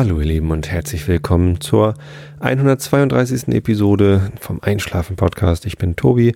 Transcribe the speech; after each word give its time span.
Hallo 0.00 0.18
ihr 0.18 0.26
Lieben 0.28 0.50
und 0.50 0.70
herzlich 0.70 1.06
willkommen 1.08 1.60
zur 1.60 1.92
132. 2.38 3.48
Episode 3.48 4.32
vom 4.40 4.58
Einschlafen 4.62 5.14
Podcast. 5.14 5.66
Ich 5.66 5.76
bin 5.76 5.94
Tobi 5.94 6.34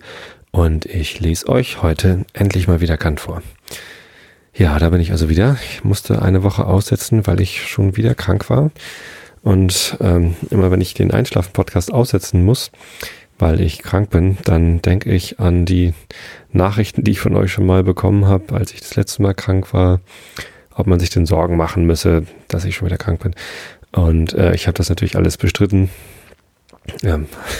und 0.51 0.85
ich 0.85 1.19
lese 1.19 1.49
euch 1.49 1.81
heute 1.81 2.25
endlich 2.33 2.67
mal 2.67 2.79
wieder 2.79 2.95
Kant 2.95 3.21
vor. 3.21 3.41
Ja, 4.53 4.77
da 4.77 4.89
bin 4.91 5.01
ich 5.01 5.09
also 5.09 5.29
wieder. 5.29 5.57
Ich 5.67 5.83
musste 5.83 6.21
eine 6.21 6.43
Woche 6.43 6.67
aussetzen, 6.67 7.25
weil 7.25 7.41
ich 7.41 7.67
schon 7.67 7.97
wieder 7.97 8.13
krank 8.13 8.51
war. 8.51 8.69
Und 9.41 9.97
ähm, 9.99 10.35
immer 10.51 10.69
wenn 10.69 10.81
ich 10.81 10.93
den 10.93 11.09
Einschlafen 11.09 11.51
Podcast 11.51 11.91
aussetzen 11.91 12.45
muss, 12.45 12.71
weil 13.39 13.61
ich 13.61 13.81
krank 13.81 14.11
bin, 14.11 14.37
dann 14.43 14.83
denke 14.83 15.11
ich 15.11 15.39
an 15.39 15.65
die 15.65 15.95
Nachrichten, 16.51 17.03
die 17.03 17.09
ich 17.09 17.19
von 17.19 17.35
euch 17.35 17.51
schon 17.51 17.65
mal 17.65 17.83
bekommen 17.83 18.27
habe, 18.27 18.53
als 18.53 18.73
ich 18.73 18.81
das 18.81 18.95
letzte 18.95 19.23
Mal 19.23 19.33
krank 19.33 19.73
war 19.73 20.01
ob 20.75 20.87
man 20.87 20.99
sich 20.99 21.09
denn 21.09 21.25
Sorgen 21.25 21.57
machen 21.57 21.85
müsse, 21.85 22.23
dass 22.47 22.65
ich 22.65 22.75
schon 22.75 22.87
wieder 22.87 22.97
krank 22.97 23.21
bin. 23.21 23.33
Und 23.91 24.33
äh, 24.33 24.53
ich 24.53 24.67
habe 24.67 24.77
das 24.77 24.89
natürlich 24.89 25.15
alles 25.15 25.37
bestritten. 25.37 25.89
Ja. 27.01 27.19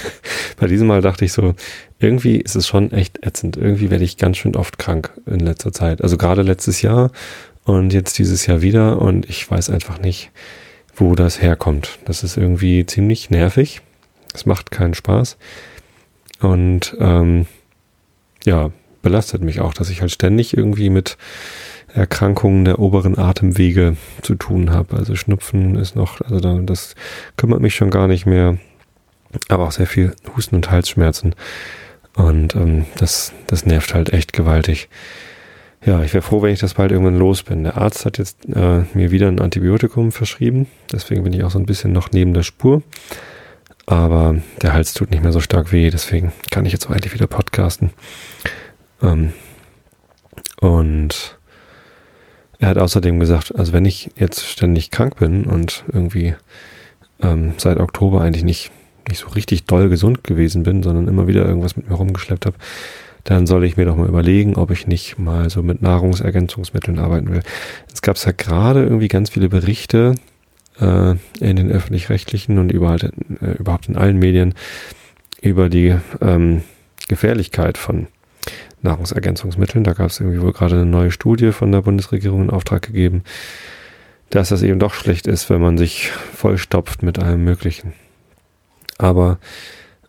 Bei 0.57 0.67
diesem 0.67 0.87
Mal 0.87 1.01
dachte 1.01 1.25
ich 1.25 1.33
so, 1.33 1.55
irgendwie 1.99 2.37
ist 2.37 2.55
es 2.55 2.67
schon 2.67 2.91
echt 2.91 3.25
ätzend. 3.25 3.57
Irgendwie 3.57 3.89
werde 3.89 4.03
ich 4.03 4.17
ganz 4.17 4.37
schön 4.37 4.55
oft 4.55 4.77
krank 4.77 5.11
in 5.25 5.39
letzter 5.39 5.71
Zeit. 5.71 6.01
Also 6.01 6.17
gerade 6.17 6.41
letztes 6.41 6.81
Jahr 6.81 7.11
und 7.63 7.93
jetzt 7.93 8.19
dieses 8.19 8.45
Jahr 8.45 8.61
wieder 8.61 9.01
und 9.01 9.27
ich 9.29 9.49
weiß 9.49 9.69
einfach 9.69 9.99
nicht, 9.99 10.31
wo 10.95 11.15
das 11.15 11.41
herkommt. 11.41 11.99
Das 12.05 12.23
ist 12.23 12.37
irgendwie 12.37 12.85
ziemlich 12.85 13.29
nervig. 13.29 13.81
Es 14.33 14.45
macht 14.45 14.71
keinen 14.71 14.93
Spaß. 14.93 15.37
Und 16.41 16.95
ähm, 16.99 17.47
ja, 18.45 18.71
belastet 19.01 19.41
mich 19.41 19.61
auch, 19.61 19.73
dass 19.73 19.89
ich 19.89 20.01
halt 20.01 20.11
ständig 20.11 20.55
irgendwie 20.55 20.89
mit 20.89 21.17
Erkrankungen 21.95 22.65
der 22.65 22.79
oberen 22.79 23.17
Atemwege 23.17 23.95
zu 24.21 24.35
tun 24.35 24.71
habe. 24.71 24.97
Also 24.97 25.15
Schnupfen 25.15 25.75
ist 25.75 25.95
noch, 25.95 26.21
also 26.21 26.59
das 26.59 26.95
kümmert 27.37 27.61
mich 27.61 27.75
schon 27.75 27.89
gar 27.89 28.07
nicht 28.07 28.25
mehr. 28.25 28.57
Aber 29.49 29.65
auch 29.65 29.71
sehr 29.71 29.87
viel 29.87 30.13
Husten 30.35 30.55
und 30.55 30.71
Halsschmerzen. 30.71 31.35
Und 32.15 32.55
ähm, 32.55 32.85
das, 32.97 33.33
das 33.47 33.65
nervt 33.65 33.93
halt 33.93 34.13
echt 34.13 34.33
gewaltig. 34.33 34.89
Ja, 35.85 36.01
ich 36.01 36.13
wäre 36.13 36.21
froh, 36.21 36.41
wenn 36.41 36.53
ich 36.53 36.59
das 36.59 36.73
bald 36.73 36.91
irgendwann 36.91 37.19
los 37.19 37.43
bin. 37.43 37.63
Der 37.63 37.77
Arzt 37.77 38.05
hat 38.05 38.17
jetzt 38.17 38.45
äh, 38.45 38.83
mir 38.93 39.11
wieder 39.11 39.27
ein 39.27 39.39
Antibiotikum 39.39 40.11
verschrieben. 40.11 40.67
Deswegen 40.91 41.23
bin 41.23 41.33
ich 41.33 41.43
auch 41.43 41.51
so 41.51 41.59
ein 41.59 41.65
bisschen 41.65 41.91
noch 41.91 42.11
neben 42.11 42.33
der 42.33 42.43
Spur. 42.43 42.81
Aber 43.85 44.35
der 44.61 44.73
Hals 44.73 44.93
tut 44.93 45.11
nicht 45.11 45.21
mehr 45.21 45.31
so 45.31 45.41
stark 45.41 45.71
weh. 45.71 45.89
Deswegen 45.89 46.33
kann 46.49 46.65
ich 46.65 46.73
jetzt 46.73 46.87
auch 46.87 46.91
endlich 46.91 47.13
wieder 47.13 47.27
podcasten. 47.27 47.91
Ähm, 49.01 49.33
und 50.59 51.37
er 52.59 52.69
hat 52.69 52.77
außerdem 52.77 53.19
gesagt, 53.19 53.55
also 53.55 53.73
wenn 53.73 53.85
ich 53.85 54.09
jetzt 54.17 54.45
ständig 54.45 54.91
krank 54.91 55.17
bin 55.17 55.45
und 55.45 55.83
irgendwie 55.91 56.35
ähm, 57.21 57.53
seit 57.57 57.79
Oktober 57.79 58.21
eigentlich 58.21 58.43
nicht, 58.43 58.71
nicht 59.07 59.19
so 59.19 59.27
richtig 59.29 59.65
doll 59.65 59.89
gesund 59.89 60.23
gewesen 60.23 60.63
bin, 60.63 60.83
sondern 60.83 61.07
immer 61.07 61.27
wieder 61.27 61.45
irgendwas 61.45 61.75
mit 61.75 61.89
mir 61.89 61.95
rumgeschleppt 61.95 62.45
habe, 62.45 62.57
dann 63.23 63.47
soll 63.47 63.65
ich 63.65 63.75
mir 63.75 63.85
doch 63.85 63.95
mal 63.95 64.07
überlegen, 64.07 64.55
ob 64.55 64.71
ich 64.71 64.87
nicht 64.87 65.17
mal 65.17 65.49
so 65.49 65.63
mit 65.63 65.81
Nahrungsergänzungsmitteln 65.81 66.99
arbeiten 66.99 67.31
will. 67.31 67.41
Es 67.91 68.01
gab 68.01 68.17
ja 68.17 68.31
gerade 68.31 68.83
irgendwie 68.83 69.07
ganz 69.07 69.31
viele 69.31 69.49
Berichte 69.49 70.15
äh, 70.79 71.15
in 71.39 71.55
den 71.55 71.71
öffentlich-rechtlichen 71.71 72.59
und 72.59 72.71
überall, 72.71 73.11
äh, 73.41 73.57
überhaupt 73.57 73.89
in 73.89 73.97
allen 73.97 74.19
Medien 74.19 74.53
über 75.41 75.69
die 75.69 75.95
ähm, 76.21 76.61
Gefährlichkeit 77.07 77.77
von 77.77 78.07
Nahrungsergänzungsmitteln. 78.85 79.83
Da 79.83 79.93
gab 79.93 80.09
es 80.09 80.19
irgendwie 80.19 80.41
wohl 80.41 80.53
gerade 80.53 80.75
eine 80.75 80.85
neue 80.85 81.11
Studie 81.11 81.51
von 81.51 81.71
der 81.71 81.81
Bundesregierung 81.81 82.43
in 82.43 82.49
Auftrag 82.49 82.81
gegeben, 82.81 83.23
dass 84.29 84.49
das 84.49 84.63
eben 84.63 84.79
doch 84.79 84.93
schlecht 84.93 85.27
ist, 85.27 85.49
wenn 85.49 85.61
man 85.61 85.77
sich 85.77 86.09
vollstopft 86.11 87.03
mit 87.03 87.19
allem 87.19 87.43
Möglichen. 87.43 87.93
Aber 88.97 89.37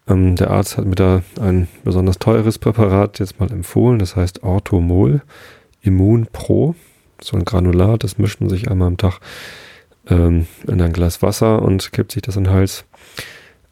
ähm, 0.09 0.37
der 0.37 0.51
Arzt 0.51 0.79
hat 0.79 0.87
mir 0.87 0.95
da 0.95 1.23
ein 1.41 1.69
besonders 1.85 2.19
teures 2.19 2.59
Präparat 2.59 3.19
jetzt 3.19 3.41
mal 3.41 3.51
empfohlen, 3.51 3.99
das 3.99 4.17
heißt 4.17 4.43
Orthomol 4.43 5.23
Immun 5.83 6.27
Pro. 6.33 6.75
So 7.21 7.37
ein 7.37 7.45
Granulat, 7.45 8.05
das 8.05 8.19
mischt 8.19 8.41
man 8.41 8.51
sich 8.51 8.71
einmal 8.71 8.89
am 8.89 8.99
Tag 8.99 9.21
ähm, 10.09 10.47
in 10.67 10.81
ein 10.83 10.93
Glas 10.93 11.23
Wasser 11.23 11.63
und 11.63 11.93
kippt 11.93 12.13
sich 12.13 12.23
das 12.23 12.37
in 12.37 12.45
den 12.45 12.53
Hals. 12.53 12.85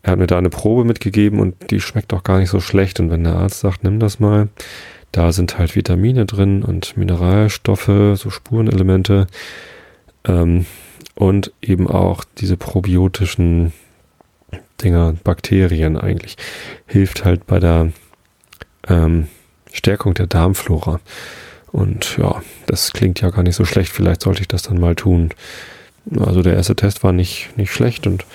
Er 0.02 0.12
hat 0.12 0.18
mir 0.18 0.26
da 0.26 0.36
eine 0.36 0.50
Probe 0.50 0.84
mitgegeben 0.84 1.40
und 1.40 1.70
die 1.70 1.80
schmeckt 1.80 2.12
auch 2.12 2.22
gar 2.22 2.38
nicht 2.38 2.50
so 2.50 2.60
schlecht. 2.60 3.00
Und 3.00 3.10
wenn 3.10 3.24
der 3.24 3.36
Arzt 3.36 3.60
sagt, 3.60 3.84
nimm 3.84 4.00
das 4.00 4.20
mal, 4.20 4.48
da 5.14 5.30
sind 5.30 5.58
halt 5.58 5.76
Vitamine 5.76 6.26
drin 6.26 6.64
und 6.64 6.96
Mineralstoffe, 6.96 8.16
so 8.16 8.30
Spurenelemente 8.30 9.28
ähm, 10.24 10.66
und 11.14 11.52
eben 11.62 11.88
auch 11.88 12.24
diese 12.38 12.56
probiotischen 12.56 13.72
Dinger, 14.82 15.14
Bakterien 15.22 15.96
eigentlich. 15.96 16.36
Hilft 16.86 17.24
halt 17.24 17.46
bei 17.46 17.60
der 17.60 17.92
ähm, 18.88 19.28
Stärkung 19.72 20.14
der 20.14 20.26
Darmflora. 20.26 20.98
Und 21.70 22.16
ja, 22.18 22.42
das 22.66 22.92
klingt 22.92 23.20
ja 23.20 23.30
gar 23.30 23.44
nicht 23.44 23.54
so 23.54 23.64
schlecht. 23.64 23.92
Vielleicht 23.92 24.22
sollte 24.22 24.40
ich 24.40 24.48
das 24.48 24.62
dann 24.62 24.80
mal 24.80 24.96
tun. 24.96 25.30
Also 26.18 26.42
der 26.42 26.54
erste 26.54 26.74
Test 26.74 27.04
war 27.04 27.12
nicht, 27.12 27.56
nicht 27.56 27.72
schlecht 27.72 28.08
und 28.08 28.26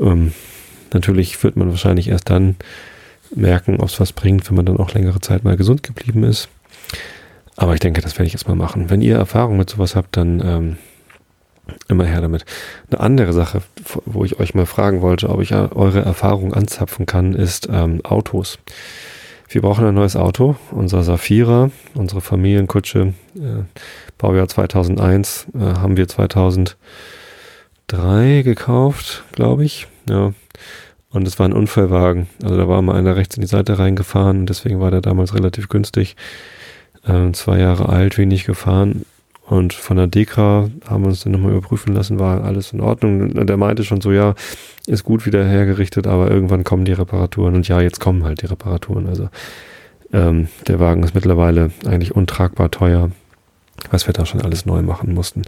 ähm, 0.00 0.32
natürlich 0.92 1.40
wird 1.44 1.54
man 1.54 1.70
wahrscheinlich 1.70 2.08
erst 2.08 2.30
dann 2.30 2.56
merken, 3.34 3.80
ob 3.80 3.88
es 3.88 4.00
was 4.00 4.12
bringt, 4.12 4.48
wenn 4.48 4.56
man 4.56 4.66
dann 4.66 4.78
auch 4.78 4.94
längere 4.94 5.20
Zeit 5.20 5.44
mal 5.44 5.56
gesund 5.56 5.82
geblieben 5.82 6.24
ist. 6.24 6.48
Aber 7.56 7.74
ich 7.74 7.80
denke, 7.80 8.00
das 8.00 8.14
werde 8.14 8.26
ich 8.26 8.32
erstmal 8.32 8.56
machen. 8.56 8.90
Wenn 8.90 9.02
ihr 9.02 9.16
Erfahrung 9.16 9.56
mit 9.56 9.68
sowas 9.68 9.94
habt, 9.94 10.16
dann 10.16 10.40
ähm, 10.44 10.76
immer 11.88 12.04
her 12.04 12.20
damit. 12.20 12.44
Eine 12.90 13.00
andere 13.00 13.32
Sache, 13.32 13.62
wo 14.06 14.24
ich 14.24 14.40
euch 14.40 14.54
mal 14.54 14.66
fragen 14.66 15.02
wollte, 15.02 15.28
ob 15.28 15.40
ich 15.40 15.54
eure 15.54 16.00
Erfahrung 16.00 16.54
anzapfen 16.54 17.06
kann, 17.06 17.34
ist 17.34 17.68
ähm, 17.70 18.00
Autos. 18.04 18.58
Wir 19.48 19.62
brauchen 19.62 19.84
ein 19.84 19.94
neues 19.94 20.16
Auto. 20.16 20.56
Unser 20.70 21.02
Safira, 21.02 21.70
unsere 21.94 22.20
Familienkutsche, 22.20 23.14
äh, 23.36 23.64
Baujahr 24.16 24.48
2001, 24.48 25.46
äh, 25.54 25.58
haben 25.58 25.96
wir 25.96 26.06
2003 26.06 28.42
gekauft, 28.42 29.24
glaube 29.32 29.64
ich. 29.64 29.88
Ja, 30.08 30.32
und 31.12 31.26
es 31.26 31.38
war 31.38 31.46
ein 31.46 31.52
Unfallwagen. 31.52 32.28
Also 32.42 32.56
da 32.56 32.68
war 32.68 32.82
mal 32.82 32.96
einer 32.96 33.16
rechts 33.16 33.36
in 33.36 33.40
die 33.42 33.48
Seite 33.48 33.78
reingefahren 33.78 34.46
deswegen 34.46 34.80
war 34.80 34.90
der 34.90 35.00
damals 35.00 35.34
relativ 35.34 35.68
günstig. 35.68 36.16
Ähm, 37.06 37.34
zwei 37.34 37.58
Jahre 37.58 37.88
alt, 37.88 38.18
wenig 38.18 38.44
gefahren. 38.44 39.06
Und 39.46 39.72
von 39.72 39.96
der 39.96 40.06
Dekra 40.06 40.70
haben 40.88 41.02
wir 41.02 41.08
uns 41.08 41.24
dann 41.24 41.32
nochmal 41.32 41.50
überprüfen 41.50 41.92
lassen, 41.92 42.20
war 42.20 42.44
alles 42.44 42.72
in 42.72 42.80
Ordnung. 42.80 43.46
Der 43.46 43.56
meinte 43.56 43.82
schon 43.82 44.00
so, 44.00 44.12
ja, 44.12 44.34
ist 44.86 45.02
gut 45.02 45.26
wieder 45.26 45.44
hergerichtet, 45.44 46.06
aber 46.06 46.30
irgendwann 46.30 46.62
kommen 46.62 46.84
die 46.84 46.92
Reparaturen. 46.92 47.56
Und 47.56 47.66
ja, 47.66 47.80
jetzt 47.80 47.98
kommen 47.98 48.22
halt 48.22 48.42
die 48.42 48.46
Reparaturen. 48.46 49.08
Also 49.08 49.28
ähm, 50.12 50.46
der 50.68 50.78
Wagen 50.78 51.02
ist 51.02 51.16
mittlerweile 51.16 51.72
eigentlich 51.84 52.14
untragbar 52.14 52.70
teuer, 52.70 53.10
was 53.90 54.06
wir 54.06 54.14
da 54.14 54.24
schon 54.24 54.40
alles 54.40 54.66
neu 54.66 54.82
machen 54.82 55.14
mussten. 55.14 55.42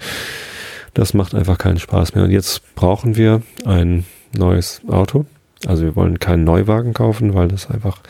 Das 0.94 1.14
macht 1.14 1.34
einfach 1.34 1.58
keinen 1.58 1.78
Spaß 1.78 2.16
mehr. 2.16 2.24
Und 2.24 2.32
jetzt 2.32 2.74
brauchen 2.74 3.14
wir 3.14 3.42
ein 3.64 4.04
neues 4.36 4.80
Auto. 4.88 5.26
Also 5.66 5.84
wir 5.84 5.96
wollen 5.96 6.18
keinen 6.18 6.44
Neuwagen 6.44 6.92
kaufen, 6.92 7.34
weil 7.34 7.48
das 7.48 7.70
einfach 7.70 8.00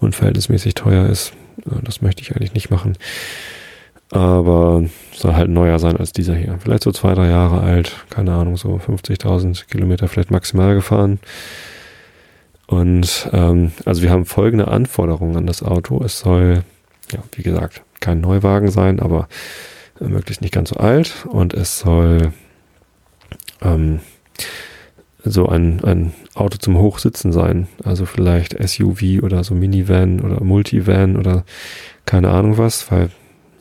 unverhältnismäßig 0.00 0.74
teuer 0.74 1.06
ist. 1.08 1.32
Das 1.82 2.02
möchte 2.02 2.22
ich 2.22 2.34
eigentlich 2.34 2.54
nicht 2.54 2.70
machen. 2.70 2.96
Aber 4.10 4.84
soll 5.12 5.34
halt 5.34 5.50
neuer 5.50 5.78
sein 5.78 5.96
als 5.96 6.12
dieser 6.12 6.34
hier. 6.34 6.58
Vielleicht 6.60 6.84
so 6.84 6.92
zwei, 6.92 7.14
drei 7.14 7.28
Jahre 7.28 7.60
alt, 7.60 8.04
keine 8.10 8.32
Ahnung, 8.32 8.56
so 8.56 8.76
50.000 8.76 9.66
Kilometer 9.66 10.08
vielleicht 10.08 10.30
maximal 10.30 10.74
gefahren. 10.74 11.18
Und 12.66 13.28
ähm, 13.32 13.72
also 13.84 14.02
wir 14.02 14.10
haben 14.10 14.24
folgende 14.24 14.68
Anforderungen 14.68 15.36
an 15.36 15.46
das 15.46 15.62
Auto. 15.62 16.02
Es 16.02 16.20
soll, 16.20 16.64
ja, 17.12 17.18
wie 17.32 17.42
gesagt, 17.42 17.82
kein 18.00 18.20
Neuwagen 18.20 18.70
sein, 18.70 19.00
aber 19.00 19.28
äh, 20.00 20.04
möglichst 20.04 20.42
nicht 20.42 20.54
ganz 20.54 20.70
so 20.70 20.76
alt. 20.76 21.26
Und 21.28 21.54
es 21.54 21.78
soll 21.78 22.32
ähm, 23.62 24.00
so 25.24 25.48
ein, 25.48 25.82
ein 25.84 26.12
Auto 26.34 26.58
zum 26.58 26.78
Hochsitzen 26.78 27.32
sein. 27.32 27.68
Also 27.82 28.06
vielleicht 28.06 28.56
SUV 28.62 29.22
oder 29.22 29.42
so 29.44 29.54
Minivan 29.54 30.20
oder 30.20 30.42
Multivan 30.42 31.16
oder 31.16 31.44
keine 32.06 32.30
Ahnung 32.30 32.58
was, 32.58 32.90
weil 32.90 33.10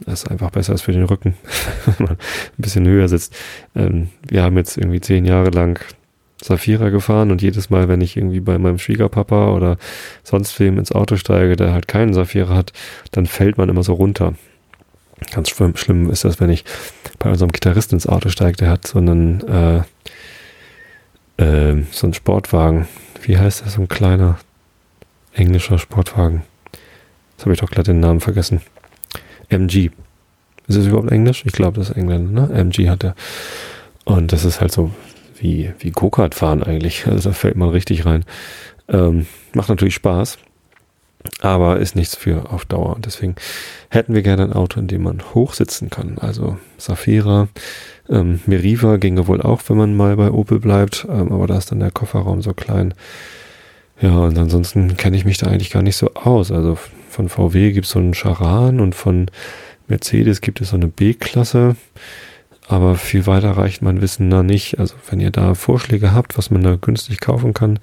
das 0.05 0.27
einfach 0.27 0.51
besser 0.51 0.73
ist 0.73 0.81
für 0.81 0.91
den 0.91 1.05
Rücken, 1.05 1.35
wenn 1.85 2.07
man 2.07 2.17
ein 2.17 2.17
bisschen 2.57 2.85
höher 2.85 3.07
sitzt. 3.07 3.35
Ähm, 3.75 4.09
wir 4.27 4.43
haben 4.43 4.57
jetzt 4.57 4.77
irgendwie 4.77 5.01
zehn 5.01 5.25
Jahre 5.25 5.49
lang 5.49 5.79
Safira 6.41 6.89
gefahren 6.89 7.31
und 7.31 7.41
jedes 7.41 7.69
Mal, 7.69 7.87
wenn 7.87 8.01
ich 8.01 8.17
irgendwie 8.17 8.41
bei 8.41 8.57
meinem 8.57 8.77
Schwiegerpapa 8.77 9.51
oder 9.53 9.77
sonst 10.23 10.59
wem 10.59 10.77
ins 10.77 10.91
Auto 10.91 11.15
steige, 11.15 11.55
der 11.55 11.71
halt 11.71 11.87
keinen 11.87 12.13
Safira 12.13 12.53
hat, 12.53 12.73
dann 13.11 13.25
fällt 13.25 13.57
man 13.57 13.69
immer 13.69 13.83
so 13.83 13.93
runter. 13.93 14.33
Ganz 15.31 15.49
schlimm, 15.49 15.77
schlimm 15.77 16.09
ist 16.09 16.25
das, 16.25 16.41
wenn 16.41 16.49
ich 16.49 16.65
bei 17.17 17.29
unserem 17.29 17.51
Gitarristen 17.53 17.95
ins 17.95 18.07
Auto 18.07 18.27
steige, 18.27 18.57
der 18.57 18.69
hat 18.69 18.85
so 18.85 18.99
einen 18.99 19.41
äh, 19.47 19.83
äh, 21.37 21.75
so 21.91 22.07
ein 22.07 22.13
Sportwagen. 22.13 22.87
Wie 23.21 23.37
heißt 23.37 23.65
das? 23.65 23.73
So 23.73 23.81
ein 23.81 23.87
kleiner 23.87 24.37
englischer 25.33 25.77
Sportwagen. 25.79 26.43
Jetzt 27.31 27.45
habe 27.45 27.53
ich 27.53 27.59
doch 27.59 27.69
gerade 27.69 27.91
den 27.91 27.99
Namen 27.99 28.19
vergessen. 28.19 28.61
MG. 29.49 29.91
Ist 30.67 30.77
es 30.77 30.87
überhaupt 30.87 31.11
Englisch? 31.11 31.43
Ich 31.45 31.51
glaube, 31.53 31.79
das 31.79 31.89
ist 31.89 31.97
Engländer, 31.97 32.47
ne? 32.47 32.53
MG 32.53 32.89
hat 32.89 33.03
er. 33.03 33.15
Und 34.05 34.31
das 34.31 34.45
ist 34.45 34.61
halt 34.61 34.71
so, 34.71 34.91
wie, 35.39 35.73
wie 35.79 35.91
Go-Kart 35.91 36.35
fahren 36.35 36.63
eigentlich. 36.63 37.05
Also 37.07 37.29
da 37.29 37.33
fällt 37.33 37.55
man 37.55 37.69
richtig 37.69 38.05
rein. 38.05 38.23
Ähm, 38.87 39.27
macht 39.53 39.69
natürlich 39.69 39.95
Spaß, 39.95 40.37
aber 41.41 41.79
ist 41.79 41.95
nichts 41.95 42.15
für 42.15 42.51
auf 42.51 42.65
Dauer. 42.65 42.95
Und 42.95 43.05
deswegen 43.05 43.35
hätten 43.89 44.13
wir 44.13 44.21
gerne 44.21 44.43
ein 44.43 44.53
Auto, 44.53 44.79
in 44.79 44.87
dem 44.87 45.03
man 45.03 45.21
hochsitzen 45.33 45.89
kann. 45.89 46.17
Also 46.19 46.57
Safira, 46.77 47.47
ähm, 48.09 48.41
Meriva 48.45 48.97
ginge 48.97 49.27
wohl 49.27 49.41
auch, 49.41 49.61
wenn 49.67 49.77
man 49.77 49.95
mal 49.95 50.15
bei 50.15 50.31
Opel 50.31 50.59
bleibt, 50.59 51.05
ähm, 51.09 51.31
aber 51.31 51.47
da 51.47 51.57
ist 51.57 51.71
dann 51.71 51.79
der 51.79 51.91
Kofferraum 51.91 52.41
so 52.41 52.53
klein. 52.53 52.93
Ja, 54.01 54.17
und 54.17 54.37
ansonsten 54.37 54.97
kenne 54.97 55.15
ich 55.15 55.25
mich 55.25 55.37
da 55.37 55.47
eigentlich 55.47 55.69
gar 55.69 55.83
nicht 55.83 55.95
so 55.95 56.13
aus. 56.13 56.51
Also 56.51 56.77
von 57.09 57.29
VW 57.29 57.71
gibt 57.71 57.85
es 57.85 57.91
so 57.91 57.99
einen 57.99 58.13
Charan 58.13 58.79
und 58.79 58.95
von 58.95 59.29
Mercedes 59.87 60.41
gibt 60.41 60.61
es 60.61 60.69
so 60.69 60.75
eine 60.75 60.87
B-Klasse. 60.87 61.75
Aber 62.67 62.95
viel 62.95 63.27
weiter 63.27 63.51
reicht 63.51 63.81
mein 63.81 64.01
Wissen 64.01 64.29
da 64.29 64.41
nicht. 64.41 64.79
Also 64.79 64.95
wenn 65.09 65.19
ihr 65.19 65.31
da 65.31 65.53
Vorschläge 65.53 66.13
habt, 66.13 66.37
was 66.37 66.49
man 66.49 66.63
da 66.63 66.75
günstig 66.75 67.19
kaufen 67.19 67.53
kann, 67.53 67.79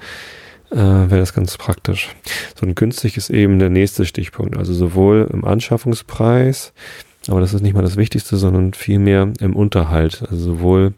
äh, 0.70 0.76
wäre 0.76 1.18
das 1.18 1.34
ganz 1.34 1.56
praktisch. 1.56 2.14
So 2.58 2.66
ein 2.66 2.74
günstig 2.74 3.16
ist 3.16 3.30
eben 3.30 3.58
der 3.58 3.70
nächste 3.70 4.06
Stichpunkt. 4.06 4.56
Also 4.56 4.72
sowohl 4.72 5.28
im 5.32 5.44
Anschaffungspreis, 5.44 6.72
aber 7.28 7.40
das 7.40 7.54
ist 7.54 7.62
nicht 7.62 7.74
mal 7.74 7.82
das 7.82 7.96
Wichtigste, 7.96 8.36
sondern 8.36 8.72
vielmehr 8.72 9.32
im 9.40 9.54
Unterhalt. 9.54 10.22
Also 10.30 10.54
sowohl 10.54 10.94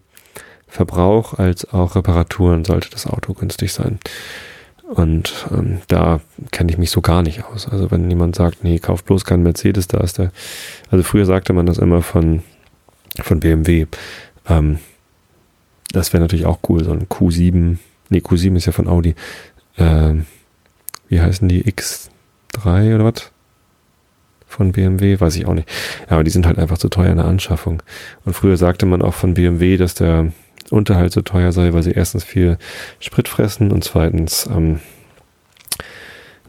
Verbrauch 0.68 1.38
als 1.38 1.70
auch 1.72 1.96
Reparaturen 1.96 2.64
sollte 2.64 2.88
das 2.90 3.06
Auto 3.06 3.34
günstig 3.34 3.72
sein. 3.72 3.98
Und 4.88 5.46
ähm, 5.50 5.80
da 5.88 6.20
kenne 6.50 6.70
ich 6.70 6.78
mich 6.78 6.90
so 6.90 7.00
gar 7.00 7.22
nicht 7.22 7.44
aus. 7.44 7.66
Also 7.66 7.90
wenn 7.90 8.10
jemand 8.10 8.36
sagt, 8.36 8.62
nee, 8.62 8.78
kauf 8.78 9.04
bloß 9.04 9.24
keinen 9.24 9.42
Mercedes, 9.42 9.88
da 9.88 9.98
ist 10.00 10.18
der. 10.18 10.32
Also 10.90 11.02
früher 11.02 11.24
sagte 11.24 11.52
man 11.52 11.66
das 11.66 11.78
immer 11.78 12.02
von, 12.02 12.42
von 13.20 13.40
BMW. 13.40 13.86
Ähm, 14.48 14.78
das 15.92 16.12
wäre 16.12 16.22
natürlich 16.22 16.46
auch 16.46 16.60
cool, 16.68 16.84
so 16.84 16.92
ein 16.92 17.06
Q7. 17.06 17.78
Nee, 18.10 18.18
Q7 18.18 18.56
ist 18.56 18.66
ja 18.66 18.72
von 18.72 18.88
Audi. 18.88 19.14
Ähm, 19.78 20.26
wie 21.08 21.20
heißen 21.20 21.48
die? 21.48 21.64
X3 21.64 22.94
oder 22.94 23.04
was? 23.04 23.30
Von 24.46 24.72
BMW, 24.72 25.18
weiß 25.18 25.36
ich 25.36 25.46
auch 25.46 25.54
nicht. 25.54 25.68
Ja, 26.08 26.16
aber 26.16 26.24
die 26.24 26.30
sind 26.30 26.46
halt 26.46 26.58
einfach 26.58 26.78
zu 26.78 26.88
teuer 26.88 27.10
in 27.10 27.16
der 27.16 27.26
Anschaffung. 27.26 27.82
Und 28.24 28.34
früher 28.34 28.56
sagte 28.56 28.86
man 28.86 29.02
auch 29.02 29.14
von 29.14 29.34
BMW, 29.34 29.76
dass 29.76 29.94
der 29.94 30.32
Unterhalt 30.70 31.12
so 31.12 31.22
teuer 31.22 31.52
sei, 31.52 31.72
weil 31.72 31.82
sie 31.82 31.92
erstens 31.92 32.24
viel 32.24 32.58
Sprit 33.00 33.28
fressen 33.28 33.72
und 33.72 33.84
zweitens 33.84 34.46
ähm, 34.46 34.80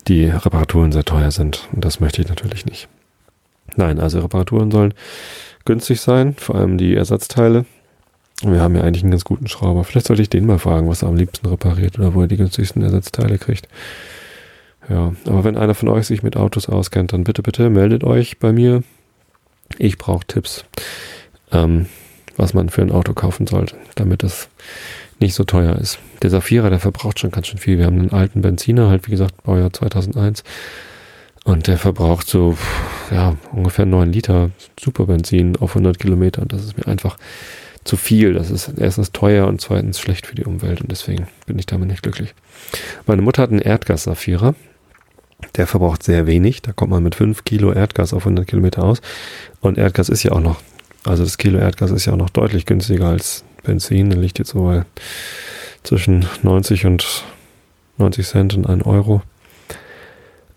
die 0.07 0.25
Reparaturen 0.25 0.91
sehr 0.91 1.05
teuer 1.05 1.31
sind. 1.31 1.67
Und 1.71 1.85
das 1.85 1.99
möchte 1.99 2.21
ich 2.21 2.27
natürlich 2.27 2.65
nicht. 2.65 2.87
Nein, 3.75 3.99
also 3.99 4.19
Reparaturen 4.19 4.71
sollen 4.71 4.93
günstig 5.65 6.01
sein, 6.01 6.35
vor 6.35 6.55
allem 6.55 6.77
die 6.77 6.95
Ersatzteile. 6.95 7.65
Wir 8.41 8.61
haben 8.61 8.75
ja 8.75 8.81
eigentlich 8.81 9.03
einen 9.03 9.11
ganz 9.11 9.23
guten 9.23 9.47
Schrauber. 9.47 9.83
Vielleicht 9.83 10.07
sollte 10.07 10.21
ich 10.21 10.29
den 10.29 10.45
mal 10.45 10.59
fragen, 10.59 10.89
was 10.89 11.01
er 11.01 11.09
am 11.09 11.15
liebsten 11.15 11.47
repariert 11.47 11.97
oder 11.97 12.13
wo 12.13 12.21
er 12.21 12.27
die 12.27 12.37
günstigsten 12.37 12.81
Ersatzteile 12.81 13.37
kriegt. 13.37 13.67
Ja, 14.89 15.13
aber 15.25 15.43
wenn 15.43 15.57
einer 15.57 15.75
von 15.75 15.89
euch 15.89 16.07
sich 16.07 16.23
mit 16.23 16.35
Autos 16.35 16.67
auskennt, 16.67 17.13
dann 17.13 17.23
bitte, 17.23 17.41
bitte 17.41 17.69
meldet 17.69 18.03
euch 18.03 18.39
bei 18.39 18.51
mir. 18.51 18.83
Ich 19.77 19.97
brauche 19.97 20.25
Tipps. 20.27 20.65
Ähm, 21.51 21.85
was 22.35 22.53
man 22.53 22.69
für 22.69 22.81
ein 22.81 22.91
Auto 22.91 23.13
kaufen 23.13 23.47
sollte, 23.47 23.75
damit 23.95 24.23
es 24.23 24.49
nicht 25.19 25.35
so 25.35 25.43
teuer 25.43 25.77
ist. 25.77 25.99
Der 26.21 26.29
Safira, 26.29 26.69
der 26.69 26.79
verbraucht 26.79 27.19
schon 27.19 27.31
ganz 27.31 27.47
schön 27.47 27.59
viel. 27.59 27.77
Wir 27.77 27.85
haben 27.85 27.99
einen 27.99 28.11
alten 28.11 28.41
Benziner, 28.41 28.89
halt 28.89 29.07
wie 29.07 29.11
gesagt, 29.11 29.43
Baujahr 29.43 29.71
2001. 29.71 30.43
Und 31.43 31.67
der 31.67 31.77
verbraucht 31.77 32.27
so, 32.27 32.57
ja, 33.11 33.35
ungefähr 33.51 33.85
9 33.85 34.11
Liter 34.11 34.51
Superbenzin 34.79 35.57
auf 35.57 35.71
100 35.71 35.99
Kilometer. 35.99 36.41
Und 36.41 36.53
das 36.53 36.63
ist 36.63 36.77
mir 36.77 36.87
einfach 36.87 37.17
zu 37.83 37.97
viel. 37.97 38.33
Das 38.33 38.51
ist 38.51 38.71
erstens 38.77 39.11
teuer 39.11 39.47
und 39.47 39.61
zweitens 39.61 39.99
schlecht 39.99 40.27
für 40.27 40.35
die 40.35 40.45
Umwelt. 40.45 40.81
Und 40.81 40.91
deswegen 40.91 41.27
bin 41.45 41.59
ich 41.59 41.65
damit 41.65 41.89
nicht 41.89 42.03
glücklich. 42.03 42.33
Meine 43.05 43.21
Mutter 43.21 43.41
hat 43.41 43.51
einen 43.51 43.59
Erdgas-Safira. 43.59 44.55
Der 45.55 45.67
verbraucht 45.67 46.03
sehr 46.03 46.25
wenig. 46.25 46.61
Da 46.61 46.71
kommt 46.71 46.91
man 46.91 47.03
mit 47.03 47.15
5 47.15 47.43
Kilo 47.43 47.73
Erdgas 47.73 48.13
auf 48.13 48.23
100 48.23 48.47
Kilometer 48.47 48.83
aus. 48.83 49.01
Und 49.59 49.77
Erdgas 49.77 50.09
ist 50.09 50.23
ja 50.23 50.31
auch 50.31 50.39
noch 50.39 50.61
also 51.05 51.23
das 51.23 51.37
Kilo 51.37 51.59
Erdgas 51.59 51.91
ist 51.91 52.05
ja 52.05 52.13
auch 52.13 52.17
noch 52.17 52.29
deutlich 52.29 52.65
günstiger 52.65 53.09
als 53.09 53.43
Benzin. 53.63 54.09
Da 54.09 54.17
liegt 54.17 54.39
jetzt 54.39 54.51
so 54.51 54.63
bei 54.63 54.85
zwischen 55.83 56.25
90 56.43 56.85
und 56.85 57.25
90 57.97 58.25
Cent 58.25 58.53
und 58.55 58.67
1 58.67 58.85
Euro. 58.85 59.21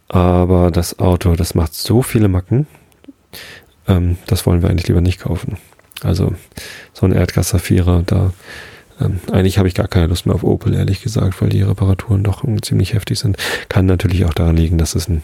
Aber 0.09 0.71
das 0.71 1.01
Auto, 1.01 1.35
das 1.35 1.55
macht 1.57 1.75
so 1.75 2.03
viele 2.03 2.29
Macken, 2.29 2.69
ähm, 3.89 4.19
das 4.29 4.47
wollen 4.47 4.63
wir 4.63 4.71
eigentlich 4.71 4.87
lieber 4.87 5.01
nicht 5.01 5.21
kaufen. 5.21 5.59
Also 6.07 6.35
so 6.93 7.07
ein 7.07 7.13
Erdgas-Saphira, 7.13 8.03
da 8.07 8.33
ähm, 9.01 9.21
eigentlich 9.31 9.59
habe 9.59 9.69
ich 9.69 9.75
gar 9.75 9.89
keine 9.89 10.07
Lust 10.07 10.27
mehr 10.27 10.35
auf 10.35 10.45
Opel, 10.45 10.75
ehrlich 10.75 11.03
gesagt, 11.03 11.41
weil 11.43 11.51
die 11.51 11.63
Reparaturen 11.63 12.23
doch 12.23 12.45
ziemlich 12.63 12.95
heftig 12.95 13.19
sind. 13.19 13.37
Kann 13.69 13.87
natürlich 13.87 14.25
auch 14.25 14.35
daran 14.35 14.57
liegen, 14.57 14.79
dass 14.79 14.95
es 14.95 15.09
ein 15.09 15.23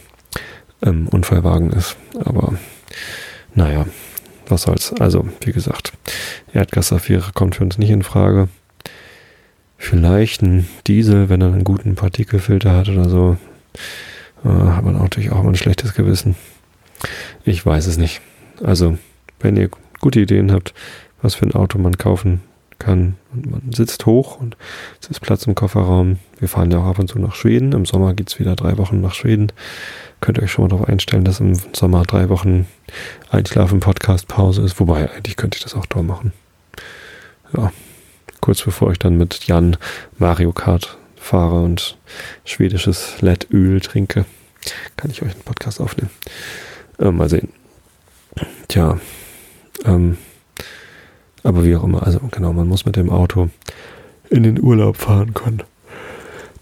ähm, 0.82 1.08
Unfallwagen 1.08 1.70
ist. 1.70 1.96
Aber 2.24 2.54
naja, 3.54 3.86
was 4.48 4.62
soll's. 4.62 4.92
Also, 4.98 5.28
wie 5.44 5.52
gesagt, 5.52 5.92
Erdgassaphire 6.52 7.30
kommt 7.34 7.56
für 7.56 7.64
uns 7.64 7.78
nicht 7.78 7.90
in 7.90 8.02
Frage. 8.02 8.48
Vielleicht 9.78 10.42
ein 10.42 10.68
Diesel, 10.86 11.28
wenn 11.28 11.40
er 11.40 11.48
einen 11.48 11.64
guten 11.64 11.94
Partikelfilter 11.94 12.72
hat 12.72 12.88
oder 12.88 13.08
so. 13.08 13.36
Äh, 14.44 14.48
hat 14.48 14.84
man 14.84 14.98
natürlich 14.98 15.32
auch 15.32 15.40
immer 15.40 15.50
ein 15.50 15.56
schlechtes 15.56 15.94
Gewissen. 15.94 16.36
Ich 17.44 17.64
weiß 17.64 17.86
es 17.86 17.96
nicht. 17.96 18.20
Also, 18.62 18.98
wenn 19.40 19.56
ihr 19.56 19.70
gute 20.02 20.20
Ideen 20.20 20.52
habt, 20.52 20.74
was 21.22 21.34
für 21.34 21.46
ein 21.46 21.54
Auto 21.54 21.78
man 21.78 21.96
kaufen 21.96 22.42
kann 22.82 23.16
und 23.32 23.50
man 23.50 23.72
sitzt 23.72 24.06
hoch 24.06 24.40
und 24.40 24.56
es 25.00 25.08
ist 25.08 25.20
Platz 25.20 25.46
im 25.46 25.54
Kofferraum. 25.54 26.18
Wir 26.38 26.48
fahren 26.48 26.70
ja 26.70 26.78
auch 26.78 26.86
ab 26.86 26.98
und 26.98 27.08
zu 27.08 27.18
nach 27.18 27.34
Schweden. 27.34 27.72
Im 27.72 27.86
Sommer 27.86 28.12
geht 28.12 28.28
es 28.28 28.40
wieder 28.40 28.56
drei 28.56 28.76
Wochen 28.76 29.00
nach 29.00 29.14
Schweden. 29.14 29.52
Könnt 30.20 30.38
ihr 30.38 30.44
euch 30.44 30.52
schon 30.52 30.64
mal 30.64 30.68
darauf 30.68 30.88
einstellen, 30.88 31.24
dass 31.24 31.40
im 31.40 31.54
Sommer 31.72 32.02
drei 32.02 32.28
Wochen 32.28 32.66
Einschlafen, 33.30 33.80
Podcast, 33.80 34.26
Pause 34.28 34.62
ist. 34.62 34.78
Wobei, 34.80 35.10
eigentlich 35.12 35.36
könnte 35.36 35.56
ich 35.56 35.62
das 35.62 35.74
auch 35.74 35.86
da 35.86 36.02
machen. 36.02 36.32
Ja, 37.56 37.72
kurz 38.40 38.62
bevor 38.62 38.90
ich 38.90 38.98
dann 38.98 39.16
mit 39.16 39.44
Jan 39.44 39.76
Mario 40.18 40.52
Kart 40.52 40.98
fahre 41.16 41.62
und 41.62 41.96
schwedisches 42.44 43.20
LED-Öl 43.20 43.80
trinke, 43.80 44.24
kann 44.96 45.10
ich 45.10 45.22
euch 45.22 45.32
einen 45.32 45.44
Podcast 45.44 45.80
aufnehmen. 45.80 46.10
Äh, 46.98 47.12
mal 47.12 47.28
sehen. 47.28 47.48
Tja, 48.66 48.98
ähm, 49.84 50.16
aber 51.42 51.64
wie 51.64 51.76
auch 51.76 51.84
immer, 51.84 52.04
also 52.04 52.20
genau, 52.30 52.52
man 52.52 52.68
muss 52.68 52.84
mit 52.84 52.96
dem 52.96 53.10
Auto 53.10 53.50
in 54.30 54.42
den 54.42 54.62
Urlaub 54.62 54.96
fahren 54.96 55.34
können. 55.34 55.62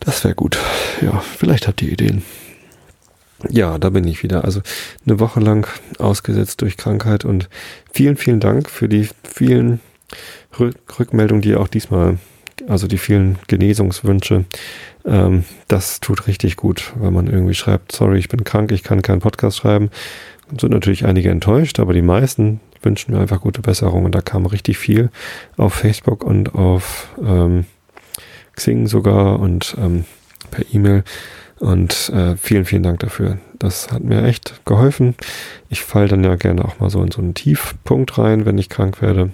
Das 0.00 0.24
wäre 0.24 0.34
gut. 0.34 0.58
Ja, 1.02 1.20
vielleicht 1.20 1.68
habt 1.68 1.82
ihr 1.82 1.92
Ideen. 1.92 2.22
Ja, 3.48 3.78
da 3.78 3.90
bin 3.90 4.06
ich 4.06 4.22
wieder. 4.22 4.44
Also 4.44 4.60
eine 5.06 5.20
Woche 5.20 5.40
lang 5.40 5.68
ausgesetzt 5.98 6.62
durch 6.62 6.76
Krankheit 6.76 7.24
und 7.24 7.48
vielen, 7.92 8.16
vielen 8.16 8.40
Dank 8.40 8.68
für 8.68 8.88
die 8.88 9.08
vielen 9.22 9.80
Rückmeldungen, 10.58 11.42
die 11.42 11.54
auch 11.54 11.68
diesmal, 11.68 12.18
also 12.66 12.86
die 12.86 12.98
vielen 12.98 13.38
Genesungswünsche. 13.46 14.44
Ähm, 15.04 15.44
das 15.68 16.00
tut 16.00 16.26
richtig 16.26 16.56
gut, 16.56 16.92
weil 16.96 17.10
man 17.10 17.26
irgendwie 17.26 17.54
schreibt, 17.54 17.92
sorry, 17.92 18.18
ich 18.18 18.28
bin 18.28 18.44
krank, 18.44 18.72
ich 18.72 18.82
kann 18.82 19.02
keinen 19.02 19.20
Podcast 19.20 19.58
schreiben. 19.58 19.90
Sind 20.58 20.72
natürlich 20.72 21.04
einige 21.04 21.30
enttäuscht, 21.30 21.78
aber 21.78 21.92
die 21.92 22.02
meisten 22.02 22.60
wünschen 22.82 23.14
mir 23.14 23.20
einfach 23.20 23.40
gute 23.40 23.60
Besserung 23.60 24.04
und 24.04 24.14
da 24.14 24.20
kam 24.20 24.46
richtig 24.46 24.78
viel 24.78 25.10
auf 25.56 25.74
Facebook 25.74 26.24
und 26.24 26.54
auf 26.54 27.08
ähm, 27.22 27.66
Xing 28.54 28.86
sogar 28.86 29.38
und 29.38 29.76
ähm, 29.78 30.04
per 30.50 30.64
E-Mail. 30.72 31.04
Und 31.58 32.08
äh, 32.08 32.36
vielen, 32.36 32.64
vielen 32.64 32.82
Dank 32.82 33.00
dafür. 33.00 33.38
Das 33.58 33.92
hat 33.92 34.02
mir 34.02 34.24
echt 34.24 34.64
geholfen. 34.64 35.14
Ich 35.68 35.82
falle 35.82 36.08
dann 36.08 36.24
ja 36.24 36.36
gerne 36.36 36.64
auch 36.64 36.80
mal 36.80 36.88
so 36.88 37.02
in 37.02 37.10
so 37.10 37.20
einen 37.20 37.34
Tiefpunkt 37.34 38.16
rein, 38.16 38.46
wenn 38.46 38.56
ich 38.56 38.70
krank 38.70 39.02
werde. 39.02 39.30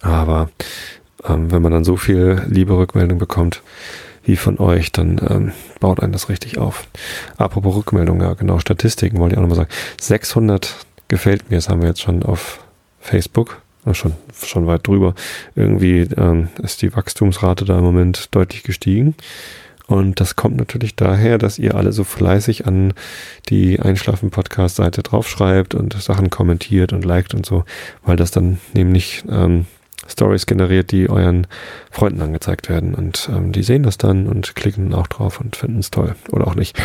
Aber 0.00 0.48
ähm, 1.24 1.50
wenn 1.50 1.60
man 1.60 1.72
dann 1.72 1.84
so 1.84 1.96
viel 1.96 2.42
liebe 2.48 2.76
Rückmeldung 2.76 3.18
bekommt 3.18 3.62
wie 4.24 4.36
von 4.36 4.58
euch, 4.58 4.92
dann 4.92 5.20
ähm, 5.28 5.52
baut 5.80 6.00
einen 6.00 6.12
das 6.12 6.28
richtig 6.28 6.58
auf. 6.58 6.86
Apropos 7.36 7.76
Rückmeldung, 7.76 8.20
ja 8.20 8.34
genau, 8.34 8.58
Statistiken 8.58 9.18
wollte 9.18 9.34
ich 9.34 9.38
auch 9.38 9.42
nochmal 9.42 9.56
sagen. 9.56 9.70
600 10.00 10.74
gefällt 11.08 11.50
mir, 11.50 11.56
das 11.56 11.68
haben 11.68 11.82
wir 11.82 11.88
jetzt 11.88 12.00
schon 12.00 12.22
auf 12.22 12.64
Facebook, 13.00 13.60
schon, 13.92 14.14
schon 14.44 14.66
weit 14.66 14.86
drüber. 14.86 15.14
Irgendwie 15.54 16.08
ähm, 16.16 16.48
ist 16.62 16.82
die 16.82 16.94
Wachstumsrate 16.94 17.64
da 17.64 17.78
im 17.78 17.84
Moment 17.84 18.34
deutlich 18.34 18.62
gestiegen. 18.62 19.14
Und 19.86 20.18
das 20.20 20.34
kommt 20.34 20.56
natürlich 20.56 20.96
daher, 20.96 21.36
dass 21.36 21.58
ihr 21.58 21.74
alle 21.74 21.92
so 21.92 22.04
fleißig 22.04 22.66
an 22.66 22.94
die 23.50 23.78
Einschlafen-Podcast-Seite 23.78 25.02
draufschreibt 25.02 25.74
und 25.74 25.92
Sachen 26.00 26.30
kommentiert 26.30 26.94
und 26.94 27.04
liked 27.04 27.34
und 27.34 27.44
so, 27.44 27.64
weil 28.02 28.16
das 28.16 28.30
dann 28.30 28.58
nämlich 28.72 29.24
ähm, 29.28 29.66
Stories 30.08 30.46
generiert, 30.46 30.92
die 30.92 31.08
euren 31.08 31.46
Freunden 31.90 32.22
angezeigt 32.22 32.68
werden. 32.68 32.94
Und 32.94 33.28
ähm, 33.32 33.52
die 33.52 33.62
sehen 33.62 33.82
das 33.82 33.98
dann 33.98 34.26
und 34.26 34.54
klicken 34.54 34.94
auch 34.94 35.06
drauf 35.06 35.40
und 35.40 35.56
finden 35.56 35.78
es 35.80 35.90
toll. 35.90 36.14
Oder 36.30 36.46
auch 36.46 36.54
nicht. 36.54 36.80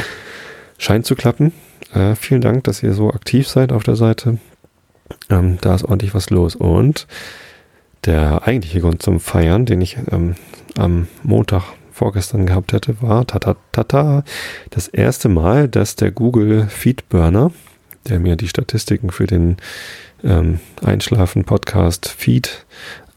Scheint 0.77 1.05
zu 1.05 1.15
klappen. 1.15 1.51
Äh, 1.93 2.15
vielen 2.15 2.41
Dank, 2.41 2.63
dass 2.65 2.83
ihr 2.83 2.93
so 2.93 3.09
aktiv 3.11 3.47
seid 3.47 3.71
auf 3.71 3.83
der 3.83 3.95
Seite. 3.95 4.37
Ähm, 5.29 5.57
da 5.61 5.75
ist 5.75 5.83
ordentlich 5.83 6.13
was 6.13 6.29
los. 6.29 6.55
Und 6.55 7.07
Der 8.05 8.47
eigentliche 8.47 8.79
Grund 8.79 9.03
zum 9.03 9.19
Feiern, 9.19 9.65
den 9.65 9.81
ich 9.81 9.97
ähm, 10.11 10.35
am 10.77 11.07
Montag 11.23 11.63
vorgestern 11.91 12.45
gehabt 12.45 12.71
hätte, 12.71 13.01
war 13.01 13.27
tata, 13.27 13.57
tata, 13.73 14.23
das 14.69 14.87
erste 14.87 15.27
Mal, 15.27 15.67
dass 15.67 15.97
der 15.97 16.11
Google 16.11 16.67
Feedburner, 16.69 17.51
der 18.07 18.19
mir 18.19 18.37
die 18.37 18.47
Statistiken 18.47 19.09
für 19.11 19.27
den 19.27 19.57
ähm, 20.23 20.59
Einschlafen-Podcast 20.81 22.07
Feed 22.07 22.65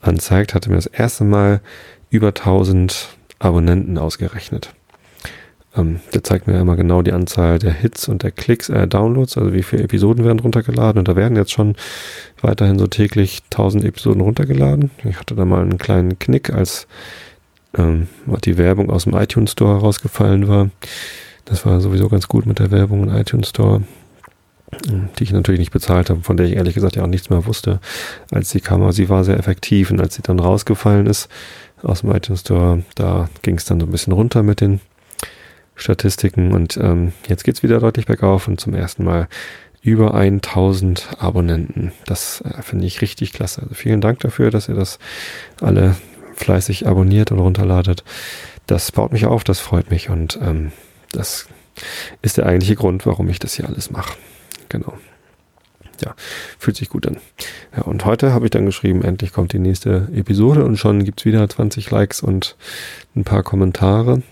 anzeigt, 0.03 0.55
hatte 0.55 0.69
mir 0.69 0.77
das 0.77 0.87
erste 0.87 1.25
Mal 1.25 1.61
über 2.11 2.29
1000 2.29 3.09
Abonnenten 3.39 3.99
ausgerechnet. 3.99 4.75
Ähm, 5.75 6.01
der 6.13 6.23
zeigt 6.23 6.47
mir 6.47 6.61
immer 6.61 6.77
genau 6.77 7.03
die 7.03 7.13
Anzahl 7.13 7.59
der 7.59 7.73
Hits 7.73 8.09
und 8.09 8.23
der 8.23 8.31
Klicks, 8.31 8.69
äh, 8.69 8.87
Downloads, 8.87 9.39
also 9.39 9.55
wie 9.55 9.63
viele 9.63 9.85
Episoden 9.85 10.25
werden 10.25 10.41
runtergeladen. 10.41 10.99
Und 10.99 11.09
da 11.09 11.17
werden 11.17 11.37
jetzt 11.37 11.53
schon 11.53 11.77
weiterhin 12.43 12.79
so 12.79 12.87
täglich 12.87 13.43
1000 13.51 13.85
Episoden 13.85 14.21
runtergeladen. 14.21 14.91
Ich 15.05 15.19
hatte 15.19 15.35
da 15.35 15.45
mal 15.45 15.63
einen 15.63 15.79
kleinen 15.79 16.19
Knick, 16.19 16.53
als 16.53 16.87
ähm, 17.77 18.09
die 18.45 18.59
Werbung 18.59 18.91
aus 18.91 19.05
dem 19.05 19.15
iTunes 19.15 19.53
Store 19.53 19.81
rausgefallen 19.81 20.47
war. 20.47 20.69
Das 21.47 21.65
war 21.65 21.81
sowieso 21.81 22.09
ganz 22.09 22.29
gut 22.29 22.47
mit 22.47 22.59
der 22.59 22.71
Werbung 22.71 23.09
im 23.09 23.17
iTunes 23.17 23.49
Store, 23.49 23.83
die 25.19 25.25
ich 25.25 25.33
natürlich 25.33 25.61
nicht 25.61 25.73
bezahlt 25.73 26.11
habe, 26.11 26.23
von 26.23 26.37
der 26.37 26.47
ich 26.47 26.57
ehrlich 26.57 26.75
gesagt 26.75 26.97
ja 26.97 27.03
auch 27.03 27.09
nichts 27.09 27.31
mehr 27.31 27.47
wusste, 27.47 27.81
als 28.31 28.51
sie 28.51 28.61
kam. 28.61 28.83
Aber 28.83 28.93
sie 28.93 29.09
war 29.09 29.25
sehr 29.25 29.39
effektiv 29.39 29.91
und 29.91 30.01
als 30.01 30.15
sie 30.15 30.23
dann 30.23 30.41
rausgefallen 30.41 31.07
ist 31.07 31.29
aus 31.83 32.01
dem 32.01 32.13
iTunes 32.13 32.41
Store, 32.41 32.83
da 32.95 33.29
ging 33.43 33.57
es 33.57 33.65
dann 33.65 33.81
so 33.81 33.87
ein 33.87 33.93
bisschen 33.93 34.13
runter 34.13 34.43
mit 34.43 34.61
den 34.61 34.81
Statistiken 35.75 36.53
und 36.53 36.77
ähm, 36.77 37.13
jetzt 37.29 37.45
geht's 37.45 37.63
wieder 37.63 37.81
deutlich 37.81 38.07
bergauf 38.07 38.47
und 38.47 38.61
zum 38.61 38.75
ersten 38.75 39.05
Mal 39.05 39.29
über 39.83 40.15
1000 40.15 41.17
Abonnenten. 41.19 41.93
Das 42.07 42.43
äh, 42.43 42.63
finde 42.63 42.87
ich 42.87 43.01
richtig 43.01 43.33
klasse. 43.33 43.63
Also 43.63 43.75
vielen 43.75 44.01
Dank 44.01 44.21
dafür, 44.21 44.51
dass 44.51 44.69
ihr 44.69 44.75
das 44.75 44.99
alle 45.61 45.97
fleißig 46.37 46.87
abonniert 46.87 47.33
und 47.33 47.41
runterladet. 47.41 48.05
Das 48.67 48.93
baut 48.93 49.13
mich 49.13 49.27
auf, 49.27 49.45
das 49.45 49.59
freut 49.59 49.91
mich 49.91 50.09
und 50.09 50.39
ähm, 50.41 50.73
das 51.11 51.49
ist 52.21 52.37
der 52.37 52.47
eigentliche 52.47 52.77
Grund, 52.77 53.07
warum 53.07 53.29
ich 53.29 53.39
das 53.39 53.55
hier 53.55 53.67
alles 53.67 53.91
mache. 53.91 54.15
Genau. 54.73 54.95
Ja, 56.03 56.15
fühlt 56.59 56.77
sich 56.77 56.89
gut 56.89 57.07
an. 57.07 57.19
Ja, 57.77 57.83
und 57.83 58.07
heute 58.07 58.33
habe 58.33 58.47
ich 58.47 58.51
dann 58.51 58.65
geschrieben, 58.65 59.03
endlich 59.03 59.33
kommt 59.33 59.53
die 59.53 59.59
nächste 59.59 60.09
Episode 60.15 60.65
und 60.65 60.79
schon 60.79 61.05
gibt's 61.05 61.27
wieder 61.27 61.47
20 61.47 61.91
Likes 61.91 62.23
und 62.23 62.57
ein 63.15 63.25
paar 63.25 63.43
Kommentare. 63.43 64.23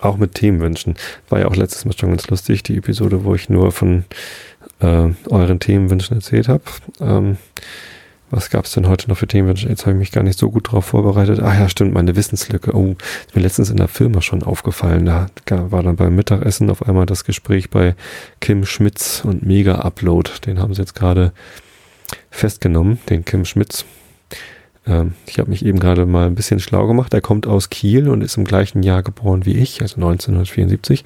Auch 0.00 0.16
mit 0.16 0.34
Themenwünschen. 0.34 0.96
War 1.28 1.40
ja 1.40 1.46
auch 1.46 1.54
letztes 1.54 1.84
Mal 1.84 1.92
schon 1.96 2.08
ganz 2.08 2.26
lustig, 2.28 2.62
die 2.62 2.78
Episode, 2.78 3.24
wo 3.24 3.34
ich 3.34 3.50
nur 3.50 3.70
von 3.70 4.04
äh, 4.80 5.10
euren 5.28 5.60
Themenwünschen 5.60 6.16
erzählt 6.16 6.48
habe. 6.48 6.64
Ähm, 6.98 7.36
was 8.32 8.48
gab 8.48 8.64
es 8.64 8.72
denn 8.72 8.88
heute 8.88 9.10
noch 9.10 9.18
für 9.18 9.26
Themenwünsche? 9.26 9.68
Jetzt 9.68 9.82
habe 9.82 9.92
ich 9.92 9.98
mich 9.98 10.10
gar 10.10 10.24
nicht 10.24 10.38
so 10.38 10.50
gut 10.50 10.68
darauf 10.68 10.86
vorbereitet. 10.86 11.40
Ah 11.40 11.54
ja, 11.54 11.68
stimmt, 11.68 11.92
meine 11.92 12.16
Wissenslücke. 12.16 12.74
Oh, 12.74 12.96
ist 13.26 13.36
mir 13.36 13.42
letztens 13.42 13.68
in 13.68 13.76
der 13.76 13.88
Firma 13.88 14.22
schon 14.22 14.42
aufgefallen. 14.42 15.04
Da 15.04 15.26
war 15.46 15.82
dann 15.82 15.96
beim 15.96 16.16
Mittagessen 16.16 16.70
auf 16.70 16.88
einmal 16.88 17.04
das 17.04 17.24
Gespräch 17.24 17.68
bei 17.68 17.94
Kim 18.40 18.64
Schmitz 18.64 19.22
und 19.22 19.44
Mega 19.44 19.80
Upload. 19.80 20.30
Den 20.46 20.58
haben 20.58 20.72
sie 20.72 20.80
jetzt 20.80 20.94
gerade 20.94 21.32
festgenommen, 22.30 23.00
den 23.10 23.26
Kim 23.26 23.44
Schmitz. 23.44 23.84
Ähm, 24.86 25.12
ich 25.26 25.38
habe 25.38 25.50
mich 25.50 25.62
eben 25.62 25.78
gerade 25.78 26.06
mal 26.06 26.26
ein 26.26 26.34
bisschen 26.34 26.58
schlau 26.58 26.86
gemacht. 26.86 27.12
Er 27.12 27.20
kommt 27.20 27.46
aus 27.46 27.68
Kiel 27.68 28.08
und 28.08 28.22
ist 28.22 28.38
im 28.38 28.44
gleichen 28.44 28.82
Jahr 28.82 29.02
geboren 29.02 29.44
wie 29.44 29.58
ich, 29.58 29.82
also 29.82 29.96
1974. 29.96 31.04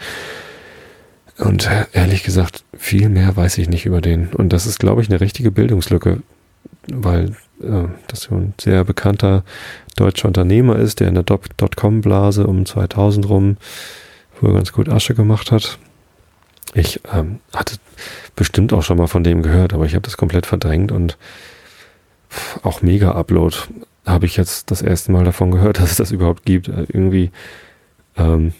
Und 1.38 1.66
äh, 1.66 1.86
ehrlich 1.92 2.22
gesagt, 2.22 2.62
viel 2.78 3.08
mehr 3.08 3.36
weiß 3.36 3.58
ich 3.58 3.68
nicht 3.68 3.84
über 3.84 4.00
den. 4.00 4.28
Und 4.28 4.52
das 4.52 4.64
ist, 4.64 4.78
glaube 4.78 5.02
ich, 5.02 5.10
eine 5.10 5.20
richtige 5.20 5.50
Bildungslücke 5.50 6.22
weil 6.92 7.36
äh, 7.62 7.88
das 8.08 8.30
ein 8.30 8.54
sehr 8.60 8.84
bekannter 8.84 9.44
deutscher 9.96 10.28
Unternehmer 10.28 10.76
ist, 10.76 11.00
der 11.00 11.08
in 11.08 11.14
der 11.14 11.24
Dotcom-Blase 11.24 12.46
um 12.46 12.66
2000 12.66 13.28
rum 13.28 13.56
wohl 14.40 14.52
ganz 14.52 14.72
gut 14.72 14.88
Asche 14.88 15.14
gemacht 15.14 15.50
hat. 15.50 15.78
Ich 16.74 17.00
ähm, 17.12 17.40
hatte 17.54 17.76
bestimmt 18.34 18.72
auch 18.72 18.82
schon 18.82 18.98
mal 18.98 19.06
von 19.06 19.24
dem 19.24 19.42
gehört, 19.42 19.72
aber 19.72 19.86
ich 19.86 19.94
habe 19.94 20.02
das 20.02 20.16
komplett 20.16 20.46
verdrängt 20.46 20.92
und 20.92 21.16
auch 22.62 22.82
Mega-Upload 22.82 23.56
habe 24.04 24.26
ich 24.26 24.36
jetzt 24.36 24.70
das 24.70 24.82
erste 24.82 25.10
Mal 25.12 25.24
davon 25.24 25.50
gehört, 25.50 25.78
dass 25.80 25.92
es 25.92 25.96
das 25.96 26.12
überhaupt 26.12 26.44
gibt. 26.44 26.68
Äh, 26.68 26.86
irgendwie 26.88 27.30
ähm, 28.16 28.52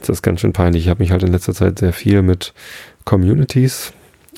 ist 0.00 0.08
das 0.08 0.22
ganz 0.22 0.40
schön 0.40 0.52
peinlich. 0.52 0.84
Ich 0.84 0.90
habe 0.90 1.02
mich 1.02 1.12
halt 1.12 1.22
in 1.22 1.32
letzter 1.32 1.54
Zeit 1.54 1.78
sehr 1.78 1.92
viel 1.92 2.22
mit 2.22 2.52
Communities 3.04 3.92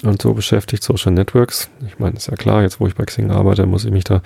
und 0.07 0.21
so 0.21 0.35
beschäftigt, 0.35 0.83
Social 0.83 1.13
Networks. 1.13 1.71
Ich 1.87 1.99
meine, 1.99 2.17
ist 2.17 2.29
ja 2.29 2.37
klar, 2.37 2.63
jetzt 2.63 2.81
wo 2.81 2.87
ich 2.87 2.95
bei 2.95 3.05
Xing 3.05 3.31
arbeite, 3.31 3.67
muss 3.67 3.85
ich 3.85 3.91
mich 3.91 4.05
da 4.05 4.23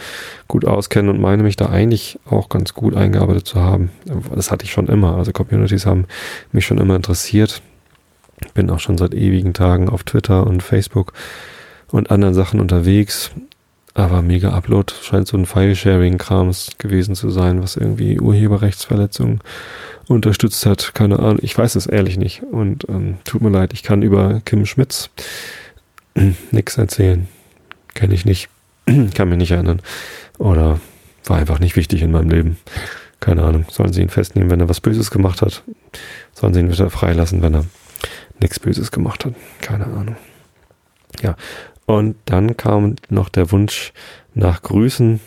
gut 0.47 0.65
auskennen 0.65 1.11
und 1.11 1.21
meine 1.21 1.43
mich 1.43 1.57
da 1.57 1.67
eigentlich 1.67 2.19
auch 2.29 2.49
ganz 2.49 2.75
gut 2.75 2.95
eingearbeitet 2.95 3.47
zu 3.47 3.61
haben. 3.61 3.91
Das 4.35 4.51
hatte 4.51 4.65
ich 4.65 4.73
schon 4.73 4.89
immer. 4.89 5.17
Also 5.17 5.33
Communities 5.33 5.87
haben 5.87 6.07
mich 6.53 6.67
schon 6.67 6.79
immer 6.79 6.97
interessiert. 6.97 7.63
Bin 8.55 8.71
auch 8.71 8.81
schon 8.81 8.99
seit 8.99 9.15
ewigen 9.15 9.55
Tagen 9.55 9.89
auf 9.89 10.05
Twitter 10.05 10.47
und 10.47 10.63
Facebook 10.63 11.13
und 11.91 12.11
anderen 12.11 12.35
Sachen 12.35 12.61
unterwegs. 12.61 13.31
Aber 13.95 14.23
Mega 14.23 14.51
Upload 14.51 14.93
scheint 15.03 15.27
so 15.27 15.37
ein 15.37 15.45
File-Sharing-Krams 15.45 16.79
gewesen 16.79 17.17
zu 17.17 17.31
sein, 17.31 17.63
was 17.63 17.77
irgendwie 17.77 18.21
Urheberrechtsverletzungen 18.21 19.41
unterstützt 20.07 20.65
hat. 20.67 20.95
Keine 20.95 21.19
Ahnung. 21.19 21.39
Ich 21.43 21.59
weiß 21.59 21.75
es 21.75 21.87
ehrlich 21.87 22.17
nicht. 22.17 22.45
Und 22.45 22.89
ähm, 22.89 23.17
tut 23.25 23.43
mir 23.43 23.51
leid, 23.51 23.73
ich 23.73 23.83
kann 23.83 24.03
über 24.03 24.41
Kim 24.45 24.67
Schmitz 24.67 25.11
nichts 26.51 26.79
erzählen. 26.79 27.29
Kenne 27.95 28.15
ich 28.15 28.25
nicht. 28.25 28.49
Kann 29.15 29.29
mich 29.29 29.39
nicht 29.39 29.51
erinnern. 29.51 29.81
Oder 30.39 30.81
war 31.25 31.39
einfach 31.39 31.59
nicht 31.59 31.77
wichtig 31.77 32.03
in 32.03 32.13
meinem 32.13 32.31
Leben. 32.31 32.59
Keine 33.21 33.43
Ahnung. 33.43 33.67
Sollen 33.71 33.93
sie 33.93 34.03
ihn 34.03 34.09
festnehmen, 34.09 34.51
wenn 34.51 34.61
er 34.61 34.69
was 34.69 34.81
Böses 34.81 35.11
gemacht 35.11 35.43
hat? 35.43 35.63
Sollen 36.33 36.55
sie 36.55 36.61
ihn 36.61 36.71
wieder 36.71 36.91
freilassen, 36.91 37.43
wenn 37.43 37.55
er 37.55 37.65
nichts 38.41 38.61
Böses 38.61 38.91
gemacht 38.91 39.25
hat? 39.25 39.35
Keine 39.61 39.87
Ahnung. 39.87 40.17
Ja. 41.23 41.37
Und 41.87 42.17
dann 42.27 42.57
kam 42.57 42.97
noch 43.09 43.29
der 43.29 43.51
Wunsch 43.51 43.93
nach 44.35 44.63
Grüßen 44.63 45.21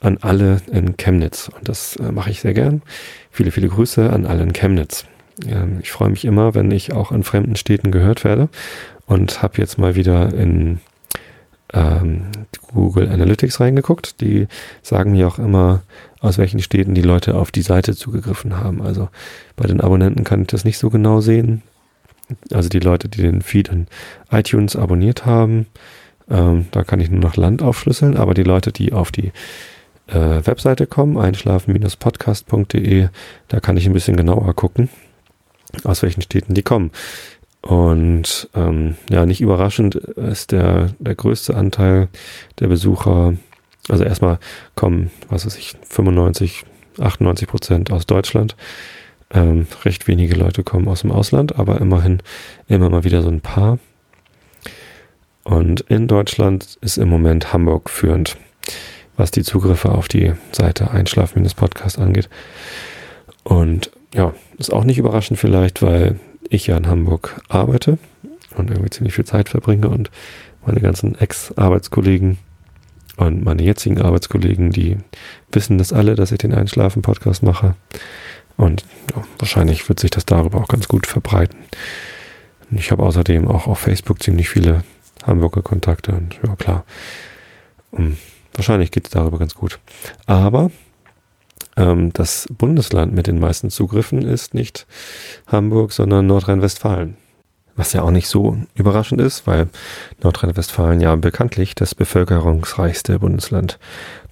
an 0.00 0.18
alle 0.20 0.62
in 0.72 0.96
Chemnitz. 0.96 1.48
Und 1.48 1.68
das 1.68 1.96
äh, 1.96 2.10
mache 2.12 2.30
ich 2.30 2.40
sehr 2.40 2.54
gern. 2.54 2.82
Viele, 3.30 3.50
viele 3.50 3.68
Grüße 3.68 4.10
an 4.10 4.26
alle 4.26 4.42
in 4.42 4.52
Chemnitz. 4.52 5.04
Ähm, 5.46 5.80
ich 5.82 5.92
freue 5.92 6.10
mich 6.10 6.24
immer, 6.24 6.54
wenn 6.54 6.70
ich 6.70 6.92
auch 6.92 7.12
an 7.12 7.24
fremden 7.24 7.56
Städten 7.56 7.90
gehört 7.90 8.24
werde 8.24 8.48
und 9.08 9.42
habe 9.42 9.58
jetzt 9.58 9.78
mal 9.78 9.96
wieder 9.96 10.32
in 10.32 10.80
ähm, 11.72 12.26
Google 12.72 13.08
Analytics 13.08 13.60
reingeguckt. 13.60 14.20
Die 14.20 14.46
sagen 14.82 15.12
mir 15.12 15.26
auch 15.26 15.38
immer, 15.38 15.82
aus 16.20 16.38
welchen 16.38 16.60
Städten 16.60 16.94
die 16.94 17.02
Leute 17.02 17.34
auf 17.34 17.50
die 17.50 17.62
Seite 17.62 17.96
zugegriffen 17.96 18.56
haben. 18.58 18.82
Also 18.82 19.08
bei 19.56 19.66
den 19.66 19.80
Abonnenten 19.80 20.24
kann 20.24 20.42
ich 20.42 20.48
das 20.48 20.64
nicht 20.64 20.78
so 20.78 20.90
genau 20.90 21.20
sehen. 21.20 21.62
Also 22.52 22.68
die 22.68 22.80
Leute, 22.80 23.08
die 23.08 23.22
den 23.22 23.40
Feed 23.40 23.68
in 23.68 23.86
iTunes 24.30 24.76
abonniert 24.76 25.24
haben, 25.24 25.66
ähm, 26.30 26.66
da 26.70 26.84
kann 26.84 27.00
ich 27.00 27.10
nur 27.10 27.20
noch 27.20 27.36
Land 27.36 27.62
aufschlüsseln, 27.62 28.18
aber 28.18 28.34
die 28.34 28.42
Leute, 28.42 28.70
die 28.70 28.92
auf 28.92 29.10
die 29.10 29.32
äh, 30.08 30.46
Webseite 30.46 30.86
kommen, 30.86 31.16
einschlafen-podcast.de, 31.16 33.08
da 33.48 33.60
kann 33.60 33.78
ich 33.78 33.86
ein 33.86 33.94
bisschen 33.94 34.18
genauer 34.18 34.52
gucken, 34.54 34.90
aus 35.84 36.02
welchen 36.02 36.20
Städten 36.20 36.52
die 36.52 36.62
kommen. 36.62 36.90
Und 37.60 38.48
ähm, 38.54 38.96
ja, 39.10 39.26
nicht 39.26 39.40
überraschend 39.40 39.96
ist 39.96 40.52
der, 40.52 40.90
der 40.98 41.14
größte 41.14 41.56
Anteil 41.56 42.08
der 42.60 42.68
Besucher, 42.68 43.34
also 43.88 44.04
erstmal 44.04 44.38
kommen, 44.74 45.10
was 45.28 45.44
weiß 45.44 45.56
ich, 45.56 45.74
95, 45.88 46.64
98 46.98 47.48
Prozent 47.48 47.90
aus 47.90 48.06
Deutschland. 48.06 48.56
Ähm, 49.30 49.66
recht 49.84 50.08
wenige 50.08 50.34
Leute 50.34 50.62
kommen 50.62 50.88
aus 50.88 51.02
dem 51.02 51.12
Ausland, 51.12 51.58
aber 51.58 51.80
immerhin 51.80 52.22
immer 52.68 52.88
mal 52.88 53.04
wieder 53.04 53.22
so 53.22 53.28
ein 53.28 53.40
paar. 53.40 53.78
Und 55.44 55.80
in 55.82 56.08
Deutschland 56.08 56.78
ist 56.80 56.98
im 56.98 57.08
Moment 57.08 57.52
Hamburg 57.52 57.90
führend, 57.90 58.36
was 59.16 59.30
die 59.30 59.42
Zugriffe 59.42 59.90
auf 59.90 60.08
die 60.08 60.32
Seite 60.52 60.90
Einschlafen-Podcast 60.90 61.98
angeht. 61.98 62.28
Und 63.44 63.90
ja, 64.14 64.34
ist 64.58 64.72
auch 64.72 64.84
nicht 64.84 64.98
überraschend 64.98 65.38
vielleicht, 65.38 65.82
weil 65.82 66.18
ich 66.48 66.66
ja 66.66 66.76
in 66.76 66.86
Hamburg 66.86 67.40
arbeite 67.48 67.98
und 68.56 68.70
irgendwie 68.70 68.90
ziemlich 68.90 69.14
viel 69.14 69.24
Zeit 69.24 69.48
verbringe 69.48 69.88
und 69.88 70.10
meine 70.64 70.80
ganzen 70.80 71.18
Ex-Arbeitskollegen 71.18 72.38
und 73.16 73.44
meine 73.44 73.62
jetzigen 73.62 74.00
Arbeitskollegen, 74.00 74.70
die 74.70 74.96
wissen 75.50 75.78
das 75.78 75.92
alle, 75.92 76.14
dass 76.14 76.32
ich 76.32 76.38
den 76.38 76.54
Einschlafen-Podcast 76.54 77.42
mache. 77.42 77.74
Und 78.56 78.84
ja, 79.14 79.24
wahrscheinlich 79.38 79.88
wird 79.88 80.00
sich 80.00 80.10
das 80.10 80.26
darüber 80.26 80.58
auch 80.58 80.68
ganz 80.68 80.88
gut 80.88 81.06
verbreiten. 81.06 81.58
Ich 82.70 82.90
habe 82.90 83.02
außerdem 83.02 83.48
auch 83.48 83.66
auf 83.66 83.78
Facebook 83.78 84.22
ziemlich 84.22 84.48
viele 84.48 84.84
Hamburger 85.24 85.62
Kontakte 85.62 86.12
und 86.12 86.38
ja 86.46 86.54
klar, 86.56 86.84
ähm, 87.96 88.18
wahrscheinlich 88.54 88.90
geht 88.90 89.06
es 89.06 89.10
darüber 89.10 89.38
ganz 89.38 89.54
gut. 89.54 89.78
Aber 90.26 90.70
ähm, 91.78 92.12
das 92.12 92.48
Bundesland 92.50 93.14
mit 93.14 93.26
den 93.26 93.38
meisten 93.38 93.70
Zugriffen 93.70 94.22
ist 94.22 94.52
nicht 94.52 94.86
Hamburg, 95.46 95.92
sondern 95.92 96.26
Nordrhein-Westfalen. 96.26 97.16
Was 97.76 97.92
ja 97.92 98.02
auch 98.02 98.10
nicht 98.10 98.26
so 98.26 98.58
überraschend 98.74 99.20
ist, 99.20 99.46
weil 99.46 99.68
Nordrhein-Westfalen 100.20 101.00
ja 101.00 101.14
bekanntlich 101.14 101.76
das 101.76 101.94
bevölkerungsreichste 101.94 103.20
Bundesland 103.20 103.78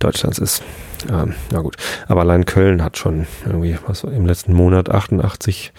Deutschlands 0.01 0.39
ist. 0.41 0.65
Ähm, 1.09 1.35
na 1.53 1.61
gut, 1.61 1.77
aber 2.09 2.23
allein 2.23 2.45
Köln 2.45 2.83
hat 2.83 2.99
schon 2.99 3.29
irgendwie 3.45 3.79
was 3.87 4.03
im 4.03 4.27
letzten 4.27 4.53
Monat 4.53 4.91
88 4.91 5.73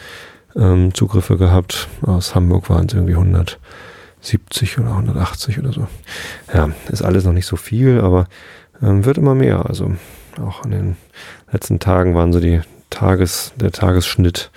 ähm, 0.55 0.93
Zugriffe 0.93 1.37
gehabt. 1.37 1.89
Aus 2.03 2.35
Hamburg 2.35 2.69
waren 2.69 2.85
es 2.85 2.93
irgendwie 2.93 3.15
170 3.15 4.79
oder 4.79 4.91
180 4.91 5.59
oder 5.59 5.73
so. 5.73 5.87
Ja, 6.53 6.69
ist 6.89 7.01
alles 7.01 7.25
noch 7.25 7.33
nicht 7.33 7.47
so 7.47 7.57
viel, 7.57 7.99
aber 7.99 8.27
ähm, 8.81 9.03
wird 9.03 9.17
immer 9.17 9.35
mehr. 9.35 9.65
Also 9.65 9.91
auch 10.39 10.65
in 10.65 10.71
den 10.71 10.97
letzten 11.51 11.79
Tagen 11.79 12.15
waren 12.15 12.33
so 12.33 12.39
die 12.39 12.61
Tages, 12.89 13.53
der 13.55 13.71
Tagesschnitt 13.71 14.51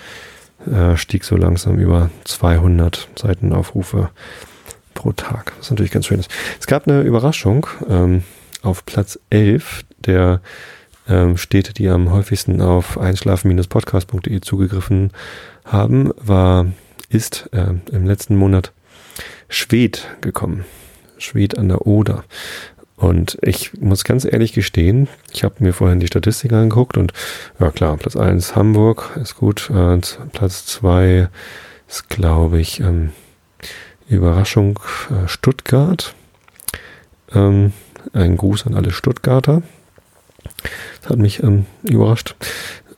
äh, 0.67 0.97
stieg 0.97 1.25
so 1.25 1.37
langsam 1.37 1.79
über 1.79 2.11
200 2.25 3.09
Seitenaufrufe 3.17 4.11
pro 4.95 5.13
Tag, 5.13 5.53
was 5.59 5.71
natürlich 5.71 5.93
ganz 5.93 6.07
schön 6.07 6.21
ist. 6.21 6.31
Es 6.59 6.67
gab 6.67 6.87
eine 6.87 7.03
Überraschung 7.03 7.67
ähm, 7.89 8.23
auf 8.63 8.85
Platz 8.85 9.19
11 9.31 9.85
der 9.99 10.41
ähm, 11.09 11.37
Städte, 11.37 11.73
die 11.73 11.89
am 11.89 12.11
häufigsten 12.11 12.61
auf 12.61 12.99
einschlafen-podcast.de 12.99 14.41
zugegriffen 14.41 15.13
haben, 15.65 16.13
war, 16.17 16.67
ist 17.09 17.49
äh, 17.53 17.75
im 17.91 18.07
letzten 18.07 18.37
Monat 18.37 18.73
Schwed 19.49 20.07
gekommen. 20.21 20.65
Schwed 21.19 21.59
an 21.59 21.69
der 21.69 21.87
Oder. 21.87 22.25
Und 23.01 23.39
ich 23.41 23.73
muss 23.81 24.05
ganz 24.05 24.27
ehrlich 24.27 24.53
gestehen, 24.53 25.09
ich 25.33 25.43
habe 25.43 25.55
mir 25.61 25.73
vorhin 25.73 26.01
die 26.01 26.07
Statistik 26.07 26.53
angeguckt 26.53 26.99
und 26.99 27.15
ja 27.59 27.71
klar, 27.71 27.97
Platz 27.97 28.15
1 28.15 28.55
Hamburg 28.57 29.19
ist 29.21 29.37
gut, 29.37 29.71
äh, 29.71 29.99
Platz 30.33 30.67
2 30.67 31.29
ist 31.89 32.11
glaube 32.11 32.61
ich 32.61 32.81
ähm, 32.81 33.13
Überraschung 34.07 34.79
äh, 35.09 35.29
Stuttgart. 35.29 36.15
Ähm, 37.33 37.73
ein 38.13 38.37
Gruß 38.37 38.67
an 38.67 38.75
alle 38.75 38.91
Stuttgarter. 38.91 39.63
Das 41.01 41.11
hat 41.11 41.19
mich 41.19 41.43
ähm, 41.43 41.65
überrascht. 41.85 42.35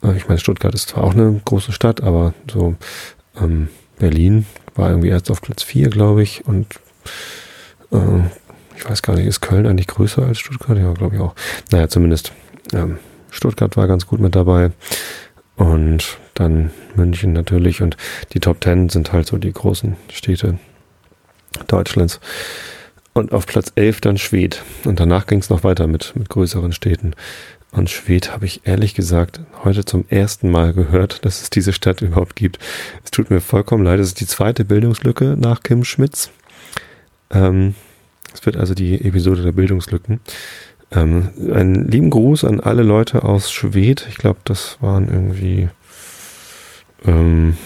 Äh, 0.02 0.16
ich 0.16 0.26
meine, 0.26 0.40
Stuttgart 0.40 0.75
ist 0.75 0.88
zwar 0.88 1.04
auch 1.04 1.14
eine 1.14 1.40
große 1.44 1.71
Stadt, 1.71 2.02
aber 2.02 2.35
so 2.50 2.75
ähm, 3.40 3.68
Berlin 4.00 4.47
war 4.75 4.88
irgendwie 4.90 5.11
erst 5.11 5.30
auf 5.30 5.42
Platz 5.42 5.62
4, 5.62 5.90
glaube 5.90 6.25
ich, 6.25 6.44
und 6.44 6.66
äh, 7.92 7.97
ich 8.83 8.91
weiß 8.91 9.03
gar 9.03 9.15
nicht, 9.15 9.27
ist 9.27 9.41
Köln 9.41 9.67
eigentlich 9.67 9.87
größer 9.87 10.27
als 10.27 10.41
Stuttgart? 10.41 10.77
Ja, 10.77 10.93
glaube 10.93 11.17
ich 11.17 11.23
auch. 11.23 11.35
Naja, 11.71 11.89
zumindest 11.89 12.33
ähm, 12.73 12.99
Stuttgart 13.31 13.77
war 13.77 13.87
ganz 13.87 14.07
gut 14.07 14.19
mit 14.19 14.35
dabei. 14.35 14.73
Und 15.55 16.19
dann 16.35 16.73
München 16.97 17.33
natürlich. 17.33 17.81
Und 17.81 17.97
die 18.33 18.41
Top 18.41 18.61
Ten 18.61 18.89
sind 18.89 19.12
halt 19.12 19.29
so 19.29 19.39
die 19.39 19.53
großen 19.53 19.97
Städte 20.11 20.59
Deutschlands. 21.69 22.19
Und 23.12 23.33
auf 23.33 23.47
Platz 23.47 23.71
11 23.77 24.01
dann 24.01 24.19
Schwed. 24.19 24.62
Und 24.85 24.99
danach 24.99 25.27
ging 25.27 25.39
es 25.39 25.51
noch 25.51 25.62
weiter 25.62 25.87
mit, 25.87 26.15
mit 26.17 26.29
größeren 26.29 26.73
Städten. 26.73 27.15
Und 27.71 27.89
Schwed 27.89 28.33
habe 28.33 28.47
ich 28.47 28.67
ehrlich 28.67 28.95
gesagt 28.95 29.41
heute 29.62 29.85
zum 29.85 30.07
ersten 30.09 30.51
Mal 30.51 30.73
gehört, 30.73 31.25
dass 31.25 31.41
es 31.41 31.51
diese 31.51 31.73
Stadt 31.73 32.03
überhaupt 32.03 32.35
gibt. 32.35 32.59
Es 33.05 33.12
tut 33.12 33.31
mir 33.31 33.41
vollkommen 33.41 33.85
leid. 33.85 34.01
Es 34.01 34.09
ist 34.09 34.21
die 34.21 34.27
zweite 34.27 34.65
Bildungslücke 34.65 35.37
nach 35.39 35.62
Kim 35.62 35.85
Schmitz. 35.85 36.31
Ähm, 37.31 37.77
es 38.35 38.45
wird 38.47 38.57
also 38.57 38.75
die 38.75 39.05
Episode 39.05 39.43
der 39.43 39.53
Bildungslücken. 39.53 40.21
Ähm, 40.91 41.31
einen 41.53 41.89
lieben 41.89 42.11
Gruß 42.11 42.45
an 42.45 42.61
alle 42.61 42.83
Leute 42.83 43.25
aus 43.25 43.51
Schwed. 43.51 44.07
Ich 44.09 44.17
glaube, 44.17 44.41
das 44.45 44.79
waren 44.81 45.09
irgendwie 45.09 45.69
ähm, 47.05 47.57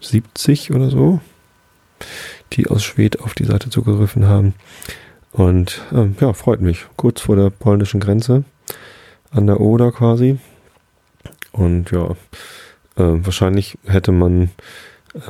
70 0.00 0.72
oder 0.72 0.90
so, 0.90 1.20
die 2.52 2.68
aus 2.68 2.82
Schwed 2.82 3.20
auf 3.20 3.34
die 3.34 3.44
Seite 3.44 3.70
zugegriffen 3.70 4.26
haben. 4.26 4.54
Und 5.32 5.82
ähm, 5.92 6.16
ja, 6.20 6.32
freut 6.32 6.60
mich. 6.60 6.86
Kurz 6.96 7.20
vor 7.20 7.36
der 7.36 7.50
polnischen 7.50 8.00
Grenze, 8.00 8.44
an 9.30 9.46
der 9.46 9.60
Oder 9.60 9.92
quasi. 9.92 10.38
Und 11.52 11.90
ja, 11.90 12.10
äh, 12.96 13.24
wahrscheinlich 13.24 13.78
hätte 13.86 14.12
man 14.12 14.50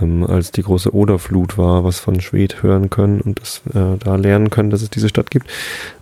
ähm, 0.01 0.27
als 0.27 0.53
die 0.53 0.63
große 0.63 0.95
Oderflut 0.95 1.59
war, 1.59 1.85
was 1.85 1.99
von 1.99 2.21
Schwed 2.21 2.63
hören 2.63 2.91
können 2.91 3.21
und 3.21 3.41
das 3.41 3.63
äh, 3.75 3.97
da 3.99 4.17
lernen 4.17 4.51
können, 4.51 4.71
dass 4.71 4.83
es 4.83 4.91
diese 4.91 5.09
Stadt 5.09 5.31
gibt. 5.31 5.51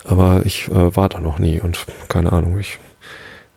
Aber 0.04 0.44
ich 0.44 0.68
äh, 0.68 0.96
war 0.96 1.08
da 1.08 1.20
noch 1.20 1.38
nie 1.38 1.60
und 1.60 1.86
keine 2.08 2.32
Ahnung, 2.32 2.58
ich 2.58 2.78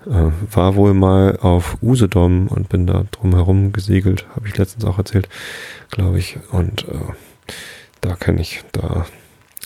äh, 0.06 0.32
war 0.52 0.76
wohl 0.76 0.94
mal 0.94 1.38
auf 1.42 1.78
Usedom 1.82 2.48
und 2.48 2.70
bin 2.70 2.88
da 2.88 3.06
drumherum 3.12 3.72
gesegelt, 3.74 4.26
habe 4.36 4.48
ich 4.48 4.58
letztens 4.58 4.86
auch 4.86 4.98
erzählt, 4.98 5.30
glaube 5.92 6.20
ich. 6.20 6.38
Und 6.52 6.88
äh, 6.88 7.54
da 8.02 8.16
kenne 8.16 8.42
ich 8.42 8.64
da 8.72 9.06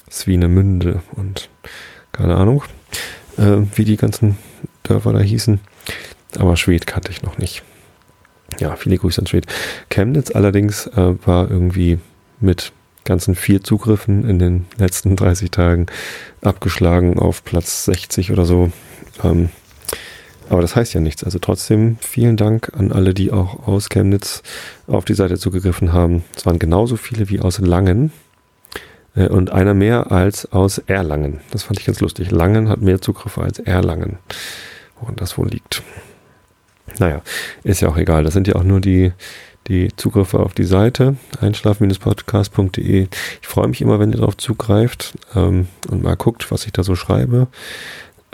Swinemünde 0.10 1.02
und 1.16 1.50
keine 2.12 2.36
Ahnung, 2.36 2.64
äh, 3.38 3.58
wie 3.76 3.86
die 3.86 3.98
ganzen 3.98 4.38
Dörfer 4.84 5.14
da 5.14 5.20
hießen. 5.20 5.60
Aber 6.40 6.58
Schwed 6.58 6.88
kannte 6.88 7.12
ich 7.12 7.22
noch 7.22 7.38
nicht 7.38 7.64
ja, 8.60 8.76
viele 8.76 8.98
Grüße 8.98 9.22
an 9.22 9.28
Schwed. 9.28 9.46
Chemnitz 9.90 10.32
allerdings 10.32 10.88
äh, 10.88 11.16
war 11.26 11.50
irgendwie 11.50 12.00
mit 12.40 12.72
ganzen 13.06 13.36
vier 13.36 13.64
Zugriffen 13.64 14.28
in 14.28 14.40
den 14.40 14.66
letzten 14.78 15.16
30 15.16 15.52
Tagen 15.52 15.88
abgeschlagen 16.42 17.20
auf 17.20 17.44
Platz 17.44 17.86
60 17.86 18.32
oder 18.32 18.46
so. 18.46 18.72
Ähm, 19.24 19.50
aber 20.50 20.62
das 20.62 20.76
heißt 20.76 20.94
ja 20.94 21.00
nichts. 21.00 21.24
Also 21.24 21.40
trotzdem 21.40 21.98
vielen 22.00 22.38
Dank 22.38 22.72
an 22.76 22.92
alle, 22.92 23.14
die 23.14 23.32
auch 23.32 23.68
aus 23.68 23.90
Chemnitz 23.90 24.44
auf 24.88 25.06
die 25.06 25.14
Seite 25.14 25.38
zugegriffen 25.38 25.94
haben. 25.94 26.24
Es 26.36 26.46
waren 26.46 26.60
genauso 26.60 26.98
viele 26.98 27.30
wie 27.30 27.40
aus 27.40 27.60
Langen 27.60 28.12
äh, 29.16 29.28
und 29.28 29.52
einer 29.52 29.74
mehr 29.74 30.12
als 30.12 30.52
aus 30.52 30.78
Erlangen. 30.80 31.40
Das 31.52 31.64
fand 31.64 31.80
ich 31.80 31.86
ganz 31.86 32.00
lustig. 32.02 32.32
Langen 32.32 32.70
hat 32.70 32.82
mehr 32.82 33.02
Zugriffe 33.02 33.42
als 33.42 33.60
Erlangen. 33.60 34.18
Woran 35.00 35.16
das 35.16 35.38
wohl 35.38 35.48
liegt. 35.48 35.82
Naja, 37.00 37.22
ist 37.64 37.82
ja 37.82 37.90
auch 37.90 37.98
egal. 37.98 38.24
Das 38.24 38.34
sind 38.34 38.48
ja 38.48 38.56
auch 38.56 38.64
nur 38.64 38.82
die, 38.82 39.12
die 39.68 39.90
Zugriffe 39.96 40.40
auf 40.40 40.54
die 40.54 40.66
Seite 40.66 41.16
einschlafen-podcast.de. 41.40 43.08
Ich 43.42 43.48
freue 43.48 43.68
mich 43.68 43.82
immer, 43.82 44.00
wenn 44.00 44.12
ihr 44.12 44.18
darauf 44.18 44.38
zugreift 44.38 45.18
ähm, 45.36 45.68
und 45.90 46.04
mal 46.04 46.16
guckt, 46.16 46.52
was 46.52 46.66
ich 46.66 46.74
da 46.74 46.84
so 46.84 46.96
schreibe. 46.96 47.48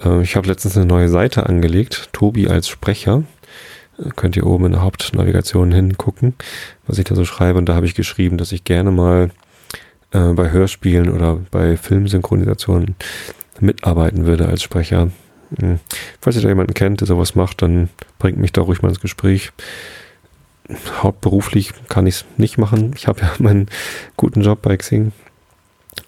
Äh, 0.03 0.21
ich 0.21 0.35
habe 0.35 0.47
letztens 0.47 0.77
eine 0.77 0.85
neue 0.85 1.09
Seite 1.09 1.45
angelegt, 1.45 2.09
Tobi 2.12 2.47
als 2.47 2.67
Sprecher. 2.67 3.23
Äh, 3.97 4.09
könnt 4.15 4.35
ihr 4.35 4.45
oben 4.45 4.65
in 4.65 4.71
der 4.73 4.81
Hauptnavigation 4.81 5.71
hingucken, 5.71 6.33
was 6.88 6.97
ich 6.97 7.05
da 7.05 7.15
so 7.15 7.25
schreibe. 7.25 7.59
Und 7.59 7.67
da 7.67 7.75
habe 7.75 7.85
ich 7.85 7.95
geschrieben, 7.95 8.38
dass 8.38 8.51
ich 8.51 8.63
gerne 8.63 8.91
mal 8.91 9.29
äh, 10.12 10.33
bei 10.33 10.51
Hörspielen 10.51 11.09
oder 11.09 11.39
bei 11.51 11.77
Filmsynchronisationen 11.77 12.95
mitarbeiten 13.59 14.25
würde 14.25 14.47
als 14.47 14.63
Sprecher. 14.63 15.09
Hm. 15.57 15.79
Falls 16.21 16.35
ihr 16.35 16.41
da 16.41 16.49
jemanden 16.49 16.73
kennt, 16.73 17.01
der 17.01 17.07
sowas 17.07 17.35
macht, 17.35 17.62
dann 17.62 17.89
bringt 18.19 18.38
mich 18.38 18.51
da 18.51 18.62
ruhig 18.62 18.81
mal 18.81 18.89
ins 18.89 18.99
Gespräch. 18.99 19.51
Hauptberuflich 21.01 21.73
kann 21.88 22.05
ich 22.05 22.15
es 22.15 22.25
nicht 22.38 22.57
machen. 22.57 22.93
Ich 22.95 23.07
habe 23.07 23.21
ja 23.21 23.31
meinen 23.39 23.67
guten 24.17 24.41
Job 24.41 24.62
bei 24.62 24.77
Xing, 24.77 25.12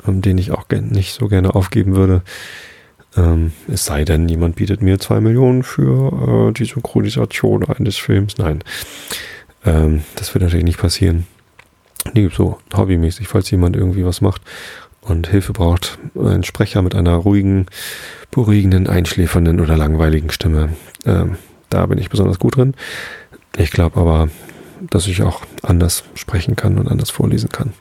um 0.06 0.22
den 0.22 0.38
ich 0.38 0.52
auch 0.52 0.66
nicht 0.70 1.14
so 1.14 1.28
gerne 1.28 1.56
aufgeben 1.56 1.96
würde. 1.96 2.22
Ähm, 3.18 3.52
es 3.68 3.86
sei 3.86 4.06
denn, 4.06 4.30
jemand 4.30 4.56
bietet 4.56 4.82
mir 4.82 5.00
zwei 5.00 5.20
Millionen 5.20 5.64
für 5.64 6.50
äh, 6.50 6.54
die 6.54 6.66
Synchronisation 6.66 7.66
eines 7.66 7.98
Films. 7.98 8.38
Nein, 8.38 8.64
ähm, 9.66 10.04
das 10.16 10.34
wird 10.34 10.44
natürlich 10.44 10.66
nicht 10.66 10.80
passieren. 10.80 11.28
Nee, 12.14 12.30
so 12.34 12.58
hobbymäßig, 12.74 13.28
falls 13.28 13.52
jemand 13.52 13.76
irgendwie 13.76 14.06
was 14.06 14.22
macht 14.22 14.42
und 15.02 15.28
Hilfe 15.28 15.54
braucht, 15.54 15.98
ein 16.16 16.44
Sprecher 16.44 16.82
mit 16.82 16.96
einer 16.96 17.16
ruhigen, 17.16 17.66
beruhigenden, 18.30 18.88
einschläfernden 18.88 19.60
oder 19.60 19.76
langweiligen 19.76 20.30
Stimme. 20.30 20.70
Ähm, 21.06 21.38
da 21.70 21.86
bin 21.86 21.98
ich 21.98 22.10
besonders 22.10 22.40
gut 22.40 22.58
drin. 22.58 22.76
Ich 23.58 23.72
glaube 23.72 24.00
aber, 24.00 24.30
dass 24.90 25.08
ich 25.08 25.24
auch 25.24 25.42
anders 25.64 26.04
sprechen 26.16 26.56
kann 26.56 26.78
und 26.78 26.88
anders 26.88 27.10
vorlesen 27.10 27.50
kann. 27.50 27.74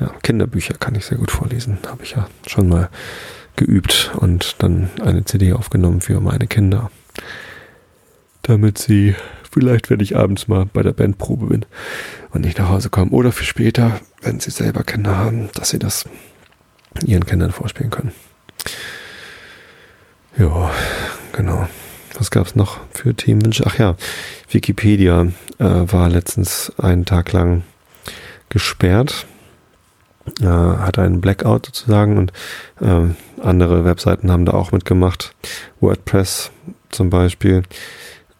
Ja, 0.00 0.12
Kinderbücher 0.22 0.74
kann 0.74 0.94
ich 0.96 1.06
sehr 1.06 1.18
gut 1.18 1.30
vorlesen, 1.30 1.78
habe 1.86 2.02
ich 2.02 2.12
ja 2.12 2.26
schon 2.46 2.68
mal 2.68 2.90
geübt 3.56 4.12
und 4.16 4.56
dann 4.58 4.90
eine 5.00 5.24
CD 5.24 5.52
aufgenommen 5.52 6.00
für 6.00 6.20
meine 6.20 6.48
Kinder, 6.48 6.90
damit 8.42 8.78
sie 8.78 9.14
vielleicht, 9.54 9.88
wenn 9.88 10.00
ich 10.00 10.16
abends 10.16 10.48
mal 10.48 10.66
bei 10.66 10.82
der 10.82 10.92
Bandprobe 10.92 11.46
bin 11.46 11.64
und 12.30 12.42
nicht 12.42 12.58
nach 12.58 12.68
Hause 12.68 12.90
komme 12.90 13.12
oder 13.12 13.32
für 13.32 13.44
später, 13.44 14.00
wenn 14.20 14.40
sie 14.40 14.50
selber 14.50 14.82
Kinder 14.82 15.16
haben, 15.16 15.48
dass 15.54 15.70
sie 15.70 15.78
das 15.78 16.04
ihren 17.06 17.24
Kindern 17.24 17.52
vorspielen 17.52 17.90
können. 17.90 18.12
Ja, 20.36 20.70
genau. 21.32 21.68
Was 22.18 22.30
gab 22.30 22.46
es 22.46 22.56
noch 22.56 22.80
für 22.92 23.14
Themenwünsche? 23.14 23.64
Ach 23.66 23.78
ja, 23.78 23.96
Wikipedia 24.50 25.28
äh, 25.58 25.64
war 25.64 26.08
letztens 26.08 26.72
einen 26.78 27.04
Tag 27.04 27.32
lang 27.32 27.62
gesperrt, 28.48 29.26
äh, 30.40 30.46
hat 30.46 30.98
einen 30.98 31.20
Blackout 31.20 31.66
sozusagen 31.66 32.18
und 32.18 32.32
äh, 32.80 33.08
andere 33.40 33.84
Webseiten 33.84 34.30
haben 34.30 34.46
da 34.46 34.52
auch 34.52 34.72
mitgemacht. 34.72 35.34
WordPress 35.80 36.50
zum 36.90 37.10
Beispiel. 37.10 37.62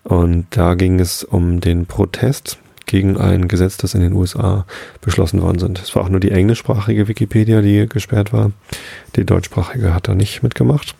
Und 0.04 0.46
da 0.50 0.74
ging 0.74 1.00
es 1.00 1.24
um 1.24 1.60
den 1.60 1.86
Protest 1.86 2.58
gegen 2.86 3.16
ein 3.16 3.48
Gesetz, 3.48 3.78
das 3.78 3.94
in 3.94 4.02
den 4.02 4.12
USA 4.12 4.66
beschlossen 5.00 5.42
worden 5.42 5.58
sind. 5.58 5.80
Es 5.80 5.96
war 5.96 6.04
auch 6.04 6.08
nur 6.08 6.20
die 6.20 6.30
englischsprachige 6.30 7.08
Wikipedia, 7.08 7.62
die 7.62 7.88
gesperrt 7.88 8.32
war. 8.32 8.52
Die 9.16 9.24
deutschsprachige 9.24 9.94
hat 9.94 10.08
da 10.08 10.14
nicht 10.14 10.42
mitgemacht. 10.42 10.94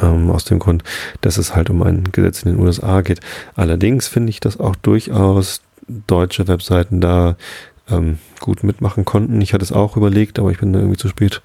Ähm, 0.00 0.30
aus 0.30 0.44
dem 0.44 0.58
Grund, 0.58 0.82
dass 1.20 1.38
es 1.38 1.54
halt 1.54 1.70
um 1.70 1.82
ein 1.82 2.04
Gesetz 2.10 2.42
in 2.42 2.52
den 2.52 2.60
USA 2.60 3.00
geht. 3.00 3.20
Allerdings 3.54 4.08
finde 4.08 4.30
ich, 4.30 4.40
dass 4.40 4.58
auch 4.58 4.74
durchaus 4.74 5.62
deutsche 5.86 6.48
Webseiten 6.48 7.00
da 7.00 7.36
ähm, 7.88 8.18
gut 8.40 8.64
mitmachen 8.64 9.04
konnten. 9.04 9.40
Ich 9.40 9.52
hatte 9.52 9.64
es 9.64 9.72
auch 9.72 9.96
überlegt, 9.96 10.38
aber 10.38 10.50
ich 10.50 10.58
bin 10.58 10.72
da 10.72 10.80
irgendwie 10.80 10.98
zu 10.98 11.08
spät 11.08 11.42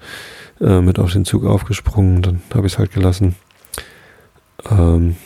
äh, 0.60 0.80
mit 0.80 0.98
auf 0.98 1.12
den 1.12 1.24
Zug 1.24 1.44
aufgesprungen. 1.44 2.22
Dann 2.22 2.42
habe 2.54 2.66
ich 2.66 2.72
es 2.72 2.78
halt 2.78 2.92
gelassen. 2.92 3.36
Ähm, 4.68 5.16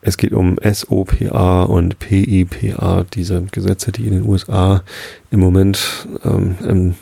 es 0.00 0.16
geht 0.16 0.32
um 0.32 0.58
SOPA 0.62 1.64
und 1.64 1.98
PIPA, 1.98 3.04
diese 3.12 3.42
Gesetze, 3.50 3.92
die 3.92 4.06
in 4.06 4.12
den 4.12 4.28
USA 4.28 4.82
im 5.30 5.40
Moment 5.40 6.06
ähm, 6.24 6.56
im 6.62 6.94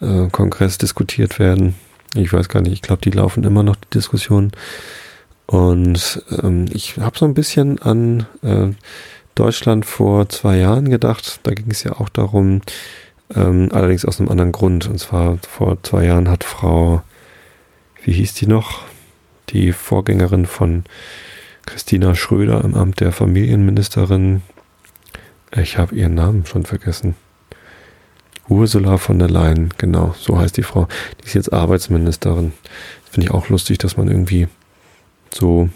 äh, 0.00 0.28
Kongress 0.30 0.78
diskutiert 0.78 1.38
werden. 1.38 1.74
Ich 2.14 2.32
weiß 2.32 2.48
gar 2.48 2.62
nicht, 2.62 2.72
ich 2.72 2.82
glaube, 2.82 3.02
die 3.02 3.10
laufen 3.10 3.44
immer 3.44 3.62
noch, 3.62 3.76
die 3.76 3.90
Diskussionen. 3.90 4.52
Und 5.46 6.22
ähm, 6.42 6.66
ich 6.72 6.96
habe 6.98 7.18
so 7.18 7.26
ein 7.26 7.34
bisschen 7.34 7.80
an 7.82 8.26
äh, 8.42 8.68
Deutschland 9.34 9.84
vor 9.84 10.28
zwei 10.28 10.58
Jahren 10.58 10.88
gedacht. 10.88 11.40
Da 11.42 11.52
ging 11.52 11.70
es 11.70 11.82
ja 11.82 11.92
auch 11.92 12.08
darum, 12.08 12.62
ähm, 13.34 13.68
allerdings 13.72 14.04
aus 14.04 14.20
einem 14.20 14.30
anderen 14.30 14.52
Grund. 14.52 14.86
Und 14.88 14.98
zwar 14.98 15.38
vor 15.48 15.82
zwei 15.82 16.06
Jahren 16.06 16.30
hat 16.30 16.44
Frau, 16.44 17.02
wie 18.02 18.12
hieß 18.12 18.34
die 18.34 18.46
noch? 18.46 18.82
Die 19.50 19.72
Vorgängerin 19.72 20.46
von 20.46 20.84
Christina 21.66 22.14
Schröder 22.14 22.62
im 22.64 22.74
Amt 22.74 23.00
der 23.00 23.12
Familienministerin. 23.12 24.42
Ich 25.56 25.78
habe 25.78 25.94
ihren 25.94 26.14
Namen 26.14 26.46
schon 26.46 26.64
vergessen. 26.64 27.14
Ursula 28.48 28.98
von 28.98 29.18
der 29.18 29.30
Leyen, 29.30 29.72
genau, 29.78 30.14
so 30.18 30.38
heißt 30.38 30.56
die 30.56 30.62
Frau. 30.62 30.86
Die 31.20 31.26
ist 31.26 31.34
jetzt 31.34 31.52
Arbeitsministerin. 31.52 32.52
Finde 33.10 33.26
ich 33.26 33.34
auch 33.34 33.48
lustig, 33.48 33.78
dass 33.78 33.96
man 33.96 34.08
irgendwie 34.08 34.48
so 35.32 35.70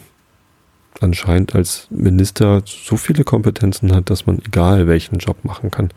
anscheinend 1.00 1.54
als 1.54 1.86
Minister 1.90 2.62
so 2.66 2.96
viele 2.96 3.24
Kompetenzen 3.24 3.94
hat, 3.94 4.10
dass 4.10 4.26
man 4.26 4.40
egal 4.44 4.88
welchen 4.88 5.18
Job 5.18 5.44
machen 5.44 5.70
kann. 5.70 5.90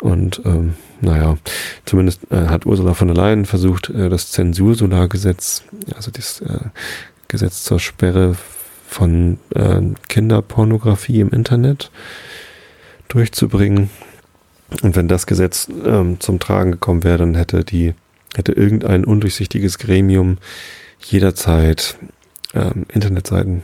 Und 0.00 0.42
ähm, 0.44 0.74
naja, 1.00 1.38
zumindest 1.86 2.30
äh, 2.30 2.46
hat 2.46 2.66
Ursula 2.66 2.94
von 2.94 3.08
der 3.08 3.16
Leyen 3.16 3.46
versucht, 3.46 3.88
äh, 3.90 4.08
das 4.08 4.30
Zensursolargesetz, 4.30 5.64
also 5.94 6.10
das 6.10 6.40
äh, 6.42 6.58
Gesetz 7.28 7.64
zur 7.64 7.80
Sperre 7.80 8.36
von 8.86 9.38
äh, 9.54 9.80
Kinderpornografie 10.08 11.20
im 11.20 11.30
Internet 11.30 11.90
durchzubringen. 13.08 13.90
Und 14.82 14.96
wenn 14.96 15.08
das 15.08 15.26
Gesetz 15.26 15.68
ähm, 15.84 16.18
zum 16.20 16.40
Tragen 16.40 16.72
gekommen 16.72 17.04
wäre, 17.04 17.18
dann 17.18 17.34
hätte 17.34 17.64
die, 17.64 17.94
hätte 18.34 18.52
irgendein 18.52 19.04
undurchsichtiges 19.04 19.78
Gremium 19.78 20.38
jederzeit 21.00 21.96
ähm, 22.54 22.86
Internetseiten 22.92 23.62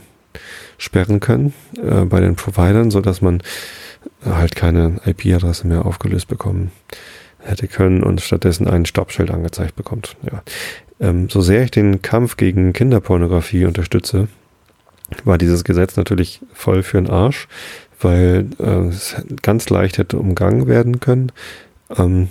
sperren 0.77 1.19
können 1.19 1.53
äh, 1.77 2.05
bei 2.05 2.19
den 2.19 2.35
Providern, 2.35 2.91
so 2.91 3.01
dass 3.01 3.21
man 3.21 3.41
halt 4.25 4.55
keine 4.55 4.99
IP-Adresse 5.05 5.67
mehr 5.67 5.85
aufgelöst 5.85 6.27
bekommen 6.27 6.71
hätte 7.39 7.67
können 7.67 8.03
und 8.03 8.21
stattdessen 8.21 8.67
ein 8.67 8.85
Stoppschild 8.85 9.31
angezeigt 9.31 9.75
bekommt. 9.75 10.15
Ja. 10.29 10.43
Ähm, 10.99 11.29
so 11.29 11.41
sehr 11.41 11.63
ich 11.63 11.71
den 11.71 12.01
Kampf 12.01 12.37
gegen 12.37 12.73
Kinderpornografie 12.73 13.65
unterstütze, 13.65 14.27
war 15.23 15.37
dieses 15.37 15.63
Gesetz 15.63 15.95
natürlich 15.95 16.41
voll 16.53 16.83
für 16.83 16.97
den 16.97 17.09
Arsch, 17.09 17.47
weil 17.99 18.47
äh, 18.59 18.87
es 18.87 19.15
ganz 19.41 19.69
leicht 19.69 19.97
hätte 19.97 20.17
umgangen 20.17 20.67
werden 20.67 20.99
können. 20.99 21.31
Ähm, 21.95 22.29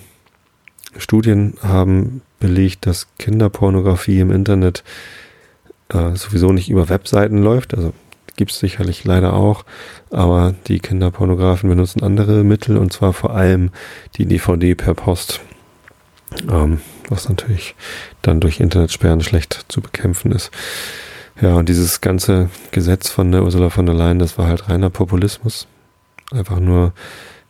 Studien 0.96 1.54
haben 1.62 2.22
belegt, 2.40 2.86
dass 2.86 3.06
Kinderpornografie 3.18 4.20
im 4.20 4.30
Internet 4.30 4.84
äh, 5.88 6.14
sowieso 6.14 6.52
nicht 6.52 6.68
über 6.68 6.88
Webseiten 6.88 7.38
läuft. 7.38 7.74
Also 7.74 7.92
gibt 8.36 8.50
es 8.50 8.58
sicherlich 8.58 9.04
leider 9.04 9.34
auch, 9.34 9.64
aber 10.10 10.54
die 10.66 10.80
Kinderpornografen 10.80 11.68
benutzen 11.68 12.02
andere 12.02 12.44
Mittel 12.44 12.76
und 12.76 12.92
zwar 12.92 13.12
vor 13.12 13.34
allem 13.34 13.70
die 14.16 14.26
DVD 14.26 14.74
per 14.74 14.94
Post, 14.94 15.40
ähm, 16.50 16.80
was 17.08 17.28
natürlich 17.28 17.74
dann 18.22 18.40
durch 18.40 18.60
Internetsperren 18.60 19.20
schlecht 19.20 19.66
zu 19.68 19.80
bekämpfen 19.80 20.32
ist. 20.32 20.50
Ja, 21.40 21.54
und 21.54 21.68
dieses 21.68 22.00
ganze 22.00 22.50
Gesetz 22.70 23.08
von 23.08 23.32
der 23.32 23.42
Ursula 23.42 23.70
von 23.70 23.86
der 23.86 23.94
Leyen, 23.94 24.18
das 24.18 24.38
war 24.38 24.46
halt 24.46 24.68
reiner 24.68 24.90
Populismus. 24.90 25.66
Einfach 26.30 26.60
nur 26.60 26.92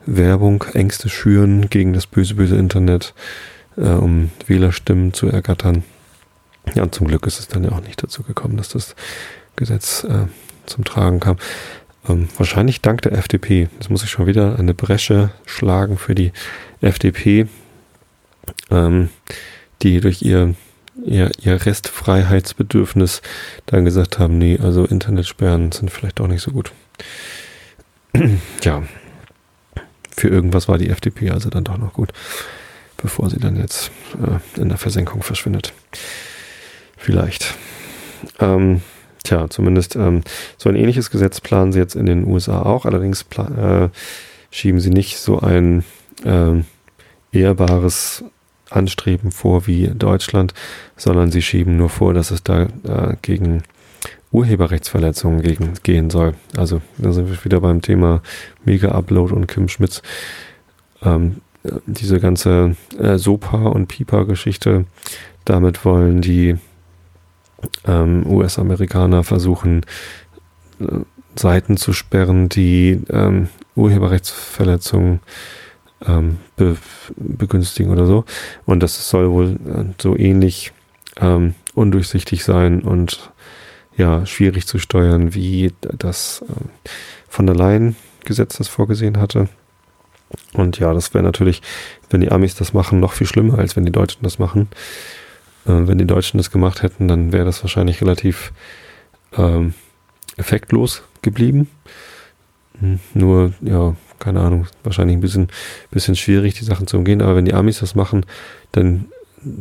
Werbung, 0.07 0.65
Ängste 0.73 1.09
schüren 1.09 1.69
gegen 1.69 1.93
das 1.93 2.07
böse, 2.07 2.35
böse 2.35 2.57
Internet, 2.57 3.15
äh, 3.77 3.83
um 3.83 4.31
Wählerstimmen 4.47 5.13
zu 5.13 5.27
ergattern. 5.29 5.85
Ja, 6.75 6.85
und 6.85 6.95
zum 6.95 7.09
Glück 7.09 7.27
ist 7.27 7.41
es 7.41 7.49
dann 7.49 7.65
ja 7.65 7.73
auch 7.73 7.83
nicht 7.83 8.03
dazu 8.03 8.23
gekommen, 8.23 8.57
dass 8.57 8.69
das 8.69 8.95
Gesetz 9.57 10.05
äh, 10.05 10.27
zum 10.67 10.85
Tragen 10.85 11.21
kam. 11.21 11.37
Ähm, 12.09 12.29
wahrscheinlich 12.37 12.81
dank 12.81 13.03
der 13.03 13.13
FDP. 13.13 13.69
Jetzt 13.75 13.91
muss 13.91 14.05
ich 14.05 14.11
schon 14.11 14.27
wieder 14.27 14.59
eine 14.59 14.75
Bresche 14.75 15.31
schlagen 15.45 15.99
für 15.99 16.15
die 16.15 16.33
FDP, 16.81 17.47
ähm, 18.71 19.11
die 19.83 20.01
durch 20.01 20.23
ihr 20.23 20.55
ihr, 21.05 21.31
ihr 21.41 21.65
Restfreiheitsbedürfnis 21.65 23.23
dann 23.67 23.85
gesagt 23.85 24.19
haben, 24.19 24.39
nee, 24.39 24.59
also 24.63 24.85
Internetsperren 24.85 25.73
sind 25.73 25.91
vielleicht 25.91 26.21
auch 26.21 26.27
nicht 26.27 26.43
so 26.43 26.51
gut. 26.51 26.73
ja, 28.63 28.83
für 30.17 30.29
irgendwas 30.29 30.69
war 30.69 30.79
die 30.79 30.91
FDP 30.91 31.31
also 31.31 31.51
dann 31.51 31.65
doch 31.65 31.79
noch 31.79 31.95
gut, 31.95 32.13
bevor 32.97 33.31
sie 33.31 33.39
dann 33.39 33.57
jetzt 33.57 33.91
äh, 34.15 34.61
in 34.61 34.69
der 34.69 34.79
Versenkung 34.79 35.23
verschwindet. 35.23 35.73
Vielleicht. 36.97 37.55
Ähm, 38.39 38.83
tja, 39.25 39.49
zumindest 39.49 39.97
ähm, 39.97 40.23
so 40.57 40.69
ein 40.69 40.77
ähnliches 40.77 41.11
Gesetz 41.11 41.41
planen 41.41 41.73
sie 41.73 41.79
jetzt 41.79 41.97
in 41.97 42.07
den 42.07 42.27
USA 42.27 42.63
auch, 42.63 42.85
allerdings 42.85 43.25
äh, 43.39 43.89
schieben 44.51 44.81
sie 44.81 44.91
nicht 44.91 45.19
so 45.19 45.41
ein 45.41 45.85
äh, 46.25 46.63
ehrbares 47.33 48.25
Anstreben 48.77 49.31
vor 49.31 49.67
wie 49.67 49.89
Deutschland, 49.89 50.55
sondern 50.97 51.31
sie 51.31 51.43
schieben 51.43 51.77
nur 51.77 51.89
vor, 51.89 52.15
dass 52.15 52.31
es 52.31 52.43
da 52.43 52.63
äh, 52.63 53.17
gegen 53.23 53.63
Urheberrechtsverletzungen 54.33 55.43
gegen, 55.43 55.75
gehen 55.83 56.11
soll. 56.11 56.35
Also 56.57 56.81
da 56.99 57.13
sind 57.13 57.29
wir 57.29 57.45
wieder 57.45 57.61
beim 57.61 57.83
Thema 57.83 58.23
Mega-Upload 58.65 59.35
und 59.35 59.47
Kim 59.47 59.69
Schmitz. 59.69 60.03
Ähm, 61.03 61.43
diese 61.87 62.19
ganze 62.19 62.77
äh, 62.99 63.19
SOPA 63.19 63.69
und 63.69 63.87
PIPA-Geschichte, 63.87 64.87
damit 65.45 65.85
wollen 65.85 66.23
die 66.23 66.57
ähm, 67.87 68.27
US-Amerikaner 68.27 69.23
versuchen, 69.23 69.83
äh, 70.81 70.87
Seiten 71.35 71.77
zu 71.77 71.93
sperren, 71.93 72.49
die 72.49 73.01
ähm, 73.11 73.49
Urheberrechtsverletzungen 73.75 75.21
ähm, 76.07 76.39
be 76.57 76.77
begünstigen 77.17 77.93
oder 77.93 78.07
so. 78.07 78.25
Und 78.67 78.83
das 78.83 79.09
soll 79.09 79.31
wohl 79.31 79.59
äh, 79.67 79.85
so 80.01 80.17
ähnlich 80.17 80.73
ähm, 81.21 81.55
undurchsichtig 81.75 82.45
sein 82.45 82.81
und 82.83 83.31
ja, 83.97 84.25
schwierig 84.27 84.67
zu 84.67 84.79
steuern, 84.79 85.35
wie 85.35 85.73
das 85.81 86.43
äh, 86.49 86.89
von 87.29 87.47
der 87.47 87.57
Leyen 87.57 87.97
Gesetz 88.25 88.57
das 88.57 88.69
vorgesehen 88.69 89.19
hatte. 89.19 89.49
Und 90.55 90.79
ja, 90.79 90.95
das 90.95 91.13
wäre 91.13 91.25
natürlich, 91.25 91.61
wenn 92.11 92.21
die 92.21 92.31
Amis 92.31 92.55
das 92.55 92.73
machen, 92.73 93.01
noch 93.01 93.13
viel 93.13 93.27
schlimmer, 93.27 93.59
als 93.59 93.77
wenn 93.77 93.85
die 93.85 93.93
Deutschen 93.93 94.23
das 94.23 94.39
machen. 94.39 94.69
Äh, 95.67 95.87
wenn 95.87 95.99
die 95.99 96.07
Deutschen 96.07 96.39
das 96.39 96.51
gemacht 96.51 96.83
hätten, 96.83 97.09
dann 97.09 97.33
wäre 97.33 97.45
das 97.45 97.63
wahrscheinlich 97.63 98.01
relativ 98.01 98.53
ähm, 99.37 99.75
effektlos 100.37 101.03
geblieben. 101.21 101.71
Hm, 102.81 103.01
nur, 103.15 103.53
ja, 103.61 103.95
keine 104.23 104.41
Ahnung, 104.41 104.67
wahrscheinlich 104.85 105.17
ein 105.17 105.21
bisschen, 105.21 105.49
bisschen 105.91 106.17
schwierig, 106.17 106.55
die 106.55 106.65
Sachen 106.65 106.87
zu 106.87 106.97
umgehen. 106.97 107.21
Aber 107.21 107.37
wenn 107.37 107.45
die 107.45 107.55
Amis 107.55 107.81
das 107.81 107.95
machen, 107.95 108.25
dann 108.71 109.07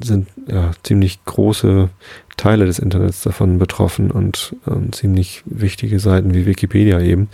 sind 0.03 0.27
ja 0.47 0.71
ziemlich 0.83 1.25
große 1.25 1.89
Teile 2.37 2.65
des 2.65 2.79
Internets 2.79 3.23
davon 3.23 3.57
betroffen 3.57 4.11
und 4.11 4.55
ähm, 4.67 4.93
ziemlich 4.93 5.41
wichtige 5.45 5.99
Seiten 5.99 6.35
wie 6.35 6.45
Wikipedia 6.45 6.99
eben. 6.99 7.29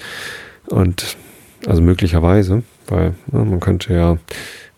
Und 0.67 1.17
also 1.65 1.81
möglicherweise, 1.81 2.63
weil 2.87 3.15
ja, 3.33 3.43
man 3.43 3.59
könnte 3.59 3.93
ja 3.93 4.17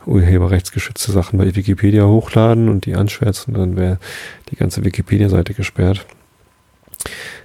urheberrechtsgeschützte 0.06 1.12
Sachen 1.12 1.38
bei 1.38 1.56
Wikipedia 1.56 2.06
hochladen 2.06 2.70
und 2.70 2.86
die 2.86 2.96
anschwärzen, 2.96 3.54
dann 3.54 3.78
wäre 3.78 4.00
die 4.50 4.56
ganze 4.56 4.84
Wikipedia-Seite 4.84 5.54
gesperrt. 5.54 6.08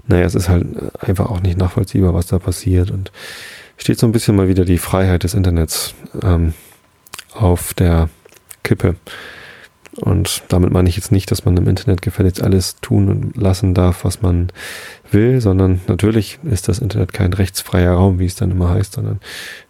Naja, 0.06 0.24
es 0.24 0.34
ist 0.34 0.48
halt 0.48 0.66
einfach 1.00 1.30
auch 1.30 1.40
nicht 1.40 1.58
nachvollziehbar, 1.58 2.14
was 2.14 2.26
da 2.26 2.38
passiert 2.38 2.90
und 2.90 3.12
steht 3.76 3.98
so 3.98 4.06
ein 4.06 4.12
bisschen 4.12 4.36
mal 4.36 4.48
wieder 4.48 4.64
die 4.64 4.78
Freiheit 4.78 5.24
des 5.24 5.34
Internets 5.34 5.94
ähm, 6.22 6.54
auf 7.34 7.74
der 7.74 8.08
Kippe. 8.62 8.96
Und 10.00 10.42
damit 10.48 10.72
meine 10.72 10.88
ich 10.88 10.96
jetzt 10.96 11.12
nicht, 11.12 11.30
dass 11.30 11.44
man 11.44 11.56
im 11.56 11.68
Internet 11.68 12.02
gefälligst 12.02 12.42
alles 12.42 12.76
tun 12.80 13.08
und 13.08 13.36
lassen 13.36 13.74
darf, 13.74 14.04
was 14.04 14.22
man 14.22 14.48
will, 15.12 15.40
sondern 15.40 15.80
natürlich 15.86 16.38
ist 16.42 16.68
das 16.68 16.80
Internet 16.80 17.12
kein 17.12 17.32
rechtsfreier 17.32 17.92
Raum, 17.92 18.18
wie 18.18 18.26
es 18.26 18.34
dann 18.34 18.50
immer 18.50 18.70
heißt, 18.70 18.94
sondern 18.94 19.20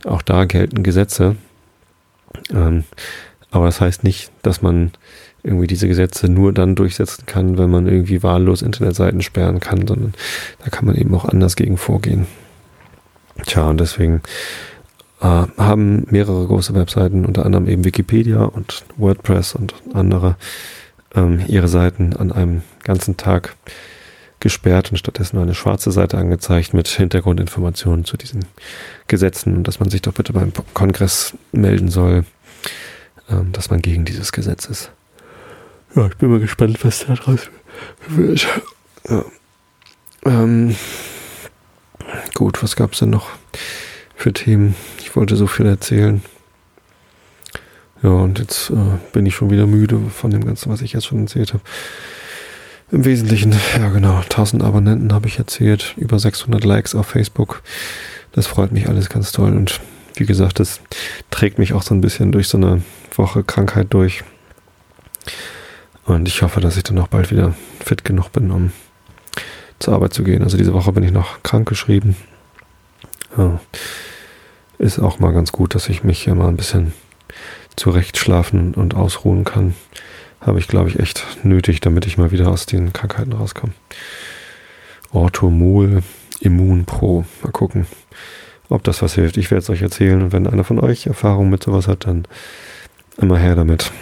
auch 0.04 0.22
da 0.22 0.46
gelten 0.46 0.82
Gesetze. 0.82 1.36
Ähm, 2.50 2.84
aber 3.50 3.66
das 3.66 3.80
heißt 3.80 4.02
nicht, 4.02 4.32
dass 4.42 4.62
man 4.62 4.92
irgendwie 5.42 5.66
diese 5.66 5.88
Gesetze 5.88 6.28
nur 6.28 6.54
dann 6.54 6.74
durchsetzen 6.74 7.26
kann, 7.26 7.58
wenn 7.58 7.70
man 7.70 7.86
irgendwie 7.86 8.22
wahllos 8.22 8.62
Internetseiten 8.62 9.20
sperren 9.20 9.60
kann, 9.60 9.86
sondern 9.86 10.14
da 10.64 10.70
kann 10.70 10.86
man 10.86 10.96
eben 10.96 11.14
auch 11.14 11.26
anders 11.26 11.54
gegen 11.54 11.76
vorgehen. 11.76 12.26
Tja, 13.46 13.68
und 13.68 13.80
deswegen 13.80 14.22
äh, 15.20 15.46
haben 15.56 16.06
mehrere 16.10 16.46
große 16.46 16.74
Webseiten, 16.74 17.24
unter 17.24 17.44
anderem 17.44 17.68
eben 17.68 17.84
Wikipedia 17.84 18.44
und 18.44 18.84
WordPress 18.96 19.54
und 19.54 19.74
andere, 19.92 20.36
ähm, 21.14 21.42
ihre 21.48 21.68
Seiten 21.68 22.14
an 22.14 22.32
einem 22.32 22.62
ganzen 22.82 23.16
Tag 23.16 23.56
gesperrt 24.40 24.90
und 24.90 24.98
stattdessen 24.98 25.38
eine 25.38 25.54
schwarze 25.54 25.90
Seite 25.90 26.18
angezeigt 26.18 26.74
mit 26.74 26.86
Hintergrundinformationen 26.88 28.04
zu 28.04 28.18
diesen 28.18 28.44
Gesetzen 29.08 29.56
und 29.56 29.66
dass 29.66 29.80
man 29.80 29.88
sich 29.88 30.02
doch 30.02 30.12
bitte 30.12 30.34
beim 30.34 30.52
Kongress 30.74 31.34
melden 31.52 31.88
soll, 31.88 32.24
ähm, 33.30 33.52
dass 33.52 33.70
man 33.70 33.80
gegen 33.80 34.04
dieses 34.04 34.32
Gesetz 34.32 34.66
ist. 34.66 34.90
Ja, 35.96 36.06
ich 36.08 36.16
bin 36.16 36.30
mal 36.30 36.40
gespannt, 36.40 36.84
was 36.84 37.06
da 37.06 37.14
draus 37.14 37.48
wird. 38.08 38.46
Ja. 39.08 39.24
Ähm, 40.26 40.76
gut, 42.34 42.62
was 42.62 42.76
gab 42.76 42.92
es 42.92 43.00
denn 43.00 43.10
noch 43.10 43.30
für 44.14 44.32
Themen? 44.32 44.74
Ich 44.98 45.14
wollte 45.16 45.36
so 45.36 45.46
viel 45.46 45.66
erzählen. 45.66 46.22
Ja, 48.02 48.10
und 48.10 48.38
jetzt 48.38 48.70
äh, 48.70 48.98
bin 49.12 49.24
ich 49.24 49.34
schon 49.34 49.50
wieder 49.50 49.66
müde 49.66 49.98
von 50.14 50.30
dem 50.30 50.44
Ganzen, 50.44 50.70
was 50.70 50.82
ich 50.82 50.92
jetzt 50.92 51.06
schon 51.06 51.22
erzählt 51.22 51.54
habe. 51.54 51.62
Im 52.90 53.04
Wesentlichen, 53.04 53.54
ja 53.78 53.88
genau, 53.88 54.18
1000 54.18 54.62
Abonnenten 54.62 55.12
habe 55.12 55.26
ich 55.26 55.38
erzählt, 55.38 55.94
über 55.96 56.18
600 56.18 56.64
Likes 56.64 56.94
auf 56.94 57.06
Facebook. 57.06 57.62
Das 58.32 58.46
freut 58.46 58.72
mich 58.72 58.88
alles 58.88 59.08
ganz 59.08 59.32
toll 59.32 59.56
und 59.56 59.80
wie 60.16 60.26
gesagt, 60.26 60.60
das 60.60 60.80
trägt 61.30 61.58
mich 61.58 61.72
auch 61.72 61.82
so 61.82 61.94
ein 61.94 62.00
bisschen 62.00 62.30
durch 62.30 62.48
so 62.48 62.58
eine 62.58 62.82
Woche 63.14 63.42
Krankheit 63.42 63.88
durch. 63.90 64.22
Und 66.04 66.28
ich 66.28 66.42
hoffe, 66.42 66.60
dass 66.60 66.76
ich 66.76 66.82
dann 66.82 66.98
auch 66.98 67.08
bald 67.08 67.30
wieder 67.30 67.54
fit 67.82 68.04
genug 68.04 68.30
bin, 68.30 68.50
um 68.50 68.72
zur 69.84 69.94
Arbeit 69.94 70.14
zu 70.14 70.24
gehen. 70.24 70.42
Also 70.42 70.56
diese 70.56 70.72
Woche 70.72 70.92
bin 70.92 71.04
ich 71.04 71.12
noch 71.12 71.42
krank 71.42 71.68
geschrieben. 71.68 72.16
Ja. 73.36 73.60
Ist 74.78 74.98
auch 74.98 75.18
mal 75.18 75.32
ganz 75.32 75.52
gut, 75.52 75.74
dass 75.74 75.88
ich 75.88 76.02
mich 76.02 76.22
hier 76.22 76.34
mal 76.34 76.48
ein 76.48 76.56
bisschen 76.56 76.92
zurechtschlafen 77.76 78.74
und 78.74 78.94
ausruhen 78.94 79.44
kann. 79.44 79.74
Habe 80.40 80.58
ich, 80.58 80.68
glaube 80.68 80.88
ich, 80.88 80.98
echt 80.98 81.24
nötig, 81.42 81.80
damit 81.80 82.06
ich 82.06 82.18
mal 82.18 82.30
wieder 82.30 82.48
aus 82.48 82.66
den 82.66 82.92
Krankheiten 82.92 83.32
rauskomme. 83.32 83.72
Orthomol 85.12 86.02
Immun 86.40 86.86
Pro. 86.86 87.24
Mal 87.42 87.52
gucken, 87.52 87.86
ob 88.68 88.82
das 88.84 89.02
was 89.02 89.14
hilft. 89.14 89.36
Ich 89.36 89.50
werde 89.50 89.62
es 89.62 89.70
euch 89.70 89.82
erzählen 89.82 90.22
und 90.22 90.32
wenn 90.32 90.46
einer 90.46 90.64
von 90.64 90.80
euch 90.80 91.06
Erfahrung 91.06 91.50
mit 91.50 91.62
sowas 91.62 91.88
hat, 91.88 92.06
dann 92.06 92.26
immer 93.18 93.38
her 93.38 93.54
damit. 93.54 93.92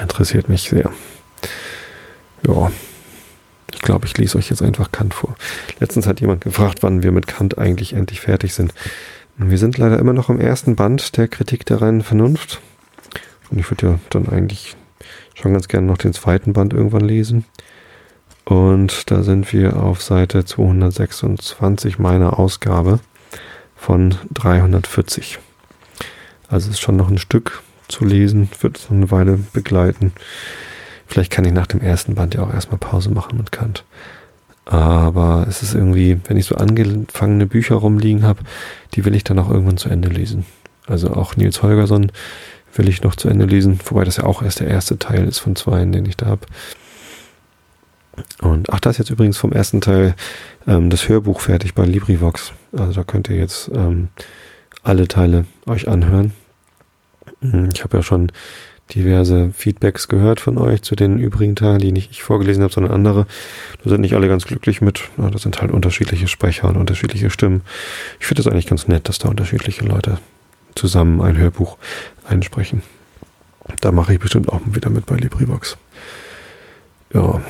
Interessiert 0.00 0.48
mich 0.48 0.62
sehr. 0.62 0.90
Ja. 2.46 2.70
Ich 3.80 3.86
glaube, 3.86 4.04
ich 4.04 4.18
lese 4.18 4.36
euch 4.36 4.50
jetzt 4.50 4.60
einfach 4.60 4.92
Kant 4.92 5.14
vor. 5.14 5.36
Letztens 5.78 6.06
hat 6.06 6.20
jemand 6.20 6.42
gefragt, 6.42 6.82
wann 6.82 7.02
wir 7.02 7.12
mit 7.12 7.26
Kant 7.26 7.56
eigentlich 7.56 7.94
endlich 7.94 8.20
fertig 8.20 8.52
sind. 8.52 8.74
Wir 9.38 9.56
sind 9.56 9.78
leider 9.78 9.98
immer 9.98 10.12
noch 10.12 10.28
im 10.28 10.38
ersten 10.38 10.76
Band 10.76 11.16
der 11.16 11.28
Kritik 11.28 11.64
der 11.64 11.80
reinen 11.80 12.02
Vernunft. 12.02 12.60
Und 13.50 13.58
ich 13.58 13.70
würde 13.70 13.86
ja 13.86 13.98
dann 14.10 14.28
eigentlich 14.28 14.76
schon 15.34 15.54
ganz 15.54 15.66
gerne 15.66 15.86
noch 15.86 15.96
den 15.96 16.12
zweiten 16.12 16.52
Band 16.52 16.74
irgendwann 16.74 17.00
lesen. 17.00 17.46
Und 18.44 19.10
da 19.10 19.22
sind 19.22 19.50
wir 19.54 19.82
auf 19.82 20.02
Seite 20.02 20.44
226 20.44 21.98
meiner 21.98 22.38
Ausgabe 22.38 23.00
von 23.76 24.14
340. 24.34 25.38
Also 26.48 26.68
es 26.68 26.74
ist 26.74 26.80
schon 26.80 26.96
noch 26.96 27.08
ein 27.08 27.16
Stück 27.16 27.62
zu 27.88 28.04
lesen, 28.04 28.50
wird 28.60 28.76
so 28.76 28.92
eine 28.92 29.10
Weile 29.10 29.38
begleiten. 29.54 30.12
Vielleicht 31.10 31.32
kann 31.32 31.44
ich 31.44 31.52
nach 31.52 31.66
dem 31.66 31.80
ersten 31.80 32.14
Band 32.14 32.34
ja 32.34 32.42
auch 32.42 32.54
erstmal 32.54 32.78
Pause 32.78 33.10
machen 33.10 33.36
mit 33.36 33.50
Kant. 33.50 33.84
Aber 34.64 35.44
es 35.48 35.60
ist 35.64 35.74
irgendwie, 35.74 36.20
wenn 36.28 36.36
ich 36.36 36.46
so 36.46 36.54
angefangene 36.54 37.46
Bücher 37.46 37.74
rumliegen 37.74 38.22
habe, 38.22 38.44
die 38.94 39.04
will 39.04 39.16
ich 39.16 39.24
dann 39.24 39.40
auch 39.40 39.50
irgendwann 39.50 39.76
zu 39.76 39.88
Ende 39.88 40.08
lesen. 40.08 40.46
Also 40.86 41.10
auch 41.10 41.34
Nils 41.34 41.64
Holgersson 41.64 42.12
will 42.76 42.88
ich 42.88 43.02
noch 43.02 43.16
zu 43.16 43.28
Ende 43.28 43.46
lesen, 43.46 43.80
wobei 43.86 44.04
das 44.04 44.18
ja 44.18 44.24
auch 44.24 44.40
erst 44.40 44.60
der 44.60 44.68
erste 44.68 45.00
Teil 45.00 45.26
ist 45.26 45.40
von 45.40 45.56
zwei, 45.56 45.84
den 45.84 46.06
ich 46.06 46.16
da 46.16 46.26
habe. 46.26 46.46
Und 48.40 48.70
ach, 48.72 48.78
da 48.78 48.90
ist 48.90 48.98
jetzt 48.98 49.10
übrigens 49.10 49.36
vom 49.36 49.50
ersten 49.50 49.80
Teil 49.80 50.14
ähm, 50.68 50.90
das 50.90 51.08
Hörbuch 51.08 51.40
fertig 51.40 51.74
bei 51.74 51.86
LibriVox. 51.86 52.52
Also 52.70 52.92
da 52.92 53.02
könnt 53.02 53.28
ihr 53.28 53.36
jetzt 53.36 53.68
ähm, 53.74 54.10
alle 54.84 55.08
Teile 55.08 55.46
euch 55.66 55.88
anhören. 55.88 56.34
Hm, 57.40 57.70
ich 57.74 57.82
habe 57.82 57.96
ja 57.96 58.02
schon 58.04 58.30
diverse 58.94 59.52
Feedbacks 59.52 60.08
gehört 60.08 60.40
von 60.40 60.58
euch 60.58 60.82
zu 60.82 60.96
den 60.96 61.18
übrigen 61.18 61.56
Teilen, 61.56 61.78
die 61.78 61.92
nicht 61.92 62.10
ich 62.10 62.22
vorgelesen 62.22 62.62
habe, 62.62 62.72
sondern 62.72 62.92
andere. 62.92 63.26
Da 63.82 63.90
sind 63.90 64.00
nicht 64.00 64.14
alle 64.14 64.28
ganz 64.28 64.44
glücklich 64.44 64.80
mit. 64.80 65.08
Das 65.16 65.42
sind 65.42 65.60
halt 65.60 65.70
unterschiedliche 65.70 66.28
Sprecher 66.28 66.68
und 66.68 66.76
unterschiedliche 66.76 67.30
Stimmen. 67.30 67.62
Ich 68.18 68.26
finde 68.26 68.42
das 68.42 68.52
eigentlich 68.52 68.66
ganz 68.66 68.88
nett, 68.88 69.08
dass 69.08 69.18
da 69.18 69.28
unterschiedliche 69.28 69.84
Leute 69.84 70.18
zusammen 70.74 71.20
ein 71.20 71.36
Hörbuch 71.36 71.76
einsprechen. 72.28 72.82
Da 73.80 73.92
mache 73.92 74.14
ich 74.14 74.20
bestimmt 74.20 74.48
auch 74.48 74.60
wieder 74.66 74.90
mit 74.90 75.06
bei 75.06 75.16
LibriVox. 75.16 75.76
Ja, 77.12 77.40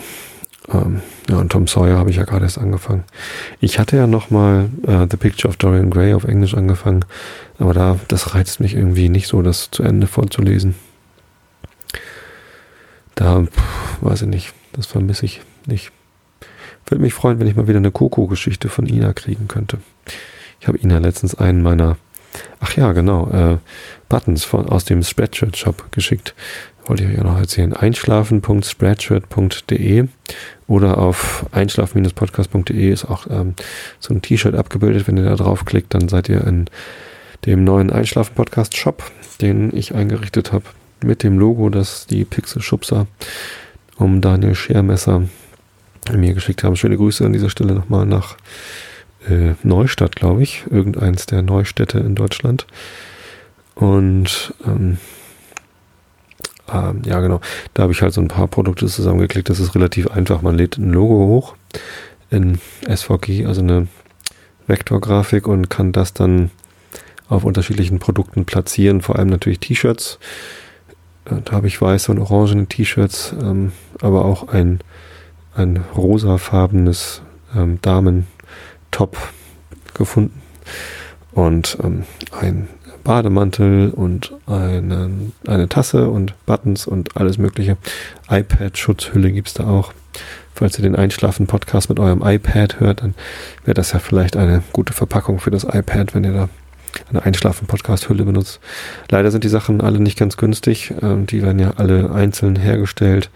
ähm, 0.73 1.01
ja, 1.29 1.39
und 1.39 1.51
Tom 1.53 1.67
Sawyer 1.67 1.97
habe 1.97 2.11
ich 2.11 2.17
ja 2.17 2.25
gerade 2.25 2.45
erst 2.45 2.59
angefangen. 2.59 3.05
Ich 3.61 3.79
hatte 3.79 3.97
ja 3.97 4.07
noch 4.07 4.31
mal 4.31 4.69
äh, 4.87 5.07
The 5.11 5.17
Picture 5.17 5.49
of 5.49 5.57
Dorian 5.57 5.91
Gray 5.91 6.15
auf 6.15 6.25
Englisch 6.25 6.55
angefangen, 6.55 7.05
aber 7.59 7.75
da 7.75 7.99
das 8.09 8.35
reizt 8.35 8.61
mich 8.61 8.75
irgendwie 8.75 9.09
nicht 9.09 9.27
so, 9.27 9.43
das 9.43 9.71
zu 9.71 9.83
Ende 9.83 10.07
vorzulesen. 10.07 10.75
Da 13.21 13.45
pff, 13.45 13.99
weiß 14.01 14.23
ich 14.23 14.29
nicht, 14.29 14.55
das 14.73 14.87
vermisse 14.87 15.27
ich 15.27 15.43
nicht. 15.67 15.93
Würde 16.87 17.03
mich 17.03 17.13
freuen, 17.13 17.39
wenn 17.39 17.47
ich 17.47 17.55
mal 17.55 17.69
wieder 17.69 17.77
eine 17.77 17.91
Coco-Geschichte 17.91 18.71
von 18.71 18.87
Ina 18.87 19.13
kriegen 19.13 19.47
könnte. 19.47 19.77
Ich 20.59 20.69
habe 20.69 20.79
Ina 20.79 20.97
letztens 20.99 21.35
einen 21.35 21.63
meiner, 21.63 21.99
ach 22.61 22.75
ja, 22.77 22.93
genau, 22.93 23.29
äh, 23.29 23.59
Buttons 24.09 24.45
von, 24.45 24.71
aus 24.71 24.87
dem 24.87 25.03
Spreadshirt-Shop 25.03 25.93
geschickt 25.93 26.35
wollte 26.87 27.05
ich 27.05 27.11
euch 27.11 27.19
auch 27.21 27.25
noch 27.25 27.39
erzählen, 27.39 27.73
einschlafen.spreadshirt.de 27.73 30.09
oder 30.67 30.99
auf 30.99 31.47
einschlafen-podcast.de 31.53 32.91
ist 32.91 33.05
auch 33.05 33.29
ähm, 33.31 33.55
so 34.01 34.13
ein 34.13 34.23
T-Shirt 34.23 34.57
abgebildet. 34.57 35.07
Wenn 35.07 35.19
ihr 35.19 35.25
da 35.25 35.37
draufklickt, 35.37 35.95
dann 35.95 36.09
seid 36.09 36.29
ihr 36.29 36.45
in 36.45 36.65
dem 37.47 37.63
neuen 37.63 37.91
Einschlafen-Podcast-Shop, 37.91 39.05
den 39.41 39.77
ich 39.77 39.95
eingerichtet 39.95 40.53
habe, 40.53 40.65
mit 41.05 41.23
dem 41.23 41.39
Logo, 41.39 41.69
das 41.69 42.07
die 42.07 42.25
Pixel-Schubser 42.25 43.07
um 43.97 44.21
Daniel 44.21 44.55
Schermesser 44.55 45.23
mir 46.13 46.35
geschickt 46.35 46.65
haben. 46.65 46.77
Schöne 46.77 46.97
Grüße 46.97 47.25
an 47.25 47.33
dieser 47.33 47.51
Stelle 47.51 47.75
nochmal 47.75 48.07
nach 48.07 48.37
äh, 49.29 49.55
Neustadt, 49.63 50.17
glaube 50.17 50.43
ich. 50.43 50.65
Irgendeins 50.71 51.27
der 51.27 51.43
Neustädte 51.43 51.99
in 51.99 52.15
Deutschland. 52.15 52.67
Und 53.75 54.55
ähm, 54.67 54.99
ähm, 56.73 57.03
ja, 57.05 57.21
genau. 57.21 57.41
Da 57.75 57.85
habe 57.85 57.93
ich 57.93 58.03
halt 58.03 58.15
so 58.15 58.21
ein 58.21 58.29
paar 58.29 58.49
Produkte 58.49 58.87
zusammengeklickt. 58.87 59.49
Das 59.49 59.61
ist 59.61 59.75
relativ 59.75 60.09
einfach. 60.09 60.43
Man 60.43 60.57
lädt 60.57 60.79
ein 60.79 60.93
Logo 60.93 61.27
hoch 61.27 61.57
in 62.31 62.59
SVG, 62.89 63.47
also 63.47 63.61
eine 63.61 63.89
Vektorgrafik 64.67 65.49
und 65.49 65.69
kann 65.69 65.93
das 65.93 66.13
dann 66.13 66.51
auf 67.29 67.45
unterschiedlichen 67.45 67.99
Produkten 67.99 68.45
platzieren. 68.45 69.01
Vor 69.01 69.17
allem 69.17 69.29
natürlich 69.29 69.61
T-Shirts. 69.61 70.19
Äh, 71.25 71.43
da 71.45 71.53
habe 71.53 71.67
ich 71.67 71.81
weiße 71.81 72.11
und 72.11 72.19
orangene 72.19 72.67
T-Shirts, 72.67 73.35
ähm, 73.41 73.73
aber 74.01 74.25
auch 74.25 74.49
ein, 74.49 74.81
ein 75.55 75.85
rosafarbenes 75.97 77.23
ähm, 77.55 77.79
Damen-Top 77.83 79.17
gefunden 79.95 80.41
und 81.33 81.79
ähm, 81.83 82.05
ein 82.33 82.69
Bademantel 83.05 83.91
und 83.91 84.33
eine, 84.47 85.11
eine 85.47 85.69
Tasse 85.69 86.11
und 86.11 86.35
Buttons 86.47 86.87
und 86.87 87.17
alles 87.17 87.39
mögliche. 87.39 87.77
iPad-Schutzhülle 88.29 89.33
gibt 89.33 89.49
es 89.49 89.55
da 89.55 89.67
auch. 89.67 89.93
Falls 90.55 90.79
ihr 90.79 90.83
den 90.83 90.97
Einschlafen-Podcast 90.97 91.89
mit 91.89 91.99
eurem 91.99 92.23
iPad 92.23 92.81
hört, 92.81 93.03
dann 93.03 93.15
wäre 93.65 93.75
das 93.75 93.93
ja 93.93 93.99
vielleicht 93.99 94.37
eine 94.37 94.63
gute 94.73 94.93
Verpackung 94.93 95.39
für 95.39 95.51
das 95.51 95.65
iPad, 95.65 96.15
wenn 96.15 96.25
ihr 96.25 96.35
da 96.35 96.49
eine 97.09 97.23
Einschlafen-Podcast-Hülle 97.23 98.25
benutzt. 98.25 98.61
Leider 99.11 99.31
sind 99.31 99.45
die 99.45 99.49
Sachen 99.49 99.81
alle 99.81 100.01
nicht 100.01 100.19
ganz 100.19 100.37
günstig. 100.37 100.93
Ähm, 101.03 101.27
die 101.27 101.43
werden 101.43 101.59
ja 101.59 101.73
alle 101.77 102.11
einzeln 102.11 102.57
hergestellt 102.57 103.31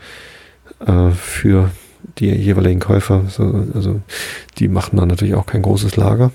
äh, 0.86 1.10
für 1.10 1.70
die 2.18 2.30
jeweiligen 2.30 2.80
Käufer. 2.80 3.24
also 3.74 4.00
die 4.58 4.68
machen 4.68 4.96
dann 4.96 5.08
natürlich 5.08 5.34
auch 5.34 5.46
kein 5.46 5.62
großes 5.62 5.96
Lager. 5.96 6.32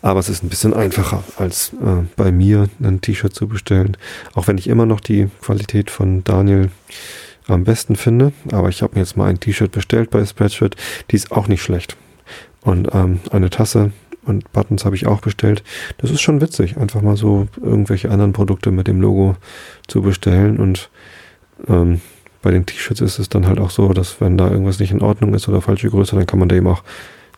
Aber 0.00 0.20
es 0.20 0.28
ist 0.28 0.44
ein 0.44 0.48
bisschen 0.48 0.74
einfacher, 0.74 1.24
als 1.36 1.72
äh, 1.72 2.04
bei 2.16 2.30
mir 2.30 2.68
ein 2.80 3.00
T-Shirt 3.00 3.34
zu 3.34 3.48
bestellen. 3.48 3.96
Auch 4.34 4.46
wenn 4.46 4.58
ich 4.58 4.68
immer 4.68 4.86
noch 4.86 5.00
die 5.00 5.28
Qualität 5.40 5.90
von 5.90 6.22
Daniel 6.22 6.70
am 7.48 7.64
besten 7.64 7.96
finde. 7.96 8.32
Aber 8.52 8.68
ich 8.68 8.82
habe 8.82 8.94
mir 8.94 9.00
jetzt 9.00 9.16
mal 9.16 9.28
ein 9.28 9.40
T-Shirt 9.40 9.72
bestellt 9.72 10.10
bei 10.10 10.24
Spreadshirt. 10.24 10.76
Die 11.10 11.16
ist 11.16 11.32
auch 11.32 11.48
nicht 11.48 11.62
schlecht. 11.62 11.96
Und 12.60 12.88
ähm, 12.92 13.20
eine 13.30 13.50
Tasse 13.50 13.92
und 14.28 14.52
Buttons 14.52 14.84
habe 14.84 14.96
ich 14.96 15.06
auch 15.06 15.20
bestellt. 15.20 15.62
Das 15.98 16.10
ist 16.10 16.20
schon 16.20 16.40
witzig, 16.40 16.76
einfach 16.76 17.02
mal 17.02 17.16
so 17.16 17.48
irgendwelche 17.60 18.10
anderen 18.10 18.32
Produkte 18.32 18.70
mit 18.70 18.86
dem 18.86 19.00
Logo 19.00 19.36
zu 19.86 20.02
bestellen. 20.02 20.58
Und 20.58 20.90
ähm, 21.66 22.00
bei 22.42 22.50
den 22.50 22.66
T-Shirts 22.66 23.00
ist 23.00 23.18
es 23.18 23.28
dann 23.28 23.46
halt 23.46 23.58
auch 23.58 23.70
so, 23.70 23.92
dass 23.92 24.20
wenn 24.20 24.38
da 24.38 24.50
irgendwas 24.50 24.78
nicht 24.78 24.92
in 24.92 25.02
Ordnung 25.02 25.34
ist 25.34 25.48
oder 25.48 25.60
falsche 25.60 25.90
Größe, 25.90 26.14
dann 26.14 26.26
kann 26.26 26.38
man 26.38 26.48
da 26.48 26.56
eben 26.56 26.66
auch 26.66 26.82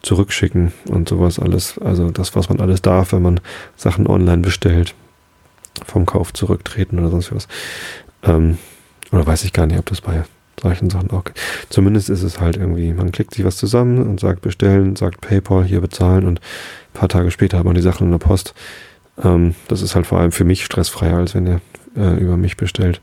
zurückschicken 0.03 0.73
und 0.89 1.09
sowas 1.09 1.39
alles. 1.39 1.79
Also 1.79 2.11
das, 2.11 2.35
was 2.35 2.49
man 2.49 2.61
alles 2.61 2.83
darf, 2.83 3.13
wenn 3.13 3.23
man 3.23 3.41
Sachen 3.77 4.07
online 4.07 4.43
bestellt. 4.43 4.95
Vom 5.87 6.05
Kauf 6.05 6.33
zurücktreten 6.33 6.99
oder 6.99 7.11
sonst 7.11 7.35
was. 7.35 7.49
Ähm, 8.23 8.59
oder 9.13 9.27
weiß 9.27 9.45
ich 9.45 9.53
gar 9.53 9.67
nicht, 9.67 9.79
ob 9.79 9.87
das 9.87 10.01
bei 10.01 10.25
solchen 10.61 10.91
Sachen 10.91 11.11
auch. 11.11 11.25
Zumindest 11.69 12.11
ist 12.11 12.23
es 12.23 12.41
halt 12.41 12.57
irgendwie, 12.57 12.93
man 12.93 13.13
klickt 13.13 13.35
sich 13.35 13.45
was 13.45 13.57
zusammen 13.57 14.03
und 14.03 14.21
sagt 14.21 14.43
bestellen, 14.43 14.97
sagt 14.97 15.21
PayPal 15.21 15.65
hier 15.65 15.81
bezahlen 15.81 16.27
und 16.27 16.41
ein 16.41 16.99
paar 16.99 17.09
Tage 17.09 17.31
später 17.31 17.59
hat 17.59 17.65
man 17.65 17.75
die 17.75 17.83
Sachen 17.83 18.07
in 18.07 18.11
der 18.13 18.19
Post. 18.19 18.55
Ähm, 19.23 19.55
das 19.69 19.83
ist 19.83 19.95
halt 19.95 20.07
vor 20.07 20.19
allem 20.19 20.33
für 20.33 20.45
mich 20.45 20.65
stressfreier, 20.65 21.17
als 21.17 21.35
wenn 21.35 21.47
ihr 21.47 21.61
äh, 21.97 22.21
über 22.21 22.37
mich 22.37 22.57
bestellt. 22.57 23.01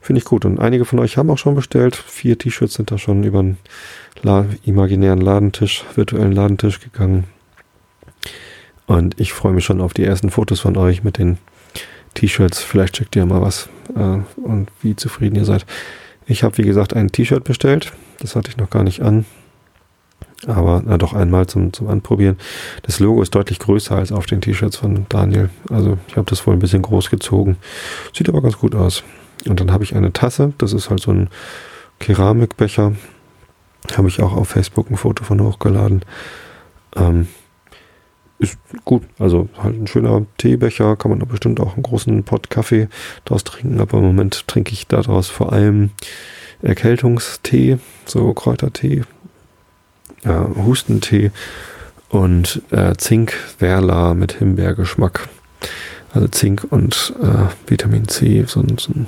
Finde 0.00 0.20
ich 0.20 0.24
gut. 0.24 0.44
Und 0.44 0.58
einige 0.58 0.84
von 0.84 0.98
euch 0.98 1.16
haben 1.16 1.30
auch 1.30 1.38
schon 1.38 1.54
bestellt. 1.54 1.96
Vier 1.96 2.38
T-Shirts 2.38 2.74
sind 2.74 2.90
da 2.90 2.98
schon 2.98 3.24
über 3.24 3.40
einen 3.40 3.58
La 4.22 4.46
imaginären 4.64 5.20
Ladentisch, 5.20 5.84
virtuellen 5.94 6.32
Ladentisch 6.32 6.80
gegangen. 6.80 7.24
Und 8.86 9.20
ich 9.20 9.34
freue 9.34 9.52
mich 9.52 9.64
schon 9.64 9.80
auf 9.80 9.92
die 9.92 10.04
ersten 10.04 10.30
Fotos 10.30 10.60
von 10.60 10.76
euch 10.76 11.04
mit 11.04 11.18
den 11.18 11.36
T-Shirts. 12.14 12.62
Vielleicht 12.62 12.96
schickt 12.96 13.16
ihr 13.16 13.26
mal 13.26 13.42
was 13.42 13.68
äh, 13.94 14.20
und 14.40 14.68
wie 14.80 14.96
zufrieden 14.96 15.36
ihr 15.36 15.44
seid. 15.44 15.66
Ich 16.28 16.44
habe, 16.44 16.58
wie 16.58 16.62
gesagt, 16.62 16.94
ein 16.94 17.10
T-Shirt 17.10 17.42
bestellt. 17.42 17.92
Das 18.20 18.36
hatte 18.36 18.50
ich 18.50 18.58
noch 18.58 18.68
gar 18.68 18.84
nicht 18.84 19.00
an. 19.00 19.24
Aber 20.46 20.82
na 20.84 20.98
doch 20.98 21.14
einmal 21.14 21.46
zum, 21.46 21.72
zum 21.72 21.88
Anprobieren. 21.88 22.36
Das 22.82 23.00
Logo 23.00 23.22
ist 23.22 23.34
deutlich 23.34 23.58
größer 23.58 23.96
als 23.96 24.12
auf 24.12 24.26
den 24.26 24.42
T-Shirts 24.42 24.76
von 24.76 25.06
Daniel. 25.08 25.48
Also 25.70 25.98
ich 26.06 26.16
habe 26.16 26.28
das 26.28 26.46
wohl 26.46 26.54
ein 26.54 26.60
bisschen 26.60 26.82
groß 26.82 27.10
gezogen. 27.10 27.56
Sieht 28.14 28.28
aber 28.28 28.42
ganz 28.42 28.58
gut 28.58 28.74
aus. 28.74 29.02
Und 29.48 29.58
dann 29.58 29.72
habe 29.72 29.84
ich 29.84 29.96
eine 29.96 30.12
Tasse. 30.12 30.52
Das 30.58 30.74
ist 30.74 30.90
halt 30.90 31.00
so 31.00 31.12
ein 31.12 31.28
Keramikbecher. 31.98 32.92
Habe 33.96 34.08
ich 34.08 34.20
auch 34.20 34.36
auf 34.36 34.48
Facebook 34.48 34.90
ein 34.90 34.96
Foto 34.96 35.24
von 35.24 35.40
hochgeladen. 35.40 36.02
Ähm, 36.94 37.26
ist 38.38 38.58
gut. 38.84 39.02
Also 39.18 39.48
halt 39.58 39.80
ein 39.80 39.86
schöner 39.86 40.26
Teebecher, 40.36 40.96
kann 40.96 41.10
man 41.10 41.20
da 41.20 41.26
bestimmt 41.26 41.60
auch 41.60 41.74
einen 41.74 41.82
großen 41.82 42.22
Pott 42.24 42.50
Kaffee 42.50 42.88
draus 43.24 43.44
trinken, 43.44 43.80
aber 43.80 43.98
im 43.98 44.04
Moment 44.04 44.46
trinke 44.46 44.72
ich 44.72 44.86
daraus 44.86 45.28
vor 45.28 45.52
allem 45.52 45.90
Erkältungstee, 46.62 47.78
so 48.04 48.32
Kräutertee, 48.32 49.02
äh, 50.24 50.64
Hustentee 50.64 51.30
und 52.08 52.62
äh, 52.70 52.94
Zink-Werla 52.96 54.14
mit 54.14 54.32
Himbeergeschmack. 54.32 55.28
Also 56.14 56.28
Zink 56.28 56.66
und 56.70 57.14
äh, 57.22 57.70
Vitamin 57.70 58.08
C, 58.08 58.44
so, 58.46 58.64
so 58.78 58.92
ein 58.92 59.06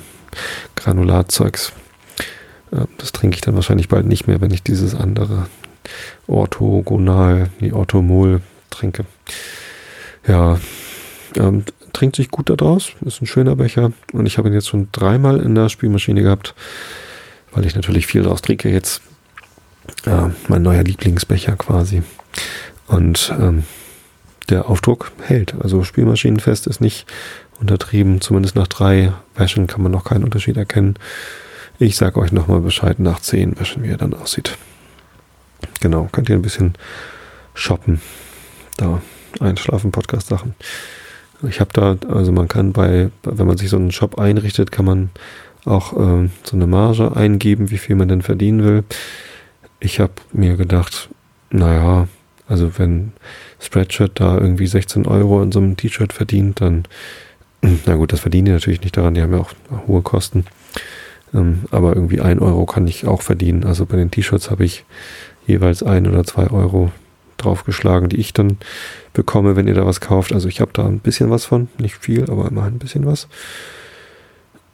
Granulatzeugs. 0.75 1.73
Äh, 2.71 2.85
das 2.97 3.11
trinke 3.11 3.35
ich 3.35 3.41
dann 3.41 3.55
wahrscheinlich 3.55 3.89
bald 3.89 4.05
nicht 4.05 4.27
mehr, 4.27 4.39
wenn 4.39 4.51
ich 4.51 4.63
dieses 4.63 4.93
andere 4.93 5.47
Orthogonal, 6.27 7.49
die 7.59 7.73
Orthomol 7.73 8.41
trinke. 8.71 9.05
Ja, 10.27 10.59
ähm, 11.37 11.63
trinkt 11.93 12.15
sich 12.15 12.31
gut 12.31 12.49
daraus, 12.49 12.91
ist 13.05 13.21
ein 13.21 13.27
schöner 13.27 13.55
Becher 13.55 13.91
und 14.13 14.25
ich 14.25 14.37
habe 14.37 14.49
ihn 14.49 14.53
jetzt 14.53 14.69
schon 14.69 14.89
dreimal 14.91 15.39
in 15.39 15.55
der 15.55 15.69
Spülmaschine 15.69 16.21
gehabt, 16.23 16.55
weil 17.51 17.65
ich 17.65 17.75
natürlich 17.75 18.07
viel 18.07 18.23
daraus 18.23 18.41
trinke 18.41 18.69
jetzt. 18.69 19.01
Äh, 20.05 20.29
mein 20.47 20.61
neuer 20.61 20.83
Lieblingsbecher 20.83 21.55
quasi. 21.55 22.03
Und 22.87 23.33
ähm, 23.37 23.63
der 24.49 24.69
Aufdruck 24.69 25.11
hält. 25.21 25.55
Also 25.61 25.83
Spielmaschinenfest 25.83 26.67
ist 26.67 26.81
nicht 26.81 27.05
untertrieben. 27.59 28.21
Zumindest 28.21 28.55
nach 28.55 28.67
drei 28.67 29.13
Wäschen 29.35 29.67
kann 29.67 29.81
man 29.81 29.91
noch 29.91 30.03
keinen 30.03 30.23
Unterschied 30.23 30.57
erkennen. 30.57 30.95
Ich 31.79 31.95
sage 31.95 32.19
euch 32.19 32.31
nochmal 32.31 32.59
Bescheid 32.59 32.99
nach 32.99 33.19
zehn 33.19 33.59
Wäschen, 33.59 33.83
wie 33.83 33.89
er 33.89 33.97
dann 33.97 34.13
aussieht. 34.13 34.57
Genau, 35.79 36.09
könnt 36.11 36.29
ihr 36.29 36.35
ein 36.35 36.41
bisschen 36.41 36.75
shoppen 37.53 38.01
da 38.77 39.01
Einschlafen, 39.39 39.91
Podcast 39.91 40.27
Sachen. 40.27 40.55
Ich 41.47 41.59
habe 41.59 41.71
da, 41.73 41.97
also 42.09 42.31
man 42.31 42.47
kann 42.47 42.71
bei, 42.71 43.09
wenn 43.23 43.47
man 43.47 43.57
sich 43.57 43.69
so 43.69 43.77
einen 43.77 43.91
Shop 43.91 44.19
einrichtet, 44.19 44.71
kann 44.71 44.85
man 44.85 45.09
auch 45.65 45.93
äh, 45.93 46.29
so 46.43 46.55
eine 46.55 46.67
Marge 46.67 47.15
eingeben, 47.15 47.71
wie 47.71 47.77
viel 47.77 47.95
man 47.95 48.07
denn 48.07 48.21
verdienen 48.21 48.63
will. 48.63 48.83
Ich 49.79 49.99
habe 49.99 50.13
mir 50.33 50.55
gedacht, 50.55 51.09
naja, 51.49 52.07
also 52.47 52.77
wenn 52.77 53.13
Spreadshirt 53.59 54.19
da 54.19 54.37
irgendwie 54.37 54.67
16 54.67 55.07
Euro 55.07 55.41
in 55.41 55.51
so 55.51 55.59
einem 55.59 55.77
T-Shirt 55.77 56.13
verdient, 56.13 56.61
dann, 56.61 56.83
na 57.85 57.95
gut, 57.95 58.13
das 58.13 58.19
verdienen 58.19 58.45
die 58.45 58.51
natürlich 58.51 58.81
nicht 58.81 58.97
daran, 58.97 59.13
die 59.13 59.21
haben 59.21 59.33
ja 59.33 59.39
auch 59.39 59.53
hohe 59.87 60.01
Kosten. 60.01 60.45
Ähm, 61.33 61.63
aber 61.71 61.95
irgendwie 61.95 62.21
ein 62.21 62.39
Euro 62.39 62.65
kann 62.65 62.87
ich 62.87 63.07
auch 63.07 63.21
verdienen. 63.21 63.63
Also 63.63 63.85
bei 63.85 63.97
den 63.97 64.11
T-Shirts 64.11 64.51
habe 64.51 64.65
ich 64.65 64.83
jeweils 65.47 65.81
ein 65.81 66.07
oder 66.07 66.23
zwei 66.23 66.47
Euro 66.47 66.91
draufgeschlagen, 67.37 68.09
die 68.09 68.19
ich 68.19 68.33
dann 68.33 68.57
bekomme, 69.13 69.55
wenn 69.55 69.67
ihr 69.67 69.73
da 69.73 69.85
was 69.85 70.01
kauft. 70.01 70.33
Also 70.33 70.47
ich 70.47 70.61
habe 70.61 70.71
da 70.73 70.85
ein 70.85 70.99
bisschen 70.99 71.29
was 71.29 71.45
von, 71.45 71.69
nicht 71.77 71.97
viel, 71.97 72.29
aber 72.29 72.47
immerhin 72.47 72.75
ein 72.75 72.79
bisschen 72.79 73.05
was. 73.05 73.27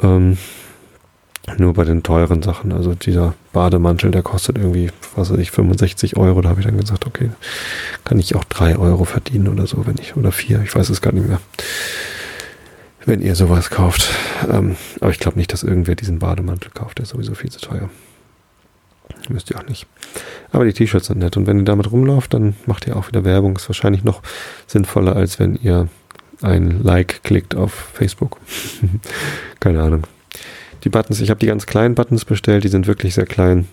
Ähm, 0.01 0.37
nur 1.57 1.73
bei 1.73 1.85
den 1.85 2.03
teuren 2.03 2.43
Sachen, 2.43 2.73
also 2.73 2.93
dieser 2.93 3.33
Bademantel, 3.53 4.11
der 4.11 4.21
kostet 4.21 4.57
irgendwie, 4.57 4.91
was 5.15 5.31
weiß 5.31 5.39
ich, 5.39 5.51
65 5.51 6.17
Euro. 6.17 6.41
Da 6.41 6.49
habe 6.49 6.59
ich 6.59 6.65
dann 6.65 6.77
gesagt, 6.77 7.07
okay, 7.07 7.31
kann 8.03 8.19
ich 8.19 8.35
auch 8.35 8.43
drei 8.43 8.77
Euro 8.77 9.05
verdienen 9.05 9.47
oder 9.47 9.65
so, 9.65 9.87
wenn 9.87 9.95
ich, 9.99 10.17
oder 10.17 10.33
vier, 10.33 10.61
ich 10.61 10.75
weiß 10.75 10.89
es 10.89 11.01
gar 11.01 11.13
nicht 11.13 11.27
mehr. 11.27 11.39
Wenn 13.05 13.21
ihr 13.21 13.35
sowas 13.35 13.69
kauft. 13.69 14.09
Ähm, 14.51 14.75
aber 14.99 15.11
ich 15.11 15.19
glaube 15.19 15.37
nicht, 15.37 15.53
dass 15.53 15.63
irgendwer 15.63 15.95
diesen 15.95 16.19
Bademantel 16.19 16.69
kauft, 16.71 16.97
der 16.97 17.03
ist 17.03 17.11
sowieso 17.11 17.33
viel 17.33 17.49
zu 17.49 17.61
teuer. 17.61 17.89
Müsst 19.29 19.49
ihr 19.51 19.57
auch 19.57 19.67
nicht. 19.67 19.87
Aber 20.51 20.65
die 20.65 20.73
T-Shirts 20.73 21.07
sind 21.07 21.19
nett. 21.19 21.37
Und 21.37 21.47
wenn 21.47 21.59
ihr 21.59 21.65
damit 21.65 21.91
rumlauft, 21.91 22.33
dann 22.33 22.55
macht 22.65 22.87
ihr 22.87 22.95
auch 22.95 23.07
wieder 23.07 23.23
Werbung. 23.23 23.55
Ist 23.55 23.69
wahrscheinlich 23.69 24.03
noch 24.03 24.21
sinnvoller, 24.67 25.15
als 25.15 25.39
wenn 25.39 25.55
ihr 25.55 25.89
ein 26.41 26.83
Like 26.83 27.23
klickt 27.23 27.55
auf 27.55 27.73
Facebook. 27.93 28.37
Keine 29.59 29.81
Ahnung. 29.81 30.07
Die 30.83 30.89
Buttons, 30.89 31.19
ich 31.19 31.29
habe 31.29 31.39
die 31.39 31.47
ganz 31.47 31.65
kleinen 31.65 31.95
Buttons 31.95 32.25
bestellt, 32.25 32.63
die 32.63 32.69
sind 32.69 32.87
wirklich 32.87 33.15
sehr 33.15 33.25
klein. 33.25 33.67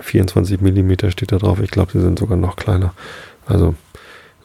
24 0.00 0.60
mm 0.60 1.10
steht 1.10 1.30
da 1.30 1.36
drauf. 1.36 1.60
Ich 1.60 1.70
glaube, 1.70 1.92
sie 1.92 2.00
sind 2.00 2.18
sogar 2.18 2.36
noch 2.36 2.56
kleiner. 2.56 2.94
Also 3.46 3.74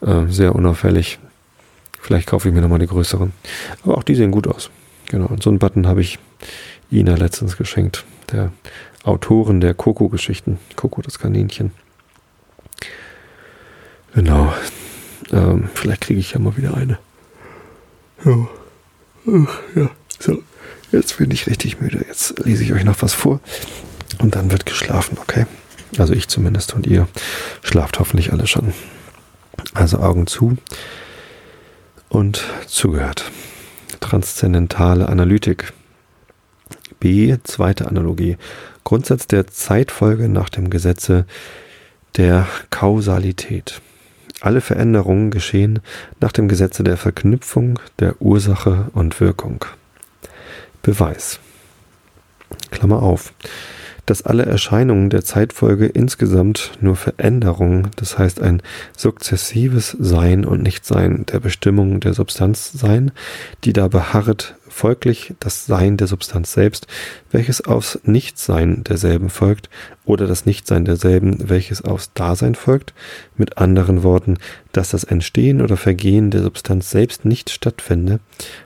äh, 0.01 0.25
sehr 0.27 0.53
unauffällig. 0.53 1.19
Vielleicht 1.99 2.27
kaufe 2.27 2.47
ich 2.47 2.53
mir 2.53 2.61
nochmal 2.61 2.79
die 2.79 2.87
größeren. 2.87 3.31
Aber 3.83 3.97
auch 3.97 4.03
die 4.03 4.15
sehen 4.15 4.31
gut 4.31 4.47
aus. 4.47 4.69
Genau. 5.09 5.25
Und 5.27 5.41
so 5.41 5.49
einen 5.49 5.59
Button 5.59 5.87
habe 5.87 6.01
ich 6.01 6.19
Ina 6.91 7.15
letztens 7.15 7.57
geschenkt. 7.57 8.05
Der 8.31 8.51
Autoren 9.03 9.61
der 9.61 9.73
Coco-Geschichten. 9.73 10.59
Coco, 10.75 11.01
das 11.01 11.19
Kaninchen. 11.19 11.71
Genau. 14.13 14.53
Ähm, 15.31 15.69
vielleicht 15.73 16.01
kriege 16.01 16.19
ich 16.19 16.31
ja 16.33 16.39
mal 16.39 16.57
wieder 16.57 16.75
eine. 16.75 16.97
Ja. 18.25 18.47
ja. 19.75 19.89
So, 20.19 20.43
jetzt 20.91 21.17
bin 21.17 21.31
ich 21.31 21.47
richtig 21.47 21.79
müde. 21.79 22.03
Jetzt 22.07 22.39
lese 22.45 22.63
ich 22.63 22.73
euch 22.73 22.83
noch 22.83 23.01
was 23.01 23.13
vor. 23.13 23.39
Und 24.19 24.35
dann 24.35 24.51
wird 24.51 24.65
geschlafen, 24.65 25.17
okay? 25.21 25.45
Also 25.97 26.13
ich 26.13 26.27
zumindest 26.27 26.73
und 26.73 26.85
ihr 26.85 27.07
schlaft 27.61 27.99
hoffentlich 27.99 28.31
alle 28.33 28.47
schon. 28.47 28.73
Also 29.73 29.99
Augen 29.99 30.27
zu 30.27 30.57
und 32.09 32.43
zugehört. 32.67 33.31
Transzendentale 33.99 35.07
Analytik. 35.07 35.73
B, 36.99 37.37
zweite 37.43 37.87
Analogie. 37.87 38.37
Grundsatz 38.89 39.27
der 39.27 39.45
Zeitfolge 39.45 40.29
nach 40.29 40.49
dem 40.49 40.71
Gesetze 40.71 41.27
der 42.17 42.47
Kausalität. 42.71 43.81
Alle 44.41 44.61
Veränderungen 44.61 45.29
geschehen 45.29 45.81
nach 46.19 46.31
dem 46.31 46.47
Gesetze 46.47 46.83
der 46.83 46.97
Verknüpfung 46.97 47.77
der 47.99 48.19
Ursache 48.19 48.89
und 48.95 49.21
Wirkung. 49.21 49.63
Beweis. 50.81 51.39
Klammer 52.71 53.03
auf. 53.03 53.31
Dass 54.09 54.23
alle 54.23 54.45
Erscheinungen 54.45 55.11
der 55.11 55.23
Zeitfolge 55.23 55.85
insgesamt 55.85 56.71
nur 56.81 56.95
Veränderungen, 56.95 57.91
das 57.95 58.17
heißt 58.17 58.41
ein 58.41 58.63
sukzessives 58.97 59.95
Sein 59.99 60.45
und 60.45 60.63
Nichtsein 60.63 61.27
der 61.27 61.39
Bestimmung 61.39 61.99
der 61.99 62.15
Substanz 62.15 62.71
sein, 62.71 63.11
die 63.65 63.73
da 63.73 63.87
beharret, 63.87 64.55
folglich 64.67 65.35
das 65.39 65.67
Sein 65.67 65.97
der 65.97 66.07
Substanz 66.07 66.53
selbst, 66.53 66.87
welches 67.31 67.61
aufs 67.61 67.99
Nichtsein 68.03 68.83
derselben 68.83 69.29
folgt, 69.29 69.69
oder 70.05 70.25
das 70.25 70.47
Nichtsein 70.47 70.85
derselben, 70.85 71.47
welches 71.47 71.83
aufs 71.83 72.11
Dasein 72.13 72.55
folgt, 72.55 72.95
mit 73.37 73.59
anderen 73.59 74.01
Worten, 74.01 74.37
dass 74.71 74.89
das 74.89 75.03
Entstehen 75.03 75.61
oder 75.61 75.77
Vergehen 75.77 76.31
der 76.31 76.41
Substanz 76.41 76.89
selbst 76.89 77.25
nicht 77.25 77.51
stattfinde, 77.51 78.19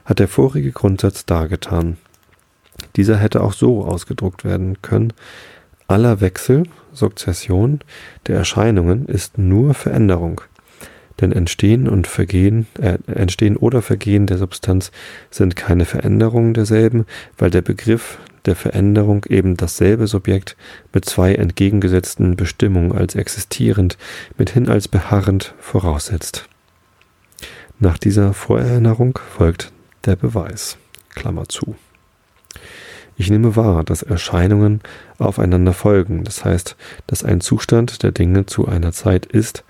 hat 0.06 0.20
der 0.20 0.28
vorige 0.28 0.72
Grundsatz 0.72 1.26
dargetan. 1.26 1.98
Dieser 2.96 3.16
hätte 3.16 3.42
auch 3.42 3.52
so 3.52 3.84
ausgedruckt 3.84 4.44
werden 4.44 4.80
können. 4.82 5.12
Aller 5.86 6.20
Wechsel, 6.20 6.64
Sukzession 6.92 7.80
der 8.26 8.36
Erscheinungen 8.36 9.06
ist 9.06 9.38
nur 9.38 9.74
Veränderung. 9.74 10.40
Denn 11.20 11.30
Entstehen 11.30 11.88
und 11.88 12.06
Vergehen, 12.06 12.66
äh, 12.80 12.98
Entstehen 13.06 13.56
oder 13.56 13.82
Vergehen 13.82 14.26
der 14.26 14.38
Substanz 14.38 14.90
sind 15.30 15.54
keine 15.54 15.84
Veränderungen 15.84 16.54
derselben, 16.54 17.06
weil 17.38 17.50
der 17.50 17.62
Begriff 17.62 18.18
der 18.46 18.56
Veränderung 18.56 19.24
eben 19.28 19.56
dasselbe 19.56 20.06
Subjekt 20.06 20.56
mit 20.92 21.04
zwei 21.04 21.34
entgegengesetzten 21.34 22.36
Bestimmungen 22.36 22.92
als 22.92 23.14
existierend, 23.14 23.96
mithin 24.36 24.68
als 24.68 24.88
beharrend 24.88 25.54
voraussetzt. 25.58 26.48
Nach 27.78 27.98
dieser 27.98 28.34
Vorerinnerung 28.34 29.18
folgt 29.36 29.72
der 30.04 30.16
Beweis. 30.16 30.76
Klammer 31.14 31.48
zu. 31.48 31.76
Ich 33.16 33.30
nehme 33.30 33.54
wahr, 33.54 33.84
dass 33.84 34.02
Erscheinungen 34.02 34.80
aufeinander 35.18 35.72
folgen, 35.72 36.24
das 36.24 36.44
heißt, 36.44 36.76
dass 37.06 37.24
ein 37.24 37.40
Zustand 37.40 38.02
der 38.02 38.10
Dinge 38.10 38.46
zu 38.46 38.66
einer 38.66 38.92
Zeit 38.92 39.26
ist, 39.26 39.64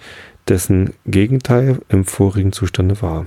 dessen 0.48 0.94
Gegenteil 1.06 1.80
im 1.88 2.04
vorigen 2.04 2.52
Zustande 2.52 3.00
war. 3.02 3.26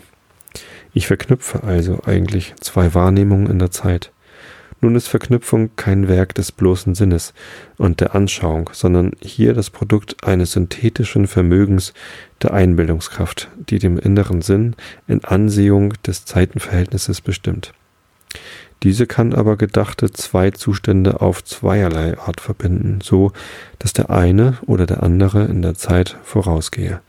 Ich 0.93 1.07
verknüpfe 1.07 1.63
also 1.63 1.99
eigentlich 2.05 2.55
zwei 2.59 2.93
Wahrnehmungen 2.95 3.47
in 3.47 3.59
der 3.59 3.69
Zeit. 3.71 4.11
Nun 4.79 4.95
ist 4.95 5.07
Verknüpfung 5.07 5.71
kein 5.75 6.07
Werk 6.07 6.35
des 6.35 6.51
bloßen 6.51 6.93
Sinnes 6.93 7.33
und 7.77 7.99
der 7.99 8.13
Anschauung, 8.13 8.69
sondern 8.73 9.11
hier 9.21 9.53
das 9.53 9.71
Produkt 9.71 10.23
eines 10.23 10.51
synthetischen 10.51 11.25
Vermögens 11.25 11.93
der 12.43 12.53
Einbildungskraft, 12.53 13.49
die 13.69 13.79
dem 13.79 13.97
inneren 13.97 14.43
Sinn 14.43 14.75
in 15.07 15.23
Ansehung 15.23 15.93
des 16.05 16.25
Zeitenverhältnisses 16.25 17.21
bestimmt. 17.21 17.73
Diese 18.83 19.07
kann 19.07 19.33
aber 19.33 19.57
gedachte 19.57 20.11
zwei 20.11 20.51
Zustände 20.51 21.21
auf 21.21 21.43
zweierlei 21.43 22.17
Art 22.19 22.41
verbinden, 22.41 22.99
so 23.01 23.31
dass 23.79 23.93
der 23.93 24.09
eine 24.11 24.57
oder 24.67 24.85
der 24.85 25.01
andere 25.01 25.45
in 25.45 25.61
der 25.61 25.73
Zeit 25.73 26.17
vorausgehe. 26.23 27.01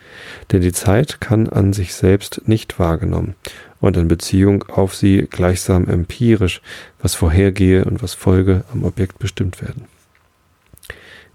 Denn 0.51 0.63
die 0.63 0.73
Zeit 0.73 1.21
kann 1.21 1.49
an 1.49 1.73
sich 1.75 1.95
selbst 1.95 2.43
nicht 2.47 2.79
wahrgenommen 2.79 3.35
und 3.81 3.97
in 3.97 4.09
Beziehung 4.09 4.65
auf 4.65 4.95
sie 4.95 5.27
gleichsam 5.31 5.89
empirisch, 5.89 6.63
was 7.01 7.15
vorhergehe 7.15 7.85
und 7.85 8.03
was 8.03 8.15
folge, 8.15 8.65
am 8.73 8.85
Objekt 8.85 9.19
bestimmt 9.19 9.61
werden. 9.61 9.85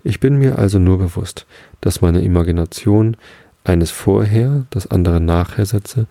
Ich 0.04 0.20
bin 0.20 0.38
mir 0.38 0.58
also 0.58 0.80
nur 0.80 0.98
bewusst, 0.98 1.46
dass 1.80 2.02
meine 2.02 2.22
Imagination 2.22 3.16
eines 3.64 3.92
vorher, 3.92 4.66
das 4.70 4.88
andere 4.88 5.20
nachher 5.20 5.66
setze, 5.66 6.08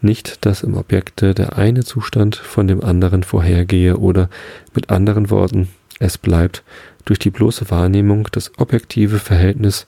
nicht, 0.00 0.44
dass 0.44 0.62
im 0.62 0.76
Objekte 0.76 1.34
der 1.34 1.58
eine 1.58 1.84
Zustand 1.84 2.36
von 2.36 2.66
dem 2.66 2.82
anderen 2.82 3.22
vorhergehe 3.22 3.96
oder 3.96 4.28
mit 4.74 4.90
anderen 4.90 5.30
Worten, 5.30 5.68
es 6.00 6.18
bleibt 6.18 6.64
durch 7.04 7.18
die 7.18 7.30
bloße 7.30 7.70
Wahrnehmung 7.70 8.28
das 8.32 8.50
objektive 8.58 9.18
Verhältnis 9.18 9.86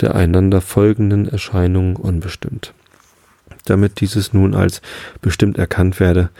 der 0.00 0.14
einander 0.14 0.60
folgenden 0.60 1.28
Erscheinungen 1.28 1.96
unbestimmt. 1.96 2.74
Damit 3.64 4.00
dieses 4.00 4.32
nun 4.32 4.54
als 4.54 4.82
bestimmt 5.22 5.56
erkannt 5.56 6.00
werde, 6.00 6.30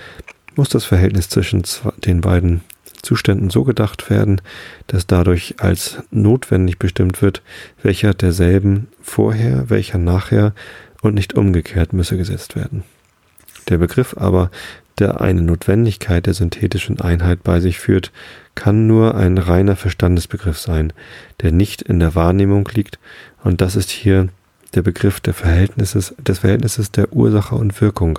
muss 0.57 0.69
das 0.69 0.85
Verhältnis 0.85 1.29
zwischen 1.29 1.63
den 2.05 2.21
beiden 2.21 2.63
Zuständen 3.05 3.51
so 3.51 3.65
gedacht 3.65 4.11
werden, 4.11 4.41
dass 4.87 5.07
dadurch 5.07 5.57
als 5.59 5.99
notwendig 6.11 6.79
bestimmt 6.79 7.23
wird, 7.23 7.43
welcher 7.83 8.15
derselben 8.15 8.89
vorher, 9.01 9.71
welcher 9.71 9.99
nachher 9.99 10.53
und 11.03 11.15
nicht 11.15 11.35
umgekehrt 11.35 11.93
müsse 11.93 12.17
gesetzt 12.17 12.57
werden. 12.57 12.83
Der 13.69 13.79
Begriff 13.79 14.17
aber, 14.19 14.51
der 14.99 15.21
eine 15.21 15.43
Notwendigkeit 15.43 16.27
der 16.27 16.35
synthetischen 16.35 17.01
Einheit 17.01 17.43
bei 17.43 17.61
sich 17.61 17.79
führt, 17.79 18.13
kann 18.55 18.87
nur 18.87 19.15
ein 19.15 19.39
reiner 19.39 19.77
Verstandesbegriff 19.77 20.59
sein, 20.59 20.93
der 21.41 21.53
nicht 21.53 21.83
in 21.83 21.99
der 21.99 22.15
Wahrnehmung 22.15 22.69
liegt, 22.73 22.99
und 23.43 23.61
das 23.61 23.77
ist 23.77 23.91
hier 23.91 24.29
der 24.75 24.83
Begriff 24.83 25.21
der 25.21 25.35
Verhältnisses, 25.35 26.15
des 26.19 26.41
Verhältnisses 26.41 26.91
der 26.91 27.13
Ursache 27.13 27.55
und 27.55 27.81
Wirkung, 27.81 28.19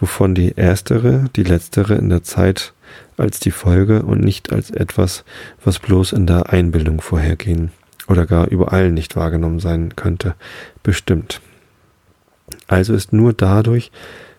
wovon 0.00 0.34
die 0.34 0.52
erstere, 0.56 1.24
die 1.36 1.42
letztere 1.42 1.94
in 1.94 2.08
der 2.08 2.22
Zeit 2.22 2.72
als 3.16 3.40
die 3.40 3.50
Folge 3.50 4.02
und 4.02 4.22
nicht 4.22 4.52
als 4.52 4.70
etwas, 4.70 5.24
was 5.64 5.78
bloß 5.78 6.12
in 6.12 6.26
der 6.26 6.50
Einbildung 6.50 7.00
vorhergehen 7.00 7.70
oder 8.08 8.26
gar 8.26 8.48
überall 8.48 8.90
nicht 8.90 9.16
wahrgenommen 9.16 9.60
sein 9.60 9.94
könnte, 9.96 10.34
bestimmt. 10.82 11.40
Also 12.66 12.94
ist 12.94 13.12
nur 13.12 13.32
dadurch, 13.32 13.90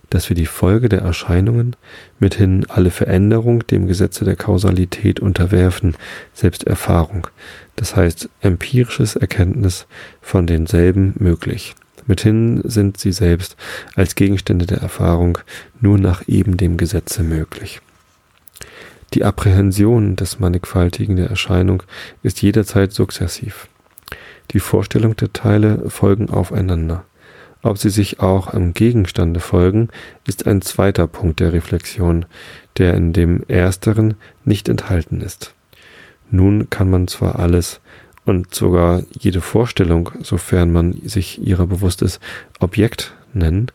dass 0.10 0.30
wir 0.30 0.36
die 0.36 0.48
Folge 0.48 0.90
der 0.90 1.02
Erscheinungen, 1.02 1.76
mithin 2.20 2.66
alle 2.68 2.90
Veränderung 2.90 3.66
dem 3.68 3.88
Gesetze 3.88 4.26
der 4.26 4.36
Kausalität 4.36 5.20
unterwerfen, 5.20 5.96
selbst 6.34 6.64
Erfahrung, 6.66 7.28
das 7.76 7.96
heißt 7.96 8.30
empirisches 8.42 9.16
Erkenntnis 9.16 9.86
von 10.22 10.48
denselben 10.48 11.14
möglich. 11.20 11.76
Mithin 12.08 12.62
sind 12.64 12.98
sie 12.98 13.12
selbst 13.12 13.56
als 13.96 14.16
Gegenstände 14.16 14.66
der 14.66 14.80
Erfahrung 14.80 15.38
nur 15.80 16.00
nach 16.00 16.28
eben 16.28 16.58
dem 16.58 16.78
Gesetze 16.78 17.22
möglich. 17.22 17.82
Die 19.14 19.24
Apprehension 19.24 20.16
des 20.16 20.40
Mannigfaltigen 20.40 21.16
der 21.16 21.30
Erscheinung 21.30 21.82
ist 22.22 22.42
jederzeit 22.42 22.92
sukzessiv. 22.92 23.68
Die 24.52 24.60
Vorstellung 24.60 25.16
der 25.16 25.34
Teile 25.34 25.90
folgen 25.90 26.30
aufeinander. 26.30 27.06
Ob 27.62 27.78
sie 27.78 27.90
sich 27.90 28.20
auch 28.20 28.54
am 28.54 28.74
Gegenstande 28.74 29.40
folgen, 29.40 29.90
ist 30.28 30.48
ein 30.48 30.62
zweiter 30.62 31.08
Punkt 31.08 31.40
der 31.40 31.54
Reflexion, 31.54 32.26
der 32.78 32.94
in 32.94 33.12
dem 33.12 33.44
ersteren 33.48 34.16
nicht 34.46 34.70
enthalten 34.70 35.22
ist. 35.22 35.54
Nun 36.32 36.70
kann 36.70 36.90
man 36.90 37.08
zwar 37.08 37.40
alles 37.40 37.82
und 38.26 38.54
sogar 38.54 39.02
jede 39.20 39.42
Vorstellung, 39.42 40.12
sofern 40.22 40.72
man 40.72 40.94
sich 40.94 41.42
ihrer 41.42 41.66
bewusst 41.66 42.02
ist, 42.04 42.20
Objekt 42.60 43.14
nennen, 43.34 43.72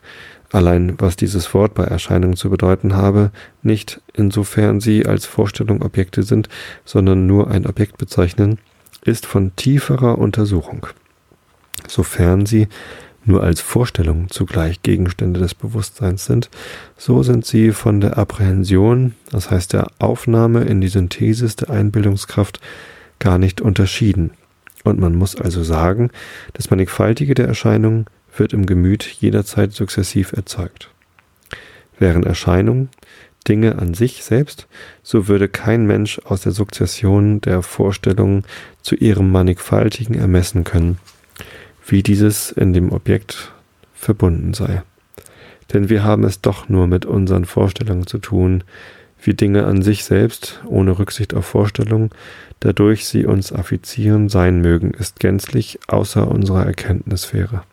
allein 0.55 0.95
was 0.99 1.15
dieses 1.15 1.53
Wort 1.53 1.73
bei 1.73 1.83
Erscheinungen 1.83 2.35
zu 2.35 2.49
bedeuten 2.49 2.95
habe, 2.95 3.31
nicht 3.61 4.01
insofern 4.13 4.79
sie 4.79 5.05
als 5.05 5.25
Vorstellung 5.25 5.81
Objekte 5.81 6.23
sind, 6.23 6.49
sondern 6.85 7.27
nur 7.27 7.51
ein 7.51 7.67
Objekt 7.67 7.97
bezeichnen, 7.97 8.57
ist 9.03 9.25
von 9.25 9.55
tieferer 9.55 10.17
Untersuchung. 10.17 10.87
Sofern 11.87 12.45
sie 12.45 12.67
nur 13.25 13.43
als 13.43 13.59
Vorstellungen 13.59 14.29
zugleich 14.29 14.81
Gegenstände 14.81 15.39
des 15.39 15.55
Bewusstseins 15.55 16.25
sind, 16.25 16.49
so 16.97 17.23
sind 17.23 17.45
sie 17.45 17.71
von 17.71 17.99
der 17.99 18.17
Apprehension, 18.17 19.15
das 19.31 19.51
heißt 19.51 19.73
der 19.73 19.87
Aufnahme 19.99 20.63
in 20.63 20.79
die 20.79 20.87
Synthesis 20.87 21.55
der 21.55 21.71
Einbildungskraft, 21.71 22.59
gar 23.19 23.37
nicht 23.37 23.61
unterschieden. 23.61 24.31
Und 24.83 24.99
man 24.99 25.15
muss 25.15 25.35
also 25.35 25.63
sagen, 25.63 26.11
das 26.53 26.69
Mannigfaltige 26.69 27.33
der 27.33 27.47
Erscheinungen 27.47 28.05
wird 28.35 28.53
im 28.53 28.65
Gemüt 28.65 29.03
jederzeit 29.03 29.73
sukzessiv 29.73 30.33
erzeugt. 30.33 30.89
Wären 31.97 32.23
Erscheinungen 32.23 32.89
Dinge 33.47 33.77
an 33.77 33.93
sich 33.93 34.23
selbst, 34.23 34.67
so 35.03 35.27
würde 35.27 35.47
kein 35.47 35.85
Mensch 35.85 36.19
aus 36.25 36.41
der 36.41 36.51
Sukzession 36.51 37.41
der 37.41 37.61
Vorstellungen 37.61 38.43
zu 38.81 38.95
ihrem 38.95 39.31
Mannigfaltigen 39.31 40.15
ermessen 40.15 40.63
können, 40.63 40.97
wie 41.85 42.01
dieses 42.01 42.51
in 42.51 42.73
dem 42.73 42.91
Objekt 42.91 43.53
verbunden 43.93 44.53
sei. 44.53 44.83
Denn 45.73 45.89
wir 45.89 46.03
haben 46.03 46.23
es 46.23 46.41
doch 46.41 46.69
nur 46.69 46.87
mit 46.87 47.05
unseren 47.05 47.45
Vorstellungen 47.45 48.07
zu 48.07 48.17
tun, 48.17 48.63
wie 49.21 49.33
Dinge 49.33 49.65
an 49.65 49.81
sich 49.81 50.03
selbst, 50.03 50.61
ohne 50.65 50.99
Rücksicht 50.99 51.33
auf 51.33 51.45
Vorstellungen, 51.45 52.11
dadurch 52.59 53.07
sie 53.07 53.25
uns 53.25 53.51
affizieren 53.51 54.29
sein 54.29 54.61
mögen, 54.61 54.91
ist 54.91 55.19
gänzlich 55.19 55.79
außer 55.87 56.27
unserer 56.27 56.65
Erkenntnissphäre. 56.65 57.63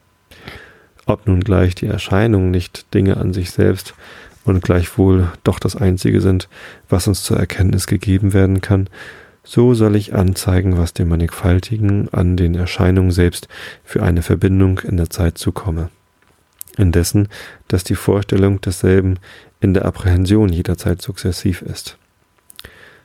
Ob 1.07 1.26
nun 1.26 1.40
gleich 1.40 1.74
die 1.74 1.86
Erscheinungen 1.86 2.50
nicht 2.50 2.92
Dinge 2.94 3.16
an 3.16 3.32
sich 3.32 3.50
selbst 3.50 3.94
und 4.44 4.62
gleichwohl 4.62 5.32
doch 5.44 5.59
das 5.59 5.76
Einzige 5.76 6.20
sind, 6.20 6.48
was 6.88 7.09
uns 7.09 7.22
zur 7.22 7.38
Erkenntnis 7.38 7.86
gegeben 7.86 8.32
werden 8.32 8.61
kann, 8.61 8.88
so 9.44 9.74
soll 9.74 9.96
ich 9.96 10.14
anzeigen, 10.14 10.78
was 10.78 10.92
dem 10.92 11.09
Mannigfaltigen 11.09 12.09
an 12.12 12.36
den 12.36 12.55
Erscheinungen 12.55 13.11
selbst 13.11 13.48
für 13.84 14.03
eine 14.03 14.22
Verbindung 14.22 14.78
in 14.80 14.96
der 14.96 15.11
Zeit 15.11 15.38
zukomme. 15.38 15.90
Indessen, 16.76 17.28
dass 17.68 17.84
die 17.84 17.96
Vorstellung 17.96 18.61
desselben 18.61 19.18
in 19.61 19.74
der 19.74 19.84
Apprehension 19.84 20.48
jederzeit 20.48 21.03
sukzessiv 21.03 21.62
ist. 21.62 21.98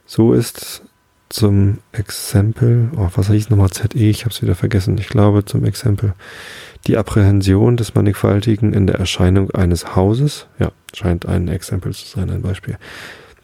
So 0.06 0.34
ist 0.34 0.84
zum 1.30 1.80
Exempel, 1.92 2.90
oh, 2.96 3.10
was 3.16 3.28
hieß 3.28 3.50
nochmal 3.50 3.70
ZE, 3.72 3.88
ich 3.96 4.22
habe 4.24 4.34
es 4.34 4.42
wieder 4.42 4.56
vergessen, 4.56 4.98
ich 4.98 5.10
glaube 5.10 5.44
zum 5.44 5.66
Exempel, 5.66 6.14
die 6.88 6.98
Apprehension 6.98 7.78
des 7.78 7.96
Mannigfaltigen 7.96 8.74
in 8.74 8.88
der 8.88 8.98
Erscheinung 8.98 9.52
eines 9.52 9.96
Hauses, 9.96 10.48
ja, 10.58 10.72
scheint 10.94 11.26
ein 11.26 11.48
Exempel 11.48 11.94
zu 11.94 12.06
sein, 12.08 12.30
ein 12.30 12.42
Beispiel, 12.42 12.78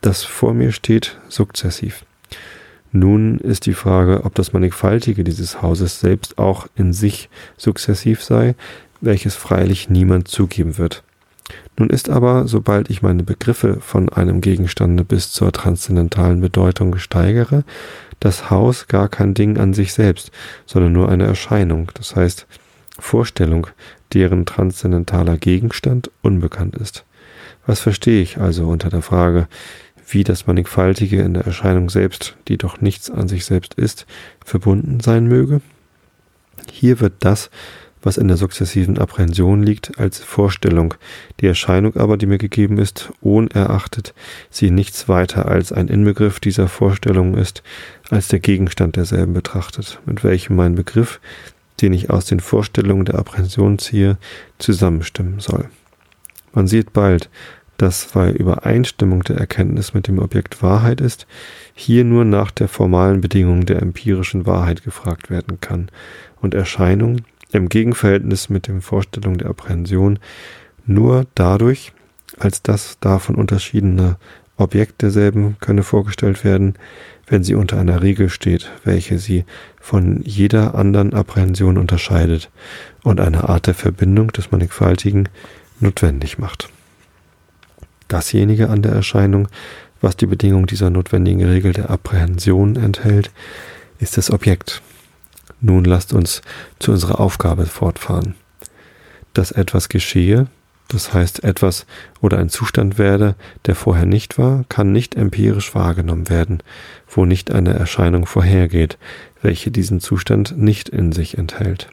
das 0.01 0.23
vor 0.23 0.53
mir 0.53 0.71
steht, 0.71 1.17
sukzessiv. 1.27 2.05
Nun 2.91 3.39
ist 3.39 3.65
die 3.65 3.73
Frage, 3.73 4.23
ob 4.23 4.35
das 4.35 4.53
Mannigfaltige 4.53 5.23
dieses 5.23 5.61
Hauses 5.61 5.99
selbst 5.99 6.37
auch 6.37 6.67
in 6.75 6.93
sich 6.93 7.29
sukzessiv 7.57 8.23
sei, 8.23 8.55
welches 9.01 9.35
freilich 9.35 9.89
niemand 9.89 10.27
zugeben 10.27 10.77
wird. 10.77 11.03
Nun 11.77 11.89
ist 11.89 12.09
aber, 12.09 12.47
sobald 12.47 12.89
ich 12.89 13.01
meine 13.01 13.23
Begriffe 13.23 13.79
von 13.81 14.09
einem 14.09 14.41
Gegenstande 14.41 15.03
bis 15.03 15.31
zur 15.31 15.51
transzendentalen 15.51 16.39
Bedeutung 16.39 16.97
steigere, 16.97 17.63
das 18.19 18.49
Haus 18.49 18.87
gar 18.87 19.09
kein 19.09 19.33
Ding 19.33 19.57
an 19.57 19.73
sich 19.73 19.91
selbst, 19.91 20.31
sondern 20.65 20.93
nur 20.93 21.09
eine 21.09 21.25
Erscheinung, 21.25 21.91
das 21.95 22.15
heißt 22.15 22.47
Vorstellung, 22.99 23.67
deren 24.13 24.45
transzendentaler 24.45 25.37
Gegenstand 25.37 26.11
unbekannt 26.21 26.75
ist. 26.75 27.05
Was 27.65 27.79
verstehe 27.79 28.21
ich 28.21 28.37
also 28.37 28.67
unter 28.67 28.89
der 28.89 29.01
Frage, 29.01 29.47
wie 30.07 30.23
das 30.23 30.47
Mannigfaltige 30.47 31.21
in 31.21 31.33
der 31.33 31.45
Erscheinung 31.45 31.89
selbst, 31.89 32.35
die 32.47 32.57
doch 32.57 32.81
nichts 32.81 33.09
an 33.09 33.27
sich 33.27 33.45
selbst 33.45 33.73
ist, 33.75 34.05
verbunden 34.43 34.99
sein 34.99 35.27
möge? 35.27 35.61
Hier 36.71 36.99
wird 36.99 37.13
das, 37.19 37.49
was 38.03 38.17
in 38.17 38.27
der 38.27 38.37
sukzessiven 38.37 38.97
Apprehension 38.97 39.63
liegt, 39.63 39.97
als 39.97 40.19
Vorstellung, 40.19 40.93
die 41.39 41.47
Erscheinung 41.47 41.95
aber, 41.95 42.17
die 42.17 42.25
mir 42.25 42.37
gegeben 42.37 42.77
ist, 42.77 43.11
unerachtet 43.21 44.13
sie 44.49 44.71
nichts 44.71 45.07
weiter 45.07 45.47
als 45.47 45.71
ein 45.71 45.87
Inbegriff 45.87 46.39
dieser 46.41 46.67
Vorstellung 46.67 47.35
ist, 47.37 47.63
als 48.09 48.27
der 48.27 48.39
Gegenstand 48.39 48.97
derselben 48.97 49.33
betrachtet, 49.33 49.99
mit 50.05 50.23
welchem 50.23 50.57
mein 50.57 50.75
Begriff, 50.75 51.21
den 51.83 51.93
ich 51.93 52.09
aus 52.09 52.25
den 52.25 52.39
Vorstellungen 52.39 53.05
der 53.05 53.19
Apprehension 53.19 53.77
ziehe, 53.77 54.17
zusammenstimmen 54.57 55.39
soll. 55.39 55.69
Man 56.53 56.67
sieht 56.67 56.93
bald, 56.93 57.29
dass, 57.77 58.15
weil 58.15 58.31
Übereinstimmung 58.31 59.23
der 59.23 59.37
Erkenntnis 59.37 59.93
mit 59.93 60.07
dem 60.07 60.19
Objekt 60.19 60.63
Wahrheit 60.63 61.01
ist, 61.01 61.27
hier 61.73 62.05
nur 62.05 62.23
nach 62.23 62.51
der 62.51 62.69
formalen 62.69 63.19
Bedingung 63.19 63.65
der 63.65 63.81
empirischen 63.81 64.45
Wahrheit 64.45 64.83
gefragt 64.83 65.29
werden 65.29 65.59
kann 65.59 65.89
und 66.41 66.53
Erscheinung 66.53 67.21
im 67.51 67.67
Gegenverhältnis 67.67 68.49
mit 68.49 68.67
den 68.67 68.81
Vorstellungen 68.81 69.37
der 69.37 69.49
Apprehension 69.49 70.19
nur 70.85 71.25
dadurch, 71.35 71.91
als 72.39 72.61
das 72.61 72.97
davon 72.99 73.35
unterschiedene 73.35 74.17
Objekt 74.57 75.01
derselben 75.01 75.57
könne 75.59 75.83
vorgestellt 75.83 76.43
werden, 76.43 76.75
wenn 77.27 77.43
sie 77.43 77.55
unter 77.55 77.79
einer 77.79 78.01
Regel 78.01 78.29
steht, 78.29 78.71
welche 78.83 79.17
sie 79.17 79.45
von 79.79 80.21
jeder 80.23 80.75
anderen 80.75 81.13
Apprehension 81.13 81.77
unterscheidet 81.77 82.49
und 83.03 83.19
eine 83.19 83.49
Art 83.49 83.67
der 83.67 83.73
Verbindung 83.73 84.31
des 84.31 84.51
Mannigfaltigen 84.51 85.29
notwendig 85.79 86.37
macht. 86.37 86.69
Dasjenige 88.07 88.69
an 88.69 88.81
der 88.81 88.91
Erscheinung, 88.91 89.47
was 90.01 90.17
die 90.17 90.27
Bedingung 90.27 90.67
dieser 90.67 90.89
notwendigen 90.89 91.43
Regel 91.43 91.73
der 91.73 91.89
Apprehension 91.89 92.75
enthält, 92.75 93.31
ist 93.99 94.17
das 94.17 94.29
Objekt, 94.31 94.81
nun 95.61 95.85
lasst 95.85 96.13
uns 96.13 96.41
zu 96.77 96.91
unserer 96.91 97.19
Aufgabe 97.19 97.65
fortfahren. 97.65 98.35
Dass 99.33 99.51
etwas 99.51 99.87
geschehe, 99.89 100.47
das 100.87 101.13
heißt 101.13 101.43
etwas 101.43 101.85
oder 102.21 102.37
ein 102.37 102.49
Zustand 102.49 102.97
werde, 102.97 103.35
der 103.65 103.75
vorher 103.75 104.05
nicht 104.05 104.37
war, 104.37 104.65
kann 104.69 104.91
nicht 104.91 105.15
empirisch 105.15 105.73
wahrgenommen 105.73 106.29
werden, 106.29 106.61
wo 107.09 107.25
nicht 107.25 107.51
eine 107.51 107.73
Erscheinung 107.73 108.25
vorhergeht, 108.25 108.97
welche 109.41 109.71
diesen 109.71 109.99
Zustand 109.99 110.57
nicht 110.57 110.89
in 110.89 111.11
sich 111.11 111.37
enthält. 111.37 111.89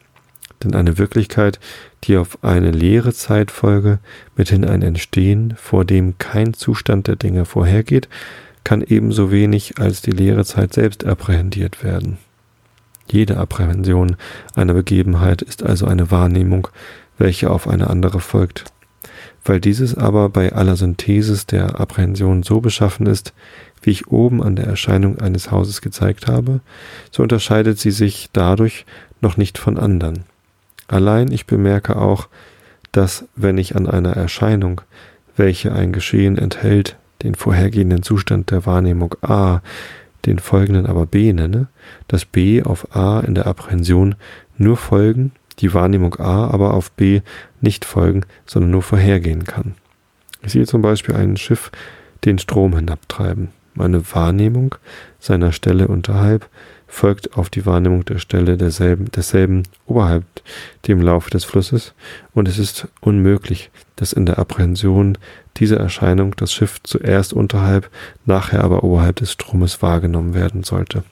Denn 0.63 0.75
eine 0.75 0.99
Wirklichkeit, 0.99 1.59
die 2.05 2.17
auf 2.17 2.45
eine 2.45 2.71
leere 2.71 3.15
Zeitfolge 3.15 3.99
mithin 4.37 4.65
ein 4.65 4.83
Entstehen, 4.83 5.55
vor 5.57 5.85
dem 5.85 6.19
kein 6.19 6.53
Zustand 6.53 7.07
der 7.07 7.17
Dinge 7.17 7.47
vorhergeht, 7.47 8.09
kann 8.65 8.83
ebenso 8.83 9.31
wenig 9.31 9.79
als 9.79 10.03
die 10.03 10.11
leere 10.11 10.45
Zeit 10.45 10.75
selbst 10.75 11.07
apprehendiert 11.07 11.83
werden. 11.83 12.19
Jede 13.11 13.39
Apprehension 13.39 14.17
einer 14.55 14.75
Begebenheit 14.75 15.43
ist 15.43 15.63
also 15.63 15.87
eine 15.87 16.11
Wahrnehmung, 16.11 16.69
welche 17.19 17.51
auf 17.51 17.67
eine 17.67 17.89
andere 17.89 18.21
folgt. 18.21 18.65
Weil 19.45 19.61
dieses 19.61 19.97
aber 19.97 20.29
bei 20.29 20.53
aller 20.53 20.77
Synthesis 20.77 21.47
der 21.47 21.81
Apprehension 21.81 22.43
so 22.43 22.61
beschaffen 22.61 23.07
ist, 23.07 23.33
wie 23.83 23.91
ich 23.91 24.09
oben 24.09 24.43
an 24.43 24.57
der 24.57 24.67
Erscheinung 24.67 25.19
eines 25.19 25.51
Hauses 25.51 25.81
gezeigt 25.81 26.27
habe, 26.27 26.61
so 27.11 27.23
unterscheidet 27.23 27.79
sie 27.79 27.91
sich 27.91 28.29
dadurch 28.33 28.85
noch 29.21 29.37
nicht 29.37 29.59
von 29.59 29.79
anderen. 29.79 30.25
Allein 30.89 31.33
ich 31.33 31.47
bemerke 31.47 31.97
auch, 31.97 32.29
dass 32.93 33.25
wenn 33.37 33.57
ich 33.57 33.77
an 33.77 33.87
einer 33.87 34.13
Erscheinung, 34.13 34.83
welche 35.37 35.73
ein 35.73 35.93
Geschehen 35.93 36.37
enthält, 36.37 36.97
den 37.23 37.35
vorhergehenden 37.35 38.03
Zustand 38.03 38.51
der 38.51 38.67
Wahrnehmung 38.67 39.15
A 39.23 39.61
den 40.27 40.39
folgenden 40.39 40.87
aber 40.87 41.07
B 41.07 41.33
nenne, 41.33 41.69
dass 42.09 42.25
B 42.25 42.63
auf 42.63 42.95
A 42.95 43.21
in 43.21 43.35
der 43.35 43.47
Apprehension 43.47 44.17
nur 44.59 44.77
folgen, 44.77 45.33
die 45.61 45.75
Wahrnehmung 45.75 46.17
A 46.17 46.49
aber 46.49 46.75
auf 46.75 46.91
B 46.93 47.21
nicht 47.61 47.85
folgen, 47.85 48.23
sondern 48.47 48.71
nur 48.71 48.83
vorhergehen 48.83 49.45
kann. 49.45 49.75
Ich 50.43 50.53
sehe 50.53 50.67
zum 50.67 50.83
Beispiel 50.83 51.15
ein 51.15 51.37
Schiff 51.37 51.71
den 52.25 52.39
Strom 52.39 52.75
hinabtreiben. 52.75 53.49
Meine 53.75 54.03
Wahrnehmung 54.13 54.75
seiner 55.19 55.53
Stelle 55.53 55.89
unterhalb 55.89 56.49
folgt 56.87 57.37
auf 57.37 57.51
die 57.51 57.67
Wahrnehmung 57.67 58.05
der 58.05 58.19
Stelle 58.19 58.57
derselben, 58.57 59.11
desselben 59.13 59.63
oberhalb 59.87 60.25
dem 60.89 61.01
Lauf 61.01 61.31
des 61.31 61.45
Flusses, 61.45 61.95
und 62.35 62.49
es 62.49 62.59
ist 62.59 62.89
unmöglich, 63.01 63.71
dass 63.97 64.13
in 64.13 64.27
der 64.27 64.39
Apprehension 64.39 65.17
dieser 65.57 65.79
Erscheinung 65.79 66.35
das 66.37 66.53
Schiff 66.53 66.81
zuerst 66.83 67.33
unterhalb, 67.33 67.91
nachher 68.27 68.65
aber 68.65 68.83
oberhalb 68.83 69.17
des 69.17 69.33
Stromes 69.33 69.83
wahrgenommen 69.83 70.35
werden 70.35 70.65
sollte. 70.65 71.05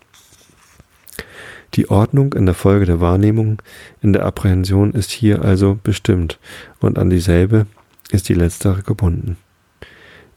Die 1.74 1.90
Ordnung 1.90 2.32
in 2.32 2.46
der 2.46 2.54
Folge 2.54 2.86
der 2.86 3.00
Wahrnehmung 3.00 3.60
in 4.00 4.12
der 4.12 4.24
Apprehension 4.24 4.92
ist 4.92 5.10
hier 5.10 5.42
also 5.42 5.78
bestimmt 5.82 6.38
und 6.80 6.98
an 6.98 7.10
dieselbe 7.10 7.66
ist 8.10 8.28
die 8.28 8.34
letztere 8.34 8.82
gebunden. 8.82 9.36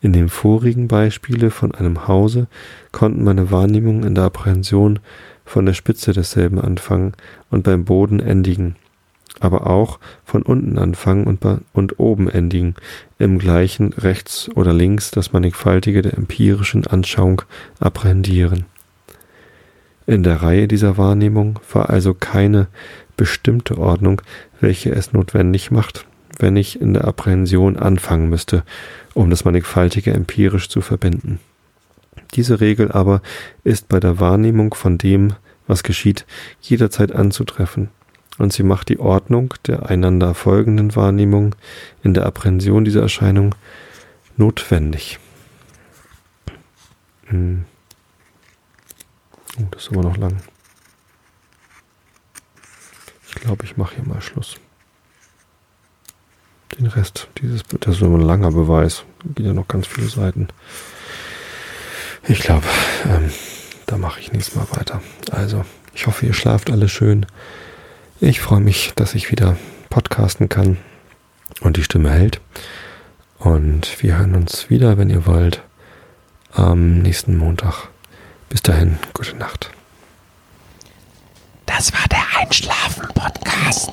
In 0.01 0.13
dem 0.13 0.29
vorigen 0.29 0.88
Beispiele 0.88 1.51
von 1.51 1.73
einem 1.73 2.07
Hause 2.07 2.47
konnten 2.91 3.23
meine 3.23 3.51
Wahrnehmungen 3.51 4.03
in 4.03 4.15
der 4.15 4.25
Apprehension 4.25 4.99
von 5.45 5.65
der 5.65 5.73
Spitze 5.73 6.11
desselben 6.11 6.59
anfangen 6.59 7.13
und 7.51 7.63
beim 7.63 7.86
Boden 7.86 8.19
endigen, 8.19 8.75
aber 9.39 9.67
auch 9.67 9.99
von 10.25 10.41
unten 10.41 10.79
anfangen 10.79 11.25
und, 11.25 11.45
und 11.73 11.99
oben 11.99 12.29
endigen, 12.29 12.75
im 13.19 13.38
gleichen 13.38 13.93
rechts 13.93 14.49
oder 14.55 14.73
links 14.73 15.11
das 15.11 15.34
Mannigfaltige 15.34 16.01
der 16.01 16.17
empirischen 16.17 16.88
Anschauung 16.88 17.43
apprehendieren. 17.79 18.65
In 20.12 20.24
der 20.24 20.41
Reihe 20.41 20.68
dieser 20.68 20.97
Wahrnehmung 20.97 21.62
war 21.72 21.89
also 21.89 22.14
keine 22.14 22.68
bestimmte 23.16 23.78
Ordnung, 23.78 24.22
welche 24.59 24.91
es 24.91 25.14
notwendig 25.14 25.72
macht, 25.72 26.05
wenn 26.38 26.57
ich 26.57 26.82
in 26.82 26.93
der 26.93 27.05
Apprehension 27.05 27.78
anfangen 27.78 28.28
müsste, 28.28 28.66
um 29.14 29.30
das 29.30 29.45
Mannigfaltige 29.45 30.12
empirisch 30.14 30.68
zu 30.68 30.82
verbinden. 30.82 31.39
Diese 32.34 32.59
Regel 32.59 32.91
aber 32.91 33.22
ist 33.64 33.88
bei 33.88 34.01
der 34.01 34.20
Wahrnehmung 34.20 34.74
von 34.74 34.97
dem, 34.97 35.32
was 35.66 35.82
geschieht, 35.82 36.26
jederzeit 36.59 37.14
anzutreffen, 37.14 37.88
und 38.38 38.51
sie 38.51 38.64
macht 38.64 38.89
die 38.89 38.99
Ordnung 38.99 39.53
der 39.66 39.89
einander 39.89 40.34
folgenden 40.34 40.93
Wahrnehmung 40.93 41.55
in 42.03 42.14
der 42.14 42.26
Apprehension 42.26 42.84
dieser 42.84 43.03
Erscheinung 43.03 43.55
notwendig. 44.36 45.20
Hm. 47.28 47.64
Oh, 49.60 49.68
das 49.72 49.84
ist 49.84 49.91
aber 49.91 50.02
noch 50.02 50.18
lang. 50.18 50.38
Ich 53.28 53.36
glaube, 53.36 53.66
ich 53.66 53.78
mache 53.78 53.95
hier 53.95 54.06
mal 54.06 54.22
Schluss 54.22 54.60
den 56.82 56.88
Rest 56.88 57.28
dieses, 57.41 57.64
das 57.80 57.95
ist 57.95 58.02
ein 58.02 58.22
langer 58.22 58.52
Beweis. 58.52 59.04
Geht 59.36 59.45
ja 59.45 59.54
noch 59.54 59.68
ganz 59.68 59.88
viele 59.88 60.08
Seiten. 60.08 60.47
Ich 62.28 62.41
glaube, 62.41 62.66
ähm, 63.06 63.32
da 63.88 63.97
mache 63.97 64.20
ich 64.20 64.32
nächstes 64.32 64.56
Mal 64.56 64.68
weiter. 64.72 65.02
Also, 65.32 65.66
ich 65.93 66.08
hoffe, 66.08 66.26
ihr 66.26 66.34
schlaft 66.34 66.70
alle 66.72 66.88
schön. 66.88 67.26
Ich 68.20 68.39
freue 68.39 68.62
mich, 68.62 68.93
dass 68.95 69.16
ich 69.16 69.32
wieder 69.32 69.58
podcasten 69.89 70.49
kann 70.49 70.78
und 71.62 71.78
die 71.78 71.84
Stimme 71.84 72.12
hält. 72.12 72.41
Und 73.39 74.02
wir 74.02 74.18
hören 74.18 74.36
uns 74.36 74.70
wieder, 74.70 74.97
wenn 74.97 75.10
ihr 75.10 75.26
wollt, 75.26 75.64
am 76.52 76.99
nächsten 76.99 77.38
Montag. 77.38 77.91
Bis 78.52 78.62
dahin, 78.62 78.99
gute 79.14 79.34
Nacht. 79.38 79.72
Das 81.66 81.93
war 81.93 82.06
der 82.12 82.22
Einschlafen-Podcast 82.38 83.89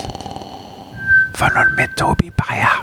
von 1.35 1.53
und 1.53 1.77
mit 1.77 1.97
Tobi 1.97 2.33
Bayer. 2.33 2.83